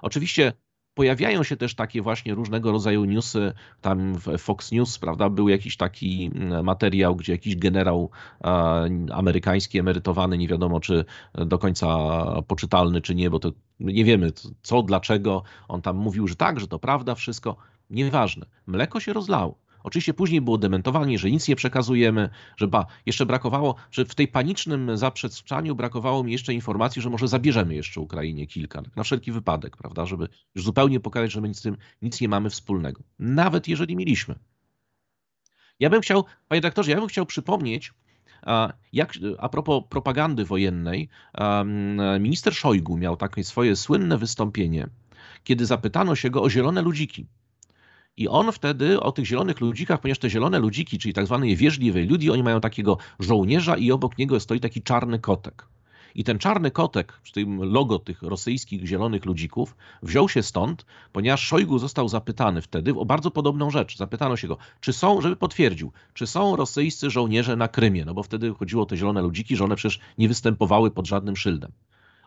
Oczywiście 0.03 0.53
pojawiają 0.95 1.43
się 1.43 1.57
też 1.57 1.75
takie 1.75 2.03
właśnie 2.03 2.35
różnego 2.35 2.73
rodzaju 2.73 3.05
newsy, 3.05 3.53
tam 3.81 4.15
w 4.15 4.39
Fox 4.39 4.73
News, 4.73 4.99
prawda, 4.99 5.31
był 5.31 5.49
jakiś 5.49 5.77
taki 5.77 6.31
mm, 6.35 6.65
materiał, 6.65 7.17
gdzie 7.17 7.33
jakiś 7.33 7.57
generał 7.57 8.11
amerykański 9.13 9.79
emerytowany, 9.79 10.39
nie 10.39 10.49
wiadomo 10.49 10.81
czy 10.81 11.05
do 11.35 11.59
końca 11.59 11.89
poczytalny, 12.47 13.01
czy 13.01 13.15
nie, 13.15 13.31
bo 13.31 13.39
to 13.39 13.53
nie 13.81 14.05
wiemy 14.05 14.33
co, 14.63 14.83
dlaczego, 14.83 15.43
on 15.69 15.83
tam 15.83 15.97
mówił, 15.97 16.29
że 16.29 16.37
tak, 16.37 16.61
że 16.61 16.69
to 16.69 16.79
prawda, 16.79 17.15
wszystko, 17.15 17.57
nieważne. 17.91 18.47
Mleko 18.67 19.01
się 19.01 19.13
rozlało. 19.13 19.64
Oczywiście 19.85 20.15
później 20.15 20.41
było 20.41 20.59
dementowanie, 20.59 21.19
że 21.19 21.31
nic 21.31 21.49
nie 21.49 21.57
przekazujemy, 21.57 22.29
że 22.57 22.69
ba, 22.69 22.87
jeszcze 23.07 23.27
brakowało, 23.27 23.75
że 23.91 24.05
w 24.05 24.15
tej 24.15 24.29
panicznym 24.29 24.97
zaprzeczaniu 24.97 25.75
brakowało 25.75 26.25
mi 26.25 26.33
jeszcze 26.33 26.55
informacji, 26.55 27.03
że 27.03 27.11
może 27.11 27.29
zabierzemy 27.29 27.75
jeszcze 27.75 28.01
Ukrainie 28.01 28.47
kilka, 28.47 28.83
na 28.97 29.03
wszelki 29.03 29.33
wypadek, 29.33 29.77
prawda, 29.77 30.07
żeby 30.07 30.29
już 30.55 30.65
zupełnie 30.65 31.01
pokazać, 31.01 31.33
że 31.33 31.41
my 31.41 31.55
z 31.55 31.63
tym 31.63 31.77
nic 32.03 32.21
nie 32.21 32.29
mamy 32.29 32.51
wspólnego. 32.51 33.03
Nawet 33.19 33.69
jeżeli 33.69 33.97
mieliśmy. 33.97 34.35
Ja 35.81 35.91
bym 35.91 36.01
chciał, 36.01 36.25
panie 36.49 36.61
doktorze, 36.61 36.91
ja 36.91 36.97
bym 36.97 37.09
chciał 37.09 37.27
przypomnieć, 37.27 37.93
jak, 38.93 39.15
a 39.39 39.49
propos 39.49 39.85
propagandy 39.89 40.45
wojennej, 40.45 41.09
minister 42.21 42.55
Szojgu 42.55 42.97
miał 42.97 43.17
takie 43.17 43.45
swoje 43.45 43.77
słynne 43.77 44.19
wystąpienie, 44.19 44.87
kiedy 45.45 45.67
zapytano 45.67 46.17
się 46.17 46.31
go 46.31 46.43
o 46.43 46.51
zielone 46.51 46.83
ludziki. 46.83 47.27
I 48.17 48.29
on 48.29 48.53
wtedy 48.53 49.01
o 49.01 49.13
tych 49.13 49.27
zielonych 49.27 49.61
ludzikach, 49.61 50.01
ponieważ 50.01 50.19
te 50.19 50.31
zielone 50.31 50.59
ludziki, 50.59 50.99
czyli 50.99 51.15
tak 51.15 51.27
zwane 51.27 51.57
wierzliwe 51.57 52.01
ludzi, 52.01 52.31
oni 52.31 52.43
mają 52.43 52.61
takiego 52.61 52.99
żołnierza 53.21 53.77
i 53.77 53.93
obok 53.93 54.19
niego 54.19 54.41
stoi 54.41 54.61
taki 54.61 54.83
czarny 54.83 55.19
kotek. 55.19 55.67
I 56.15 56.25
ten 56.25 56.39
czarny 56.39 56.71
kotek, 56.71 57.21
z 57.25 57.33
tym 57.33 57.63
logo 57.63 57.99
tych 57.99 58.23
rosyjskich 58.23 58.87
zielonych 58.87 59.25
ludzików, 59.25 59.77
wziął 60.03 60.29
się 60.29 60.43
stąd, 60.43 60.87
ponieważ 61.13 61.41
Szojgu 61.41 61.79
został 61.79 62.09
zapytany 62.09 62.63
wtedy 62.63 62.95
o 62.95 63.05
bardzo 63.05 63.31
podobną 63.31 63.71
rzecz. 63.71 63.97
Zapytano 63.97 64.37
się 64.37 64.49
go, 64.49 64.57
czy 64.81 64.93
są, 64.93 65.21
żeby 65.21 65.37
potwierdził, 65.37 65.93
czy 66.15 66.27
są 66.27 66.57
rosyjscy 66.57 67.11
żołnierze 67.11 67.57
na 67.57 67.69
Krymie, 67.69 68.05
no 68.05 68.15
bo 68.15 68.23
wtedy 68.23 68.55
chodziło 68.55 68.83
o 68.83 68.87
te 68.87 68.97
zielone 68.97 69.23
ludziki, 69.23 69.57
że 69.57 69.65
one 69.65 69.77
przecież 69.77 70.01
nie 70.19 70.29
występowały 70.29 70.91
pod 70.91 71.07
żadnym 71.07 71.37
szyldem. 71.37 71.73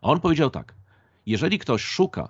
A 0.02 0.08
on 0.08 0.20
powiedział 0.20 0.50
tak, 0.50 0.76
jeżeli 1.26 1.60
ktoś 1.60 1.82
szuka 1.84 2.30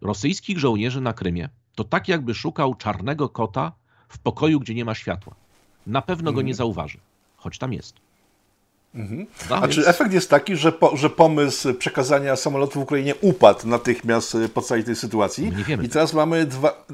rosyjskich 0.00 0.58
żołnierzy 0.58 1.00
na 1.00 1.12
Krymie, 1.12 1.48
to 1.80 1.84
tak 1.84 2.08
jakby 2.08 2.34
szukał 2.34 2.74
czarnego 2.74 3.28
kota 3.28 3.72
w 4.08 4.18
pokoju, 4.18 4.60
gdzie 4.60 4.74
nie 4.74 4.84
ma 4.84 4.94
światła. 4.94 5.34
Na 5.86 6.02
pewno 6.02 6.32
go 6.32 6.42
nie 6.42 6.52
mhm. 6.52 6.54
zauważy, 6.54 6.98
choć 7.36 7.58
tam 7.58 7.72
jest. 7.72 7.94
Mhm. 8.94 9.26
No, 9.50 9.56
A 9.56 9.60
więc... 9.60 9.74
czy 9.74 9.86
efekt 9.86 10.12
jest 10.12 10.30
taki, 10.30 10.56
że, 10.56 10.72
po, 10.72 10.96
że 10.96 11.10
pomysł 11.10 11.74
przekazania 11.74 12.36
samolotu 12.36 12.80
w 12.80 12.82
Ukrainie 12.82 13.14
upadł 13.20 13.68
natychmiast 13.68 14.36
po 14.54 14.62
całej 14.62 14.84
tej 14.84 14.96
sytuacji? 14.96 15.52
Nie 15.56 15.64
wiemy. 15.64 15.84
I 15.84 15.88
teraz 15.88 16.14
mamy 16.14 16.46
dwa, 16.46 16.84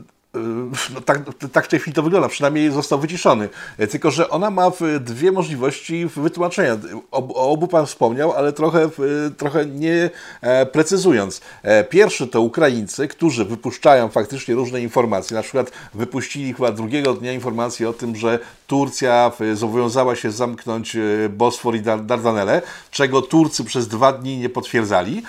no 0.95 1.01
tak, 1.01 1.21
tak 1.53 1.65
w 1.65 1.69
tej 1.69 1.81
chwili 1.81 1.95
to 1.95 2.03
wygląda, 2.03 2.29
przynajmniej 2.29 2.71
został 2.71 2.99
wyciszony. 2.99 3.49
E, 3.79 3.87
tylko, 3.87 4.11
że 4.11 4.31
ona 4.31 4.51
ma 4.51 4.71
dwie 5.01 5.33
możliwości 5.33 6.07
wytłumaczenia. 6.07 6.77
O, 7.11 7.51
obu 7.53 7.69
Pan 7.69 7.87
wspomniał, 7.87 8.33
ale 8.33 8.53
trochę, 8.53 8.89
trochę 9.37 9.67
nie 9.67 10.11
e, 10.41 10.67
precyzując. 10.67 11.41
E, 11.63 11.85
pierwszy 11.85 12.27
to 12.27 12.41
Ukraińcy, 12.41 13.09
którzy 13.09 13.45
wypuszczają 13.45 14.09
faktycznie 14.09 14.55
różne 14.55 14.81
informacje. 14.81 15.37
Na 15.37 15.43
przykład 15.43 15.71
wypuścili 15.95 16.55
chyba 16.55 16.73
drugiego 16.73 17.15
dnia 17.15 17.33
informację 17.33 17.89
o 17.89 17.93
tym, 17.93 18.17
że 18.17 18.39
Turcja 18.67 19.33
zobowiązała 19.55 20.17
się 20.17 20.31
zamknąć 20.31 20.97
Bosfor 21.31 21.75
i 21.75 21.81
Dardanelle, 21.81 22.63
czego 22.91 23.23
Turcy 23.23 23.65
przez 23.65 23.89
dwa 23.89 24.13
dni 24.13 24.39
nie 24.39 24.49
potwierdzali. 24.49 25.23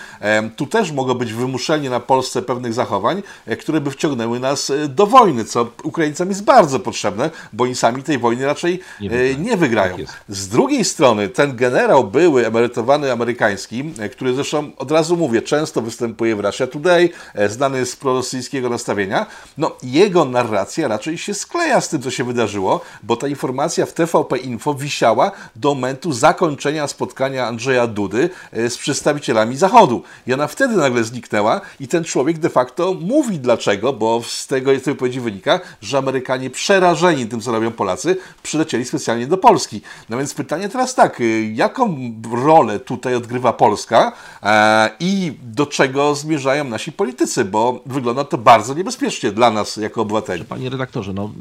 Tu 0.55 0.66
też 0.66 0.91
mogło 0.91 1.16
być 1.16 1.34
wymuszenie 1.34 1.89
na 1.89 1.99
Polsce 1.99 2.41
pewnych 2.41 2.74
zachowań, 2.74 3.24
które 3.60 3.82
by 3.82 3.91
wciągnęły 3.91 4.39
nas 4.39 4.72
do 4.98 5.06
wojny, 5.06 5.45
co 5.45 5.68
Ukraińcom 5.84 6.30
jest 6.30 6.43
bardzo 6.43 6.80
potrzebne, 6.80 7.30
bo 7.54 7.64
oni 7.64 7.76
sami 7.76 8.04
tej 8.04 8.18
wojny 8.18 8.45
raczej 8.45 8.80
nie, 9.02 9.36
nie 9.36 9.58
wygrają. 9.58 9.98
Tak 9.98 10.06
Z 10.30 10.48
drugiej 10.48 10.86
strony 10.86 11.30
ten 11.30 11.56
generał 11.56 12.04
były 12.04 12.48
emerytowany 12.48 13.12
amerykański, 13.12 13.93
który 14.12 14.34
zresztą 14.34 14.72
od 14.78 14.91
razu 14.91 15.18
mówię, 15.18 15.41
często 15.41 15.82
występuje 15.82 16.36
w 16.36 16.39
Russia 16.39 16.68
Today, 16.68 17.10
znany 17.50 17.86
z 17.86 17.95
prorosyjskiego 17.95 18.70
nastawienia, 18.70 19.26
no 19.58 19.72
jego 19.84 20.26
narracja 20.26 20.88
raczej 20.88 21.18
się 21.18 21.34
skleja 21.34 21.82
z 21.82 21.89
tym, 21.89 22.02
co 22.02 22.12
się 22.12 22.24
wydarzyło, 22.24 22.82
bo 23.04 23.16
ta 23.16 23.28
informacja 23.28 23.86
w 23.86 23.93
TVP 23.93 24.38
Info 24.38 24.74
wisiała 24.74 25.32
do 25.56 25.76
momentu 25.76 26.12
zakończenia 26.12 26.88
spotkania 26.88 27.48
Andrzeja 27.48 27.88
Dudy 27.88 28.30
e, 28.52 28.70
z 28.70 28.78
przedstawicielami 28.78 29.58
Zachodu. 29.58 30.04
I 30.28 30.34
ona 30.34 30.48
wtedy 30.48 30.76
nagle 30.76 31.04
zniknęła 31.04 31.62
i 31.80 31.88
ten 31.88 32.04
człowiek 32.04 32.38
de 32.38 32.50
facto 32.50 32.93
mówi 33.02 33.39
dlaczego, 33.39 33.93
bo 33.93 34.22
z 34.28 34.48
tego 34.48 34.72
z 34.80 34.87
tej 34.88 34.94
wypowiedzi 34.94 35.20
wynika, 35.20 35.60
że 35.82 35.98
Amerykanie 35.98 36.50
przerażeni 36.50 37.28
tym, 37.28 37.42
co 37.42 37.52
robią 37.52 37.72
Polacy, 37.72 38.18
przylecieli 38.44 38.86
specjalnie 38.86 39.28
do 39.28 39.38
Polski. 39.38 39.82
No 40.10 40.18
więc 40.18 40.34
pytanie 40.34 40.70
teraz 40.70 40.96
tak, 40.96 41.22
y, 41.22 41.52
jaką 41.56 42.14
rolę 42.32 42.80
tutaj 42.80 43.16
odgrywa 43.16 43.54
Polska 43.54 44.12
e, 44.44 44.90
i 45.00 45.34
do 45.44 45.66
czego 45.66 46.16
zmierzają 46.16 46.64
nasi 46.64 46.92
politycy, 46.92 47.46
bo 47.46 47.82
wygląda 47.86 48.24
to 48.24 48.38
bardzo 48.38 48.74
niebezpiecznie 48.74 49.32
dla 49.32 49.52
nas 49.52 49.78
jako 49.78 50.02
obywateli. 50.02 50.46
Panie 50.46 50.70
redaktorze, 50.70 51.14
no, 51.14 51.32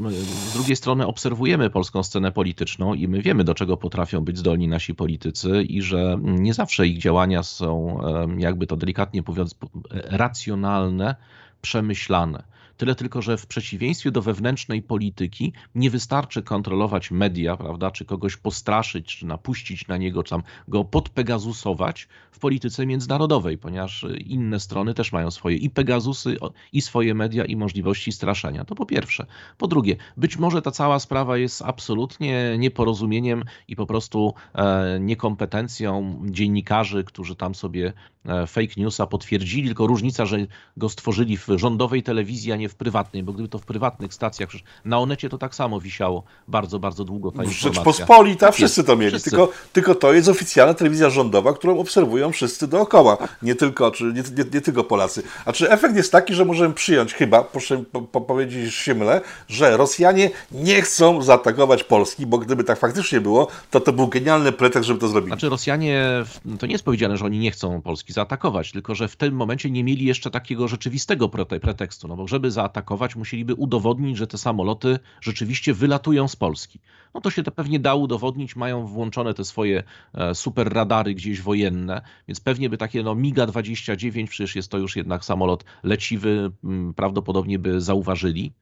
z 0.51 0.53
drugiej 0.53 0.77
strony 0.77 1.07
obserwujemy 1.07 1.71
polską 1.71 2.03
scenę 2.03 2.33
polityczną 2.33 2.95
i 2.95 3.09
my 3.09 3.23
wiemy, 3.23 3.45
do 3.45 3.55
czego 3.55 3.77
potrafią 3.77 4.21
być 4.21 4.39
zdolni 4.39 4.69
nasi 4.69 4.95
politycy 4.95 5.63
i 5.63 5.83
że 5.83 6.19
nie 6.23 6.55
zawsze 6.55 6.87
ich 6.87 6.99
działania 6.99 7.43
są, 7.43 8.01
jakby 8.39 8.67
to 8.67 8.77
delikatnie 8.77 9.23
mówiąc, 9.27 9.55
racjonalne, 9.91 11.17
przemyślane. 11.63 12.56
Tyle 12.77 12.95
tylko, 12.95 13.23
że 13.23 13.37
w 13.37 13.47
przeciwieństwie 13.47 14.11
do 14.11 14.23
wewnętrznej 14.23 14.83
polityki 14.83 15.53
nie 15.75 15.91
wystarczy 15.91 16.43
kontrolować 16.43 17.11
media, 17.11 17.57
prawda, 17.57 17.91
czy 17.91 18.05
kogoś 18.05 18.37
postraszyć, 18.37 19.17
czy 19.17 19.27
napuścić 19.27 19.89
na 19.89 19.97
niego, 19.97 20.23
czy 20.23 20.31
tam 20.31 20.43
go 20.69 20.85
podpegasusować 20.85 22.09
w 22.31 22.39
polityce 22.39 22.87
międzynarodowej, 22.87 23.59
ponieważ 23.59 24.07
inne 24.27 24.61
strony 24.61 24.95
też 24.95 25.13
mają 25.13 25.31
swoje 25.31 25.57
i 25.57 25.71
Pegazusy, 25.71 26.37
i 26.73 26.83
swoje 26.83 27.15
media, 27.15 27.45
i 27.45 27.57
możliwości 27.57 28.13
straszenia. 28.13 28.65
To 28.65 28.75
po 28.75 28.87
pierwsze. 28.87 29.27
Po 29.59 29.67
drugie, 29.67 29.97
być 30.17 30.37
może 30.37 30.63
ta 30.63 30.71
cała 30.71 30.99
sprawa 30.99 31.39
jest 31.39 31.63
absolutnie 31.63 32.57
nieporozumieniem 32.59 33.45
i 33.69 33.77
po 33.77 33.87
prostu 33.87 34.35
e, 34.55 34.99
niekompetencją 35.01 36.23
dziennikarzy, 36.25 37.05
którzy 37.05 37.37
tam 37.37 37.55
sobie 37.55 37.93
e, 38.25 38.47
fake 38.47 38.73
newsa 38.77 39.07
potwierdzili, 39.07 39.67
tylko 39.69 39.87
różnica, 39.87 40.27
że 40.27 40.39
go 40.77 40.89
stworzyli 40.89 41.37
w 41.37 41.49
rządowej 41.57 42.03
telewizji, 42.03 42.53
a 42.53 42.57
nie 42.57 42.66
w 42.69 42.75
prywatnej, 42.75 43.23
bo 43.23 43.33
gdyby 43.33 43.49
to 43.49 43.59
w 43.59 43.65
prywatnych 43.65 44.15
stacjach, 44.15 44.49
przecież 44.49 44.67
na 44.85 44.99
Onecie 44.99 45.29
to 45.29 45.39
tak 45.39 45.55
samo 45.55 45.81
wisiało 45.81 46.23
bardzo, 46.49 46.79
bardzo 46.79 47.05
długo 47.05 47.33
ta 47.33 47.45
informacja. 47.45 47.73
Rzeczpospolita, 47.73 48.53
wszyscy 48.53 48.85
to 48.85 48.97
mieli, 48.97 49.11
wszyscy. 49.11 49.31
Tylko, 49.31 49.49
tylko 49.73 49.95
to 49.95 50.13
jest 50.13 50.29
oficjalna 50.29 50.75
telewizja 50.75 51.11
rządowa, 51.11 51.53
którą 51.53 51.79
obserwują 51.79 52.33
wszyscy 52.33 52.69
dookoła, 52.69 53.19
nie 53.43 53.55
tylko, 53.55 53.91
czy 53.91 54.05
nie, 54.05 54.13
nie, 54.13 54.51
nie 54.55 54.61
tylko 54.61 54.85
Polacy. 54.85 55.23
A 55.45 55.53
czy 55.53 55.71
efekt 55.71 55.97
jest 55.97 56.13
taki, 56.13 56.35
że 56.35 56.45
możemy 56.45 56.75
przyjąć 56.75 57.15
chyba, 57.15 57.43
proszę 57.43 57.85
po 58.13 58.21
powiedzieć, 58.21 58.65
że 58.65 58.71
się 58.71 58.95
mylę, 58.95 59.21
że 59.49 59.77
Rosjanie 59.77 60.31
nie 60.53 60.83
chcą 60.83 61.23
zaatakować 61.23 61.85
Polski, 61.85 62.27
bo 62.27 62.39
gdyby 62.39 62.65
tak 62.65 62.79
faktycznie 62.79 63.21
było, 63.21 63.49
to 63.71 63.81
to 63.81 63.93
był 63.93 64.09
genialny 64.09 64.53
pretekst, 64.53 64.87
żeby 64.87 65.01
to 65.01 65.09
zrobić. 65.09 65.29
Znaczy 65.29 65.49
Rosjanie, 65.49 66.25
to 66.59 66.67
nie 66.67 66.73
jest 66.73 66.85
powiedziane, 66.85 67.17
że 67.17 67.25
oni 67.25 67.39
nie 67.39 67.51
chcą 67.51 67.83
Polski 67.83 68.13
zaatakować, 68.13 68.73
tylko 68.73 68.95
że 68.95 69.09
w 69.09 69.17
tym 69.17 69.35
momencie 69.35 69.71
nie 69.71 69.85
mieli 69.85 70.05
jeszcze 70.05 70.31
takiego 70.31 70.69
rzeczywistego 70.69 71.29
pretekstu, 71.61 72.09
no 72.09 72.17
bo 72.17 72.29
żeby 72.29 72.51
zaatakować, 72.57 73.17
musieliby 73.17 73.55
udowodnić, 73.55 74.17
że 74.17 74.27
te 74.27 74.39
samoloty 74.39 74.99
rzeczywiście 75.21 75.75
wylatują 75.75 76.29
z 76.29 76.37
Polski. 76.37 76.81
No 77.15 77.21
to 77.21 77.31
się 77.31 77.43
to 77.43 77.51
pewnie 77.51 77.81
da 77.81 77.95
udowodnić, 77.95 78.57
mają 78.57 78.87
włączone 78.87 79.35
te 79.35 79.45
swoje 79.45 79.83
e, 80.15 80.35
super 80.35 80.73
radary 80.73 81.15
gdzieś 81.15 81.41
wojenne, 81.41 82.03
więc 82.29 82.41
pewnie 82.41 82.71
by 82.71 82.77
takie 82.77 83.03
no 83.03 83.15
MIGA-29, 83.15 84.27
przecież 84.27 84.57
jest 84.57 84.71
to 84.71 84.79
już 84.79 84.97
jednak 84.97 85.25
samolot 85.25 85.65
leciwy, 85.83 86.53
prawdopodobnie 86.97 87.59
by 87.59 87.81
zauważyli, 87.81 88.53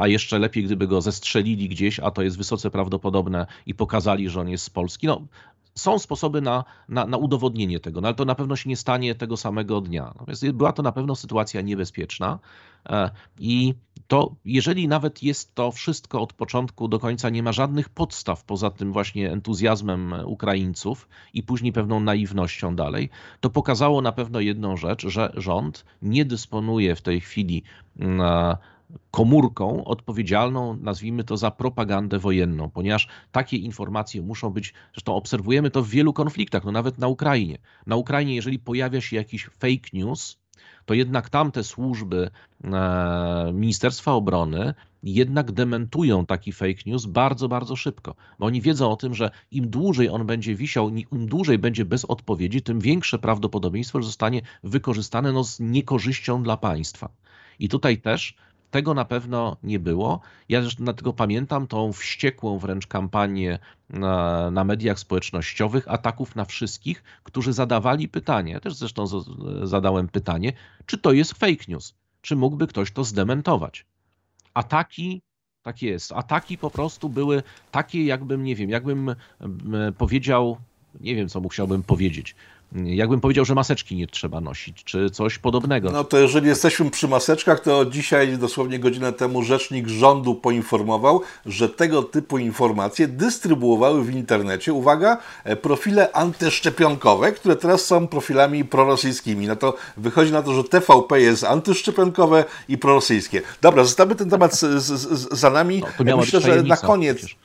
a 0.00 0.08
jeszcze 0.08 0.38
lepiej 0.38 0.64
gdyby 0.64 0.86
go 0.86 1.00
zestrzelili 1.00 1.68
gdzieś, 1.68 2.00
a 2.00 2.10
to 2.10 2.22
jest 2.22 2.36
wysoce 2.36 2.70
prawdopodobne 2.70 3.46
i 3.66 3.74
pokazali, 3.74 4.28
że 4.28 4.40
on 4.40 4.48
jest 4.48 4.64
z 4.64 4.70
Polski. 4.70 5.06
No, 5.06 5.26
są 5.74 5.98
sposoby 5.98 6.40
na, 6.40 6.64
na, 6.88 7.06
na, 7.06 7.16
udowodnienie 7.16 7.80
tego, 7.80 8.00
no 8.00 8.08
ale 8.08 8.14
to 8.14 8.24
na 8.24 8.34
pewno 8.34 8.56
się 8.56 8.70
nie 8.70 8.76
stanie 8.76 9.14
tego 9.14 9.36
samego 9.36 9.80
dnia. 9.80 10.04
Natomiast 10.04 10.50
była 10.50 10.72
to 10.72 10.82
na 10.82 10.92
pewno 10.92 11.14
sytuacja 11.14 11.60
niebezpieczna 11.60 12.38
e, 12.88 13.10
i 13.38 13.74
to, 14.06 14.34
jeżeli 14.44 14.88
nawet 14.88 15.22
jest 15.22 15.54
to 15.54 15.72
wszystko 15.72 16.20
od 16.20 16.32
początku 16.32 16.88
do 16.88 16.98
końca, 16.98 17.30
nie 17.30 17.42
ma 17.42 17.52
żadnych 17.52 17.88
podstaw 17.88 18.44
poza 18.44 18.70
tym 18.70 18.92
właśnie 18.92 19.32
entuzjazmem 19.32 20.14
Ukraińców 20.24 21.08
i 21.34 21.42
później 21.42 21.72
pewną 21.72 22.00
naiwnością 22.00 22.76
dalej, 22.76 23.10
to 23.40 23.50
pokazało 23.50 24.02
na 24.02 24.12
pewno 24.12 24.40
jedną 24.40 24.76
rzecz, 24.76 25.06
że 25.08 25.32
rząd 25.36 25.84
nie 26.02 26.24
dysponuje 26.24 26.96
w 26.96 27.02
tej 27.02 27.20
chwili 27.20 27.62
mm, 27.98 28.56
komórką 29.10 29.84
odpowiedzialną, 29.84 30.76
nazwijmy 30.76 31.24
to, 31.24 31.36
za 31.36 31.50
propagandę 31.50 32.18
wojenną, 32.18 32.70
ponieważ 32.70 33.08
takie 33.32 33.56
informacje 33.56 34.22
muszą 34.22 34.50
być, 34.50 34.74
zresztą 34.92 35.14
obserwujemy 35.14 35.70
to 35.70 35.82
w 35.82 35.88
wielu 35.88 36.12
konfliktach, 36.12 36.64
no 36.64 36.72
nawet 36.72 36.98
na 36.98 37.08
Ukrainie. 37.08 37.58
Na 37.86 37.96
Ukrainie, 37.96 38.34
jeżeli 38.34 38.58
pojawia 38.58 39.00
się 39.00 39.16
jakiś 39.16 39.44
fake 39.44 39.88
news, 39.92 40.38
to 40.84 40.94
jednak 40.94 41.30
tamte 41.30 41.64
służby 41.64 42.30
e, 42.64 43.50
Ministerstwa 43.52 44.12
Obrony 44.12 44.74
jednak 45.02 45.52
dementują 45.52 46.26
taki 46.26 46.52
fake 46.52 46.82
news 46.86 47.06
bardzo, 47.06 47.48
bardzo 47.48 47.76
szybko. 47.76 48.14
Bo 48.38 48.46
oni 48.46 48.60
wiedzą 48.60 48.90
o 48.90 48.96
tym, 48.96 49.14
że 49.14 49.30
im 49.50 49.70
dłużej 49.70 50.08
on 50.08 50.26
będzie 50.26 50.54
wisiał, 50.54 50.90
im 50.90 51.26
dłużej 51.26 51.58
będzie 51.58 51.84
bez 51.84 52.04
odpowiedzi, 52.04 52.62
tym 52.62 52.80
większe 52.80 53.18
prawdopodobieństwo, 53.18 54.00
że 54.00 54.06
zostanie 54.06 54.42
wykorzystane 54.62 55.32
no, 55.32 55.44
z 55.44 55.60
niekorzyścią 55.60 56.42
dla 56.42 56.56
państwa. 56.56 57.08
I 57.58 57.68
tutaj 57.68 57.98
też 57.98 58.36
tego 58.72 58.94
na 58.94 59.04
pewno 59.04 59.56
nie 59.62 59.78
było. 59.78 60.20
Ja 60.48 60.62
zresztą 60.62 60.84
dlatego 60.84 61.12
pamiętam 61.12 61.66
tą 61.66 61.92
wściekłą 61.92 62.58
wręcz 62.58 62.86
kampanię 62.86 63.58
na, 63.90 64.50
na 64.50 64.64
mediach 64.64 64.98
społecznościowych, 64.98 65.88
ataków 65.88 66.36
na 66.36 66.44
wszystkich, 66.44 67.02
którzy 67.22 67.52
zadawali 67.52 68.08
pytanie. 68.08 68.52
Ja 68.52 68.60
też 68.60 68.74
zresztą 68.74 69.06
zadałem 69.62 70.08
pytanie, 70.08 70.52
czy 70.86 70.98
to 70.98 71.12
jest 71.12 71.32
fake 71.32 71.64
news? 71.68 71.94
Czy 72.22 72.36
mógłby 72.36 72.66
ktoś 72.66 72.90
to 72.90 73.04
zdementować? 73.04 73.86
Ataki 74.54 75.22
tak 75.62 75.82
jest. 75.82 76.12
Ataki 76.12 76.58
po 76.58 76.70
prostu 76.70 77.08
były 77.08 77.42
takie, 77.70 78.04
jakbym, 78.04 78.44
nie 78.44 78.56
wiem, 78.56 78.70
jakbym 78.70 79.14
powiedział, 79.98 80.56
nie 81.00 81.14
wiem, 81.14 81.28
co 81.28 81.40
mu 81.40 81.48
chciałbym 81.48 81.82
powiedzieć. 81.82 82.34
Jakbym 82.84 83.20
powiedział, 83.20 83.44
że 83.44 83.54
maseczki 83.54 83.96
nie 83.96 84.06
trzeba 84.06 84.40
nosić, 84.40 84.84
czy 84.84 85.10
coś 85.10 85.38
podobnego. 85.38 85.90
No 85.90 86.04
to 86.04 86.18
jeżeli 86.18 86.48
jesteśmy 86.48 86.90
przy 86.90 87.08
maseczkach, 87.08 87.60
to 87.60 87.84
dzisiaj, 87.84 88.38
dosłownie 88.38 88.78
godzinę 88.78 89.12
temu, 89.12 89.42
rzecznik 89.42 89.88
rządu 89.88 90.34
poinformował, 90.34 91.20
że 91.46 91.68
tego 91.68 92.02
typu 92.02 92.38
informacje 92.38 93.08
dystrybuowały 93.08 94.04
w 94.04 94.14
internecie, 94.14 94.72
uwaga, 94.72 95.18
e, 95.44 95.56
profile 95.56 96.12
antyszczepionkowe, 96.12 97.32
które 97.32 97.56
teraz 97.56 97.84
są 97.84 98.08
profilami 98.08 98.64
prorosyjskimi. 98.64 99.46
No 99.46 99.56
to 99.56 99.76
wychodzi 99.96 100.32
na 100.32 100.42
to, 100.42 100.54
że 100.54 100.64
TVP 100.64 101.20
jest 101.20 101.44
antyszczepionkowe 101.44 102.44
i 102.68 102.78
prorosyjskie. 102.78 103.42
Dobra, 103.62 103.84
zostawmy 103.84 104.14
ten 104.14 104.30
temat 104.30 104.54
z, 104.54 104.82
z, 104.82 105.38
za 105.38 105.50
nami. 105.50 105.82
No, 106.04 106.16
Myślę, 106.16 106.40
że 106.40 106.62
na 106.62 106.76
koniec. 106.76 107.18
Przecież. 107.18 107.36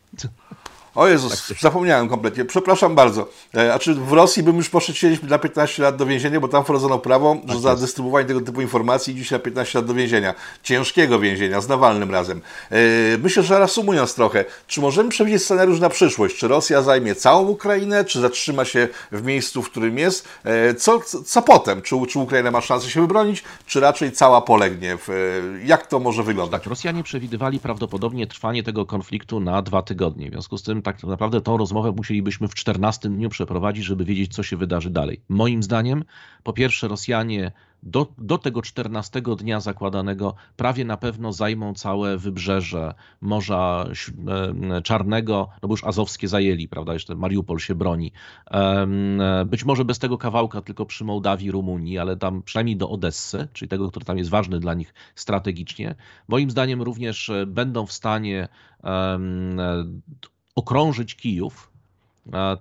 O 0.97 1.07
Jezus, 1.07 1.47
tak 1.47 1.57
zapomniałem 1.59 2.09
kompletnie. 2.09 2.45
Przepraszam 2.45 2.95
bardzo. 2.95 3.29
E, 3.55 3.73
a 3.73 3.79
czy 3.79 3.93
w 3.93 4.11
Rosji 4.11 4.43
bym 4.43 4.57
już 4.57 4.69
poszedł 4.69 4.97
siedzieć 4.97 5.21
na 5.21 5.39
15 5.39 5.83
lat 5.83 5.95
do 5.95 6.05
więzienia, 6.05 6.39
bo 6.39 6.47
tam 6.47 6.63
wprowadzono 6.63 6.99
prawo, 6.99 7.37
że 7.41 7.53
tak 7.53 7.61
za 7.61 7.75
dystrybuowanie 7.75 8.25
tego 8.25 8.41
typu 8.41 8.61
informacji 8.61 9.15
dziś 9.15 9.31
na 9.31 9.39
15 9.39 9.79
lat 9.79 9.85
do 9.85 9.93
więzienia. 9.93 10.33
Ciężkiego 10.63 11.19
więzienia, 11.19 11.61
z 11.61 11.67
Nawalnym 11.67 12.11
razem. 12.11 12.41
E, 12.71 12.77
myślę, 13.17 13.43
że 13.43 13.59
reasumując 13.59 14.15
trochę, 14.15 14.45
czy 14.67 14.81
możemy 14.81 15.09
przewidzieć 15.09 15.43
scenariusz 15.43 15.79
na 15.79 15.89
przyszłość? 15.89 16.37
Czy 16.37 16.47
Rosja 16.47 16.81
zajmie 16.81 17.15
całą 17.15 17.47
Ukrainę, 17.47 18.05
czy 18.05 18.21
zatrzyma 18.21 18.65
się 18.65 18.87
w 19.11 19.23
miejscu, 19.23 19.63
w 19.63 19.69
którym 19.69 19.97
jest? 19.97 20.27
E, 20.43 20.73
co, 20.73 20.99
co, 20.99 21.23
co 21.23 21.41
potem? 21.41 21.81
Czy, 21.81 21.95
czy 22.09 22.19
Ukraina 22.19 22.51
ma 22.51 22.61
szansę 22.61 22.89
się 22.89 23.01
wybronić, 23.01 23.43
czy 23.65 23.79
raczej 23.79 24.11
cała 24.11 24.41
polegnie? 24.41 24.97
Jak 25.65 25.87
to 25.87 25.99
może 25.99 26.23
wyglądać? 26.23 26.61
Tak, 26.61 26.69
Rosjanie 26.69 27.03
przewidywali 27.03 27.59
prawdopodobnie 27.59 28.27
trwanie 28.27 28.63
tego 28.63 28.85
konfliktu 28.85 29.39
na 29.39 29.61
dwa 29.61 29.81
tygodnie. 29.81 30.29
W 30.29 30.31
związku 30.31 30.57
z 30.57 30.63
tym 30.63 30.86
tak 30.93 31.03
naprawdę 31.03 31.41
tą 31.41 31.57
rozmowę 31.57 31.91
musielibyśmy 31.91 32.47
w 32.47 32.55
14 32.55 33.09
dniu 33.09 33.29
przeprowadzić, 33.29 33.85
żeby 33.85 34.05
wiedzieć, 34.05 34.35
co 34.35 34.43
się 34.43 34.57
wydarzy 34.57 34.89
dalej. 34.89 35.21
Moim 35.29 35.63
zdaniem, 35.63 36.03
po 36.43 36.53
pierwsze, 36.53 36.88
Rosjanie 36.88 37.51
do, 37.83 38.07
do 38.17 38.38
tego 38.38 38.61
14 38.61 39.21
dnia 39.21 39.59
zakładanego 39.59 40.35
prawie 40.55 40.85
na 40.85 40.97
pewno 40.97 41.33
zajmą 41.33 41.73
całe 41.73 42.17
wybrzeże 42.17 42.93
Morza 43.21 43.89
Czarnego, 44.83 45.49
no 45.61 45.67
bo 45.67 45.73
już 45.73 45.83
azowskie 45.83 46.27
zajęli, 46.27 46.67
prawda, 46.67 46.93
jeszcze 46.93 47.15
Mariupol 47.15 47.59
się 47.59 47.75
broni. 47.75 48.11
Być 49.45 49.65
może 49.65 49.85
bez 49.85 49.99
tego 49.99 50.17
kawałka, 50.17 50.61
tylko 50.61 50.85
przy 50.85 51.03
Mołdawii, 51.03 51.51
Rumunii, 51.51 51.97
ale 51.97 52.17
tam 52.17 52.43
przynajmniej 52.43 52.77
do 52.77 52.89
Odessy, 52.89 53.47
czyli 53.53 53.69
tego, 53.69 53.89
który 53.89 54.05
tam 54.05 54.17
jest 54.17 54.29
ważny 54.29 54.59
dla 54.59 54.73
nich 54.73 54.93
strategicznie. 55.15 55.95
Moim 56.27 56.49
zdaniem 56.49 56.81
również 56.81 57.29
e, 57.29 57.45
będą 57.45 57.85
w 57.85 57.91
stanie 57.91 58.47
okrążyć 60.57 61.15
Kijów, 61.15 61.71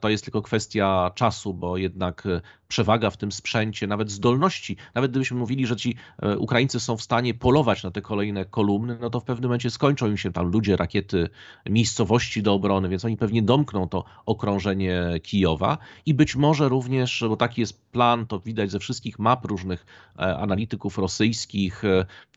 to 0.00 0.08
jest 0.08 0.24
tylko 0.24 0.42
kwestia 0.42 1.10
czasu, 1.14 1.54
bo 1.54 1.76
jednak 1.76 2.26
e, 2.26 2.40
przewaga 2.68 3.10
w 3.10 3.16
tym 3.16 3.32
sprzęcie, 3.32 3.86
nawet 3.86 4.10
zdolności, 4.10 4.76
nawet 4.94 5.10
gdybyśmy 5.10 5.36
mówili, 5.36 5.66
że 5.66 5.76
ci 5.76 5.96
e, 6.22 6.38
Ukraińcy 6.38 6.80
są 6.80 6.96
w 6.96 7.02
stanie 7.02 7.34
polować 7.34 7.82
na 7.82 7.90
te 7.90 8.02
kolejne 8.02 8.44
kolumny, 8.44 8.98
no 9.00 9.10
to 9.10 9.20
w 9.20 9.24
pewnym 9.24 9.48
momencie 9.48 9.70
skończą 9.70 10.06
im 10.06 10.16
się 10.16 10.32
tam 10.32 10.46
ludzie, 10.46 10.76
rakiety, 10.76 11.28
miejscowości 11.70 12.42
do 12.42 12.54
obrony, 12.54 12.88
więc 12.88 13.04
oni 13.04 13.16
pewnie 13.16 13.42
domkną 13.42 13.88
to 13.88 14.04
okrążenie 14.26 15.02
Kijowa 15.22 15.78
i 16.06 16.14
być 16.14 16.36
może 16.36 16.68
również, 16.68 17.24
bo 17.28 17.36
taki 17.36 17.60
jest 17.60 17.90
plan, 17.90 18.26
to 18.26 18.40
widać 18.40 18.70
ze 18.70 18.78
wszystkich 18.78 19.18
map 19.18 19.44
różnych 19.44 19.86
e, 20.18 20.36
analityków 20.36 20.98
rosyjskich, 20.98 21.82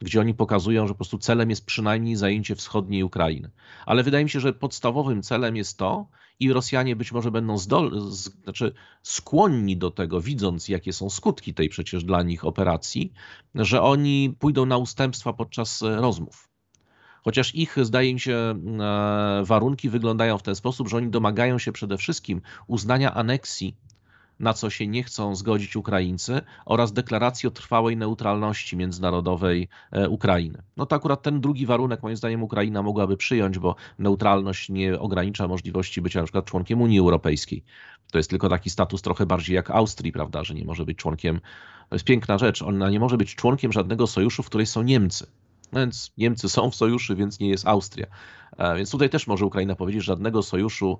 gdzie 0.01 0.19
oni 0.19 0.33
pokazują, 0.33 0.87
że 0.87 0.93
po 0.93 0.97
prostu 0.97 1.17
celem 1.17 1.49
jest 1.49 1.65
przynajmniej 1.65 2.15
zajęcie 2.15 2.55
wschodniej 2.55 3.03
Ukrainy. 3.03 3.49
Ale 3.85 4.03
wydaje 4.03 4.23
mi 4.23 4.29
się, 4.29 4.39
że 4.39 4.53
podstawowym 4.53 5.21
celem 5.21 5.55
jest 5.55 5.77
to, 5.77 6.07
i 6.39 6.53
Rosjanie 6.53 6.95
być 6.95 7.11
może 7.11 7.31
będą 7.31 7.57
zdol, 7.57 8.01
znaczy 8.43 8.73
skłonni 9.03 9.77
do 9.77 9.91
tego, 9.91 10.21
widząc 10.21 10.67
jakie 10.67 10.93
są 10.93 11.09
skutki 11.09 11.53
tej 11.53 11.69
przecież 11.69 12.03
dla 12.03 12.23
nich 12.23 12.45
operacji, 12.45 13.13
że 13.55 13.81
oni 13.81 14.35
pójdą 14.39 14.65
na 14.65 14.77
ustępstwa 14.77 15.33
podczas 15.33 15.81
e, 15.81 15.95
rozmów. 15.95 16.49
Chociaż 17.23 17.55
ich, 17.55 17.75
zdaje 17.81 18.13
mi 18.13 18.19
się, 18.19 18.33
e, 18.35 19.43
warunki 19.45 19.89
wyglądają 19.89 20.37
w 20.37 20.43
ten 20.43 20.55
sposób, 20.55 20.87
że 20.87 20.97
oni 20.97 21.09
domagają 21.09 21.59
się 21.59 21.71
przede 21.71 21.97
wszystkim 21.97 22.41
uznania 22.67 23.13
aneksji 23.13 23.75
na 24.39 24.53
co 24.53 24.69
się 24.69 24.87
nie 24.87 25.03
chcą 25.03 25.35
zgodzić 25.35 25.75
Ukraińcy, 25.75 26.41
oraz 26.65 26.93
deklaracji 26.93 27.47
o 27.47 27.51
trwałej 27.51 27.97
neutralności 27.97 28.77
międzynarodowej 28.77 29.67
e, 29.91 30.09
Ukrainy. 30.09 30.63
No 30.77 30.85
to 30.85 30.95
akurat 30.95 31.21
ten 31.21 31.41
drugi 31.41 31.65
warunek, 31.65 32.03
moim 32.03 32.17
zdaniem, 32.17 32.43
Ukraina 32.43 32.83
mogłaby 32.83 33.17
przyjąć, 33.17 33.59
bo 33.59 33.75
neutralność 33.99 34.69
nie 34.69 34.99
ogranicza 34.99 35.47
możliwości 35.47 36.01
bycia 36.01 36.19
na 36.19 36.25
przykład 36.25 36.45
członkiem 36.45 36.81
Unii 36.81 36.99
Europejskiej. 36.99 37.63
To 38.11 38.19
jest 38.19 38.29
tylko 38.29 38.49
taki 38.49 38.69
status 38.69 39.01
trochę 39.01 39.25
bardziej 39.25 39.55
jak 39.55 39.71
Austrii, 39.71 40.11
prawda, 40.11 40.43
że 40.43 40.53
nie 40.53 40.65
może 40.65 40.85
być 40.85 40.97
członkiem. 40.97 41.39
To 41.89 41.95
jest 41.95 42.05
piękna 42.05 42.37
rzecz. 42.37 42.61
Ona 42.61 42.89
nie 42.89 42.99
może 42.99 43.17
być 43.17 43.35
członkiem 43.35 43.71
żadnego 43.71 44.07
sojuszu, 44.07 44.43
w 44.43 44.45
której 44.45 44.65
są 44.65 44.81
Niemcy. 44.81 45.27
No 45.71 45.79
więc 45.79 46.11
Niemcy 46.17 46.49
są 46.49 46.71
w 46.71 46.75
sojuszu, 46.75 47.15
więc 47.15 47.39
nie 47.39 47.49
jest 47.49 47.67
Austria. 47.67 48.07
E, 48.57 48.75
więc 48.75 48.91
tutaj 48.91 49.09
też 49.09 49.27
może 49.27 49.45
Ukraina 49.45 49.75
powiedzieć, 49.75 50.03
że 50.03 50.05
żadnego 50.05 50.43
sojuszu 50.43 50.97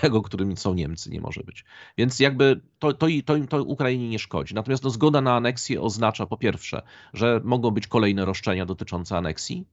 tego, 0.00 0.22
którym 0.22 0.56
są 0.56 0.74
Niemcy, 0.74 1.10
nie 1.10 1.20
może 1.20 1.40
być. 1.40 1.64
Więc 1.98 2.20
jakby 2.20 2.60
to, 2.78 2.92
to, 2.92 3.06
to, 3.24 3.34
to 3.48 3.62
Ukrainie 3.62 4.08
nie 4.08 4.18
szkodzi. 4.18 4.54
Natomiast 4.54 4.84
no, 4.84 4.90
zgoda 4.90 5.20
na 5.20 5.36
aneksję 5.36 5.80
oznacza 5.80 6.26
po 6.26 6.36
pierwsze, 6.36 6.82
że 7.12 7.40
mogą 7.44 7.70
być 7.70 7.86
kolejne 7.86 8.24
roszczenia 8.24 8.66
dotyczące 8.66 9.16
aneksji, 9.16 9.66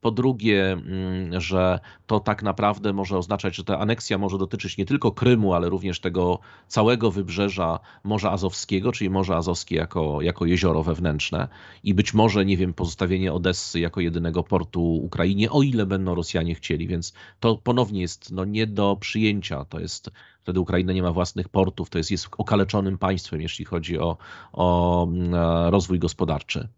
po 0.00 0.10
drugie, 0.10 0.72
mm, 0.72 1.40
że 1.40 1.80
to 2.06 2.20
tak 2.20 2.42
naprawdę 2.42 2.92
może 2.92 3.18
oznaczać, 3.18 3.56
że 3.56 3.64
ta 3.64 3.78
aneksja 3.78 4.18
może 4.18 4.38
dotyczyć 4.38 4.76
nie 4.78 4.86
tylko 4.86 5.12
Krymu, 5.12 5.54
ale 5.54 5.68
również 5.68 6.00
tego 6.00 6.38
całego 6.68 7.10
wybrzeża 7.10 7.78
Morza 8.04 8.30
Azowskiego, 8.30 8.92
czyli 8.92 9.10
Morze 9.10 9.36
Azowskie 9.36 9.76
jako, 9.76 10.22
jako 10.22 10.46
jezioro 10.46 10.82
wewnętrzne 10.82 11.48
i 11.84 11.94
być 11.94 12.14
może, 12.14 12.44
nie 12.44 12.56
wiem, 12.56 12.74
pozostawienie 12.74 13.32
Odessy 13.32 13.80
jako 13.80 14.00
jedynego 14.00 14.42
portu 14.42 14.82
Ukrainie, 14.82 15.50
o 15.50 15.62
ile 15.62 15.86
będą 15.86 16.14
Rosjanie 16.14 16.54
chcieli, 16.54 16.86
więc 16.86 17.12
to 17.40 17.56
ponownie 17.56 18.00
jest 18.00 18.32
no, 18.32 18.44
nie 18.44 18.66
do 18.66 18.96
przyjęcia. 19.00 19.64
To 19.64 19.80
jest 19.80 20.10
wtedy 20.42 20.60
Ukraina 20.60 20.92
nie 20.92 21.02
ma 21.02 21.12
własnych 21.12 21.48
portów, 21.48 21.90
to 21.90 21.98
jest, 21.98 22.10
jest 22.10 22.28
okaleczonym 22.38 22.98
państwem, 22.98 23.40
jeśli 23.40 23.64
chodzi 23.64 23.98
o, 23.98 24.16
o 24.52 25.06
mm, 25.06 25.34
rozwój 25.70 25.98
gospodarczy. 25.98 26.68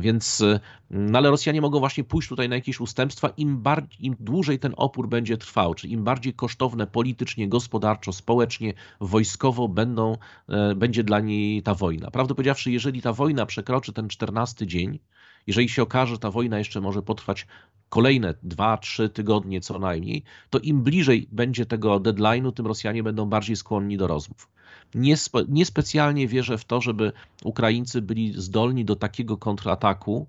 Więc, 0.00 0.44
no 0.90 1.18
ale 1.18 1.30
Rosjanie 1.30 1.60
mogą 1.60 1.78
właśnie 1.78 2.04
pójść 2.04 2.28
tutaj 2.28 2.48
na 2.48 2.54
jakieś 2.54 2.80
ustępstwa, 2.80 3.28
im, 3.28 3.58
bardziej, 3.58 4.06
im 4.06 4.16
dłużej 4.20 4.58
ten 4.58 4.74
opór 4.76 5.08
będzie 5.08 5.36
trwał, 5.36 5.74
czy 5.74 5.88
im 5.88 6.04
bardziej 6.04 6.34
kosztowne 6.34 6.86
politycznie, 6.86 7.48
gospodarczo, 7.48 8.12
społecznie, 8.12 8.74
wojskowo 9.00 9.68
będą, 9.68 10.16
e, 10.48 10.74
będzie 10.74 11.04
dla 11.04 11.20
niej 11.20 11.62
ta 11.62 11.74
wojna. 11.74 12.10
Prawdę 12.10 12.34
powiedziawszy, 12.34 12.70
jeżeli 12.70 13.02
ta 13.02 13.12
wojna 13.12 13.46
przekroczy 13.46 13.92
ten 13.92 14.08
14 14.08 14.66
dzień, 14.66 14.98
jeżeli 15.46 15.68
się 15.68 15.82
okaże, 15.82 16.14
że 16.14 16.18
ta 16.18 16.30
wojna 16.30 16.58
jeszcze 16.58 16.80
może 16.80 17.02
potrwać 17.02 17.46
kolejne 17.88 18.34
2-3 18.42 19.08
tygodnie 19.08 19.60
co 19.60 19.78
najmniej, 19.78 20.22
to 20.50 20.58
im 20.58 20.82
bliżej 20.82 21.28
będzie 21.32 21.66
tego 21.66 22.00
deadline'u, 22.00 22.52
tym 22.52 22.66
Rosjanie 22.66 23.02
będą 23.02 23.26
bardziej 23.26 23.56
skłonni 23.56 23.96
do 23.96 24.06
rozmów. 24.06 24.48
Niespe, 24.94 25.38
niespecjalnie 25.48 26.28
wierzę 26.28 26.58
w 26.58 26.64
to, 26.64 26.80
żeby 26.80 27.12
Ukraińcy 27.44 28.02
byli 28.02 28.32
zdolni 28.36 28.84
do 28.84 28.96
takiego 28.96 29.36
kontrataku, 29.36 30.26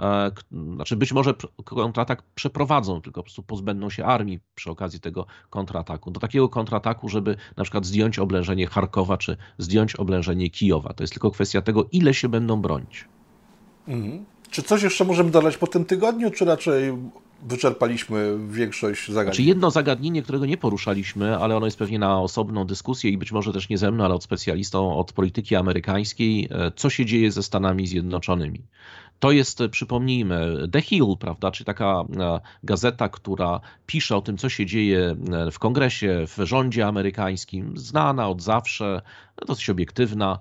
e, 0.00 0.30
znaczy 0.74 0.96
być 0.96 1.12
może 1.12 1.34
kontratak 1.64 2.22
przeprowadzą, 2.34 3.00
tylko 3.00 3.20
po 3.20 3.24
prostu 3.24 3.42
pozbędą 3.42 3.90
się 3.90 4.04
armii 4.04 4.40
przy 4.54 4.70
okazji 4.70 5.00
tego 5.00 5.26
kontrataku. 5.50 6.10
Do 6.10 6.20
takiego 6.20 6.48
kontrataku, 6.48 7.08
żeby 7.08 7.36
na 7.56 7.64
przykład 7.64 7.86
zdjąć 7.86 8.18
oblężenie 8.18 8.66
Charkowa, 8.66 9.16
czy 9.16 9.36
zdjąć 9.58 9.96
oblężenie 9.96 10.50
Kijowa. 10.50 10.92
To 10.92 11.02
jest 11.02 11.12
tylko 11.12 11.30
kwestia 11.30 11.62
tego, 11.62 11.88
ile 11.92 12.14
się 12.14 12.28
będą 12.28 12.62
bronić. 12.62 13.04
Mhm. 13.88 14.24
Czy 14.50 14.62
coś 14.62 14.82
jeszcze 14.82 15.04
możemy 15.04 15.30
dodać 15.30 15.56
po 15.56 15.66
tym 15.66 15.84
tygodniu, 15.84 16.30
czy 16.30 16.44
raczej 16.44 16.92
wyczerpaliśmy 17.42 18.38
większość 18.50 19.08
zagadnień. 19.08 19.34
Znaczy 19.34 19.42
jedno 19.42 19.70
zagadnienie, 19.70 20.22
którego 20.22 20.46
nie 20.46 20.56
poruszaliśmy, 20.56 21.38
ale 21.38 21.56
ono 21.56 21.66
jest 21.66 21.78
pewnie 21.78 21.98
na 21.98 22.20
osobną 22.20 22.64
dyskusję 22.64 23.10
i 23.10 23.18
być 23.18 23.32
może 23.32 23.52
też 23.52 23.68
nie 23.68 23.78
ze 23.78 23.90
mną, 23.90 24.04
ale 24.04 24.14
od 24.14 24.24
specjalistą 24.24 24.98
od 24.98 25.12
polityki 25.12 25.56
amerykańskiej, 25.56 26.48
e, 26.50 26.72
co 26.76 26.90
się 26.90 27.06
dzieje 27.06 27.32
ze 27.32 27.42
Stanami 27.42 27.86
Zjednoczonymi. 27.86 28.60
To 29.20 29.32
jest, 29.32 29.62
przypomnijmy, 29.70 30.68
The 30.72 30.80
Hill, 30.80 31.16
prawda, 31.20 31.50
czyli 31.50 31.64
taka 31.64 32.04
e, 32.20 32.40
gazeta, 32.62 33.08
która 33.08 33.60
pisze 33.86 34.16
o 34.16 34.22
tym, 34.22 34.36
co 34.36 34.48
się 34.48 34.66
dzieje 34.66 35.16
e, 35.32 35.50
w 35.50 35.58
kongresie, 35.58 36.24
w 36.26 36.38
rządzie 36.44 36.86
amerykańskim, 36.86 37.78
znana 37.78 38.28
od 38.28 38.42
zawsze, 38.42 39.02
no, 39.40 39.46
dosyć 39.46 39.70
obiektywna. 39.70 40.38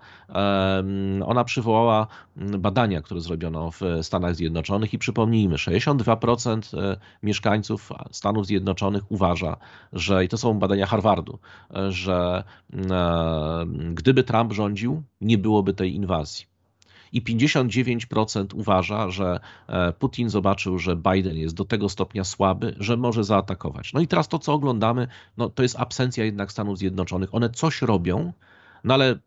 Ona 1.26 1.44
przywołała 1.44 2.08
badania, 2.36 3.02
które 3.02 3.22
zrobiono 3.22 3.72
w 3.72 3.82
Stanach 4.02 4.36
Zjednoczonych 4.36 4.94
i 4.94 4.98
przypomnijmy, 4.98 5.56
62% 5.56 6.78
e, 6.78 6.98
mieszkańców 7.24 7.90
Stanów 8.12 8.46
Zjednoczonych 8.46 9.12
uważa, 9.12 9.58
że, 9.94 10.26
i 10.26 10.28
to 10.28 10.38
są 10.38 10.60
badania 10.60 10.86
Harvardu, 10.86 11.40
że 11.90 12.44
gdyby 13.94 14.24
Trump 14.24 14.54
rządził, 14.54 15.04
nie 15.22 15.38
byłoby 15.38 15.74
tej 15.74 15.96
inwazji 15.96 16.53
i 17.14 17.22
59% 17.22 18.46
uważa, 18.54 19.10
że 19.10 19.40
e, 19.68 19.94
Putin 19.94 20.30
zobaczył, 20.30 20.80
że 20.80 20.96
Biden 20.96 21.38
jest 21.38 21.56
do 21.56 21.66
tego 21.66 21.90
stopnia 21.90 22.24
słaby, 22.24 22.76
że 22.80 22.98
może 22.98 23.24
zaatakować. 23.24 23.94
No 23.94 24.00
i 24.00 24.08
teraz 24.08 24.28
to, 24.28 24.40
co 24.40 24.54
oglądamy, 24.54 25.08
no, 25.38 25.50
to 25.50 25.64
jest 25.64 25.80
absencja 25.80 26.26
jednak 26.26 26.52
Stanów 26.52 26.78
Zjednoczonych. 26.78 27.36
One 27.36 27.50
coś 27.50 27.82
robią, 27.82 28.34
no 28.84 28.94
ale 28.94 29.20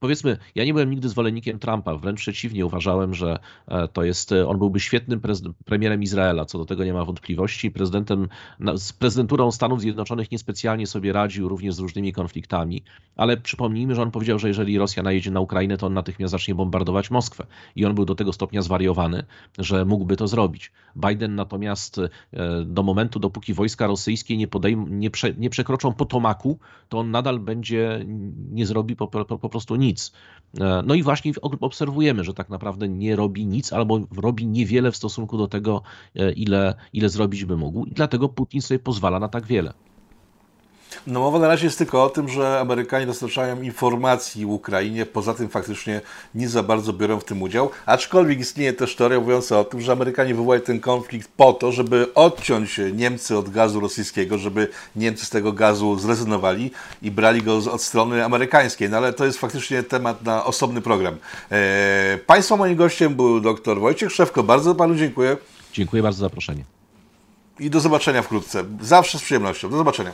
powiedzmy, 0.00 0.38
ja 0.54 0.64
nie 0.64 0.72
byłem 0.72 0.90
nigdy 0.90 1.08
zwolennikiem 1.08 1.58
Trumpa, 1.58 1.96
wręcz 1.96 2.20
przeciwnie, 2.20 2.66
uważałem, 2.66 3.14
że 3.14 3.38
e, 3.68 3.88
to 3.88 4.04
jest, 4.04 4.32
e, 4.32 4.48
on 4.48 4.58
byłby 4.58 4.80
świetnym 4.80 5.20
premierem 5.64 6.02
Izraela, 6.02 6.44
co 6.44 6.58
do 6.58 6.64
tego 6.64 6.84
nie 6.84 6.92
ma 6.92 7.04
wątpliwości. 7.04 7.70
Prezydentem, 7.70 8.28
z 8.74 8.92
prezydenturą 8.92 9.52
Stanów 9.52 9.80
Zjednoczonych 9.80 10.30
niespecjalnie 10.30 10.86
sobie 10.86 11.12
radził, 11.12 11.48
również 11.48 11.74
z 11.74 11.78
różnymi 11.78 12.12
konfliktami, 12.12 12.82
ale 13.16 13.36
przypomnijmy, 13.36 13.94
że 13.94 14.02
on 14.02 14.10
powiedział, 14.10 14.38
że 14.38 14.48
jeżeli 14.48 14.78
Rosja 14.78 15.02
najedzie 15.02 15.30
na 15.30 15.40
Ukrainę, 15.40 15.76
to 15.76 15.86
on 15.86 15.94
natychmiast 15.94 16.30
zacznie 16.30 16.54
bombardować 16.54 17.10
Moskwę. 17.10 17.46
I 17.76 17.84
on 17.84 17.94
był 17.94 18.04
do 18.04 18.14
tego 18.14 18.32
stopnia 18.32 18.62
zwariowany, 18.62 19.24
że 19.58 19.84
mógłby 19.84 20.16
to 20.16 20.28
zrobić. 20.28 20.72
Biden 20.96 21.34
natomiast 21.34 21.98
e, 21.98 22.08
do 22.64 22.82
momentu, 22.82 23.18
dopóki 23.20 23.54
wojska 23.54 23.86
rosyjskie 23.86 24.36
nie, 24.36 24.48
podejm- 24.48 24.90
nie, 24.90 25.10
prze, 25.10 25.34
nie 25.34 25.50
przekroczą 25.50 25.92
Potomaku, 25.92 26.58
to 26.88 26.98
on 26.98 27.10
nadal 27.10 27.38
będzie, 27.38 28.04
nie 28.50 28.66
zrobi 28.66 28.96
po, 28.96 29.08
po, 29.08 29.24
po 29.24 29.48
prostu 29.48 29.67
prostu 29.68 29.76
nic. 29.76 30.12
E, 30.60 30.82
no 30.86 30.94
i 30.94 31.02
właśnie 31.02 31.32
obserwujemy, 31.60 32.24
że 32.24 32.34
tak 32.34 32.48
naprawdę 32.48 32.88
nie 32.88 33.16
robi 33.16 33.46
nic 33.46 33.72
albo 33.72 34.00
robi 34.16 34.46
niewiele 34.46 34.92
w 34.92 34.96
stosunku 34.96 35.38
do 35.38 35.48
tego, 35.48 35.82
e, 36.16 36.32
ile, 36.32 36.74
ile 36.92 37.08
zrobić 37.08 37.44
by 37.44 37.56
mógł. 37.56 37.84
I 37.84 37.90
dlatego 37.90 38.28
Putin 38.28 38.62
sobie 38.62 38.78
pozwala 38.78 39.18
na 39.20 39.28
tak 39.28 39.46
wiele. 39.46 39.72
No 41.06 41.20
mowa 41.20 41.38
na 41.38 41.48
razie 41.48 41.64
jest 41.64 41.78
tylko 41.78 42.04
o 42.04 42.10
tym, 42.10 42.28
że 42.28 42.60
Amerykanie 42.60 43.06
dostarczają 43.06 43.62
informacji 43.62 44.46
Ukrainie, 44.46 45.06
poza 45.06 45.34
tym 45.34 45.48
faktycznie 45.48 46.00
nie 46.34 46.48
za 46.48 46.62
bardzo 46.62 46.92
biorą 46.92 47.20
w 47.20 47.24
tym 47.24 47.42
udział, 47.42 47.70
aczkolwiek 47.86 48.40
istnieje 48.40 48.72
też 48.72 48.96
teoria 48.96 49.20
mówiąca 49.20 49.58
o 49.58 49.64
tym, 49.64 49.80
że 49.80 49.92
Amerykanie 49.92 50.34
wywołali 50.34 50.62
ten 50.62 50.80
konflikt 50.80 51.28
po 51.36 51.52
to, 51.52 51.72
żeby 51.72 52.14
odciąć 52.14 52.80
Niemcy 52.92 53.36
od 53.36 53.50
gazu 53.50 53.80
rosyjskiego, 53.80 54.38
żeby 54.38 54.68
Niemcy 54.96 55.26
z 55.26 55.30
tego 55.30 55.52
gazu 55.52 55.98
zrezygnowali 55.98 56.70
i 57.02 57.10
brali 57.10 57.42
go 57.42 57.56
od 57.56 57.82
strony 57.82 58.24
amerykańskiej, 58.24 58.90
no 58.90 58.96
ale 58.96 59.12
to 59.12 59.24
jest 59.24 59.38
faktycznie 59.38 59.82
temat 59.82 60.24
na 60.24 60.44
osobny 60.44 60.80
program. 60.80 61.16
Eee, 61.50 62.18
państwa 62.18 62.56
moim 62.56 62.76
gościem 62.76 63.14
był 63.14 63.40
dr 63.40 63.80
Wojciech 63.80 64.12
Szewko, 64.12 64.42
bardzo 64.42 64.74
Panu 64.74 64.94
dziękuję. 64.94 65.36
Dziękuję 65.72 66.02
bardzo 66.02 66.18
za 66.18 66.26
zaproszenie. 66.26 66.64
I 67.60 67.70
do 67.70 67.80
zobaczenia 67.80 68.22
wkrótce. 68.22 68.64
Zawsze 68.80 69.18
z 69.18 69.22
przyjemnością. 69.22 69.70
Do 69.70 69.76
zobaczenia. 69.76 70.12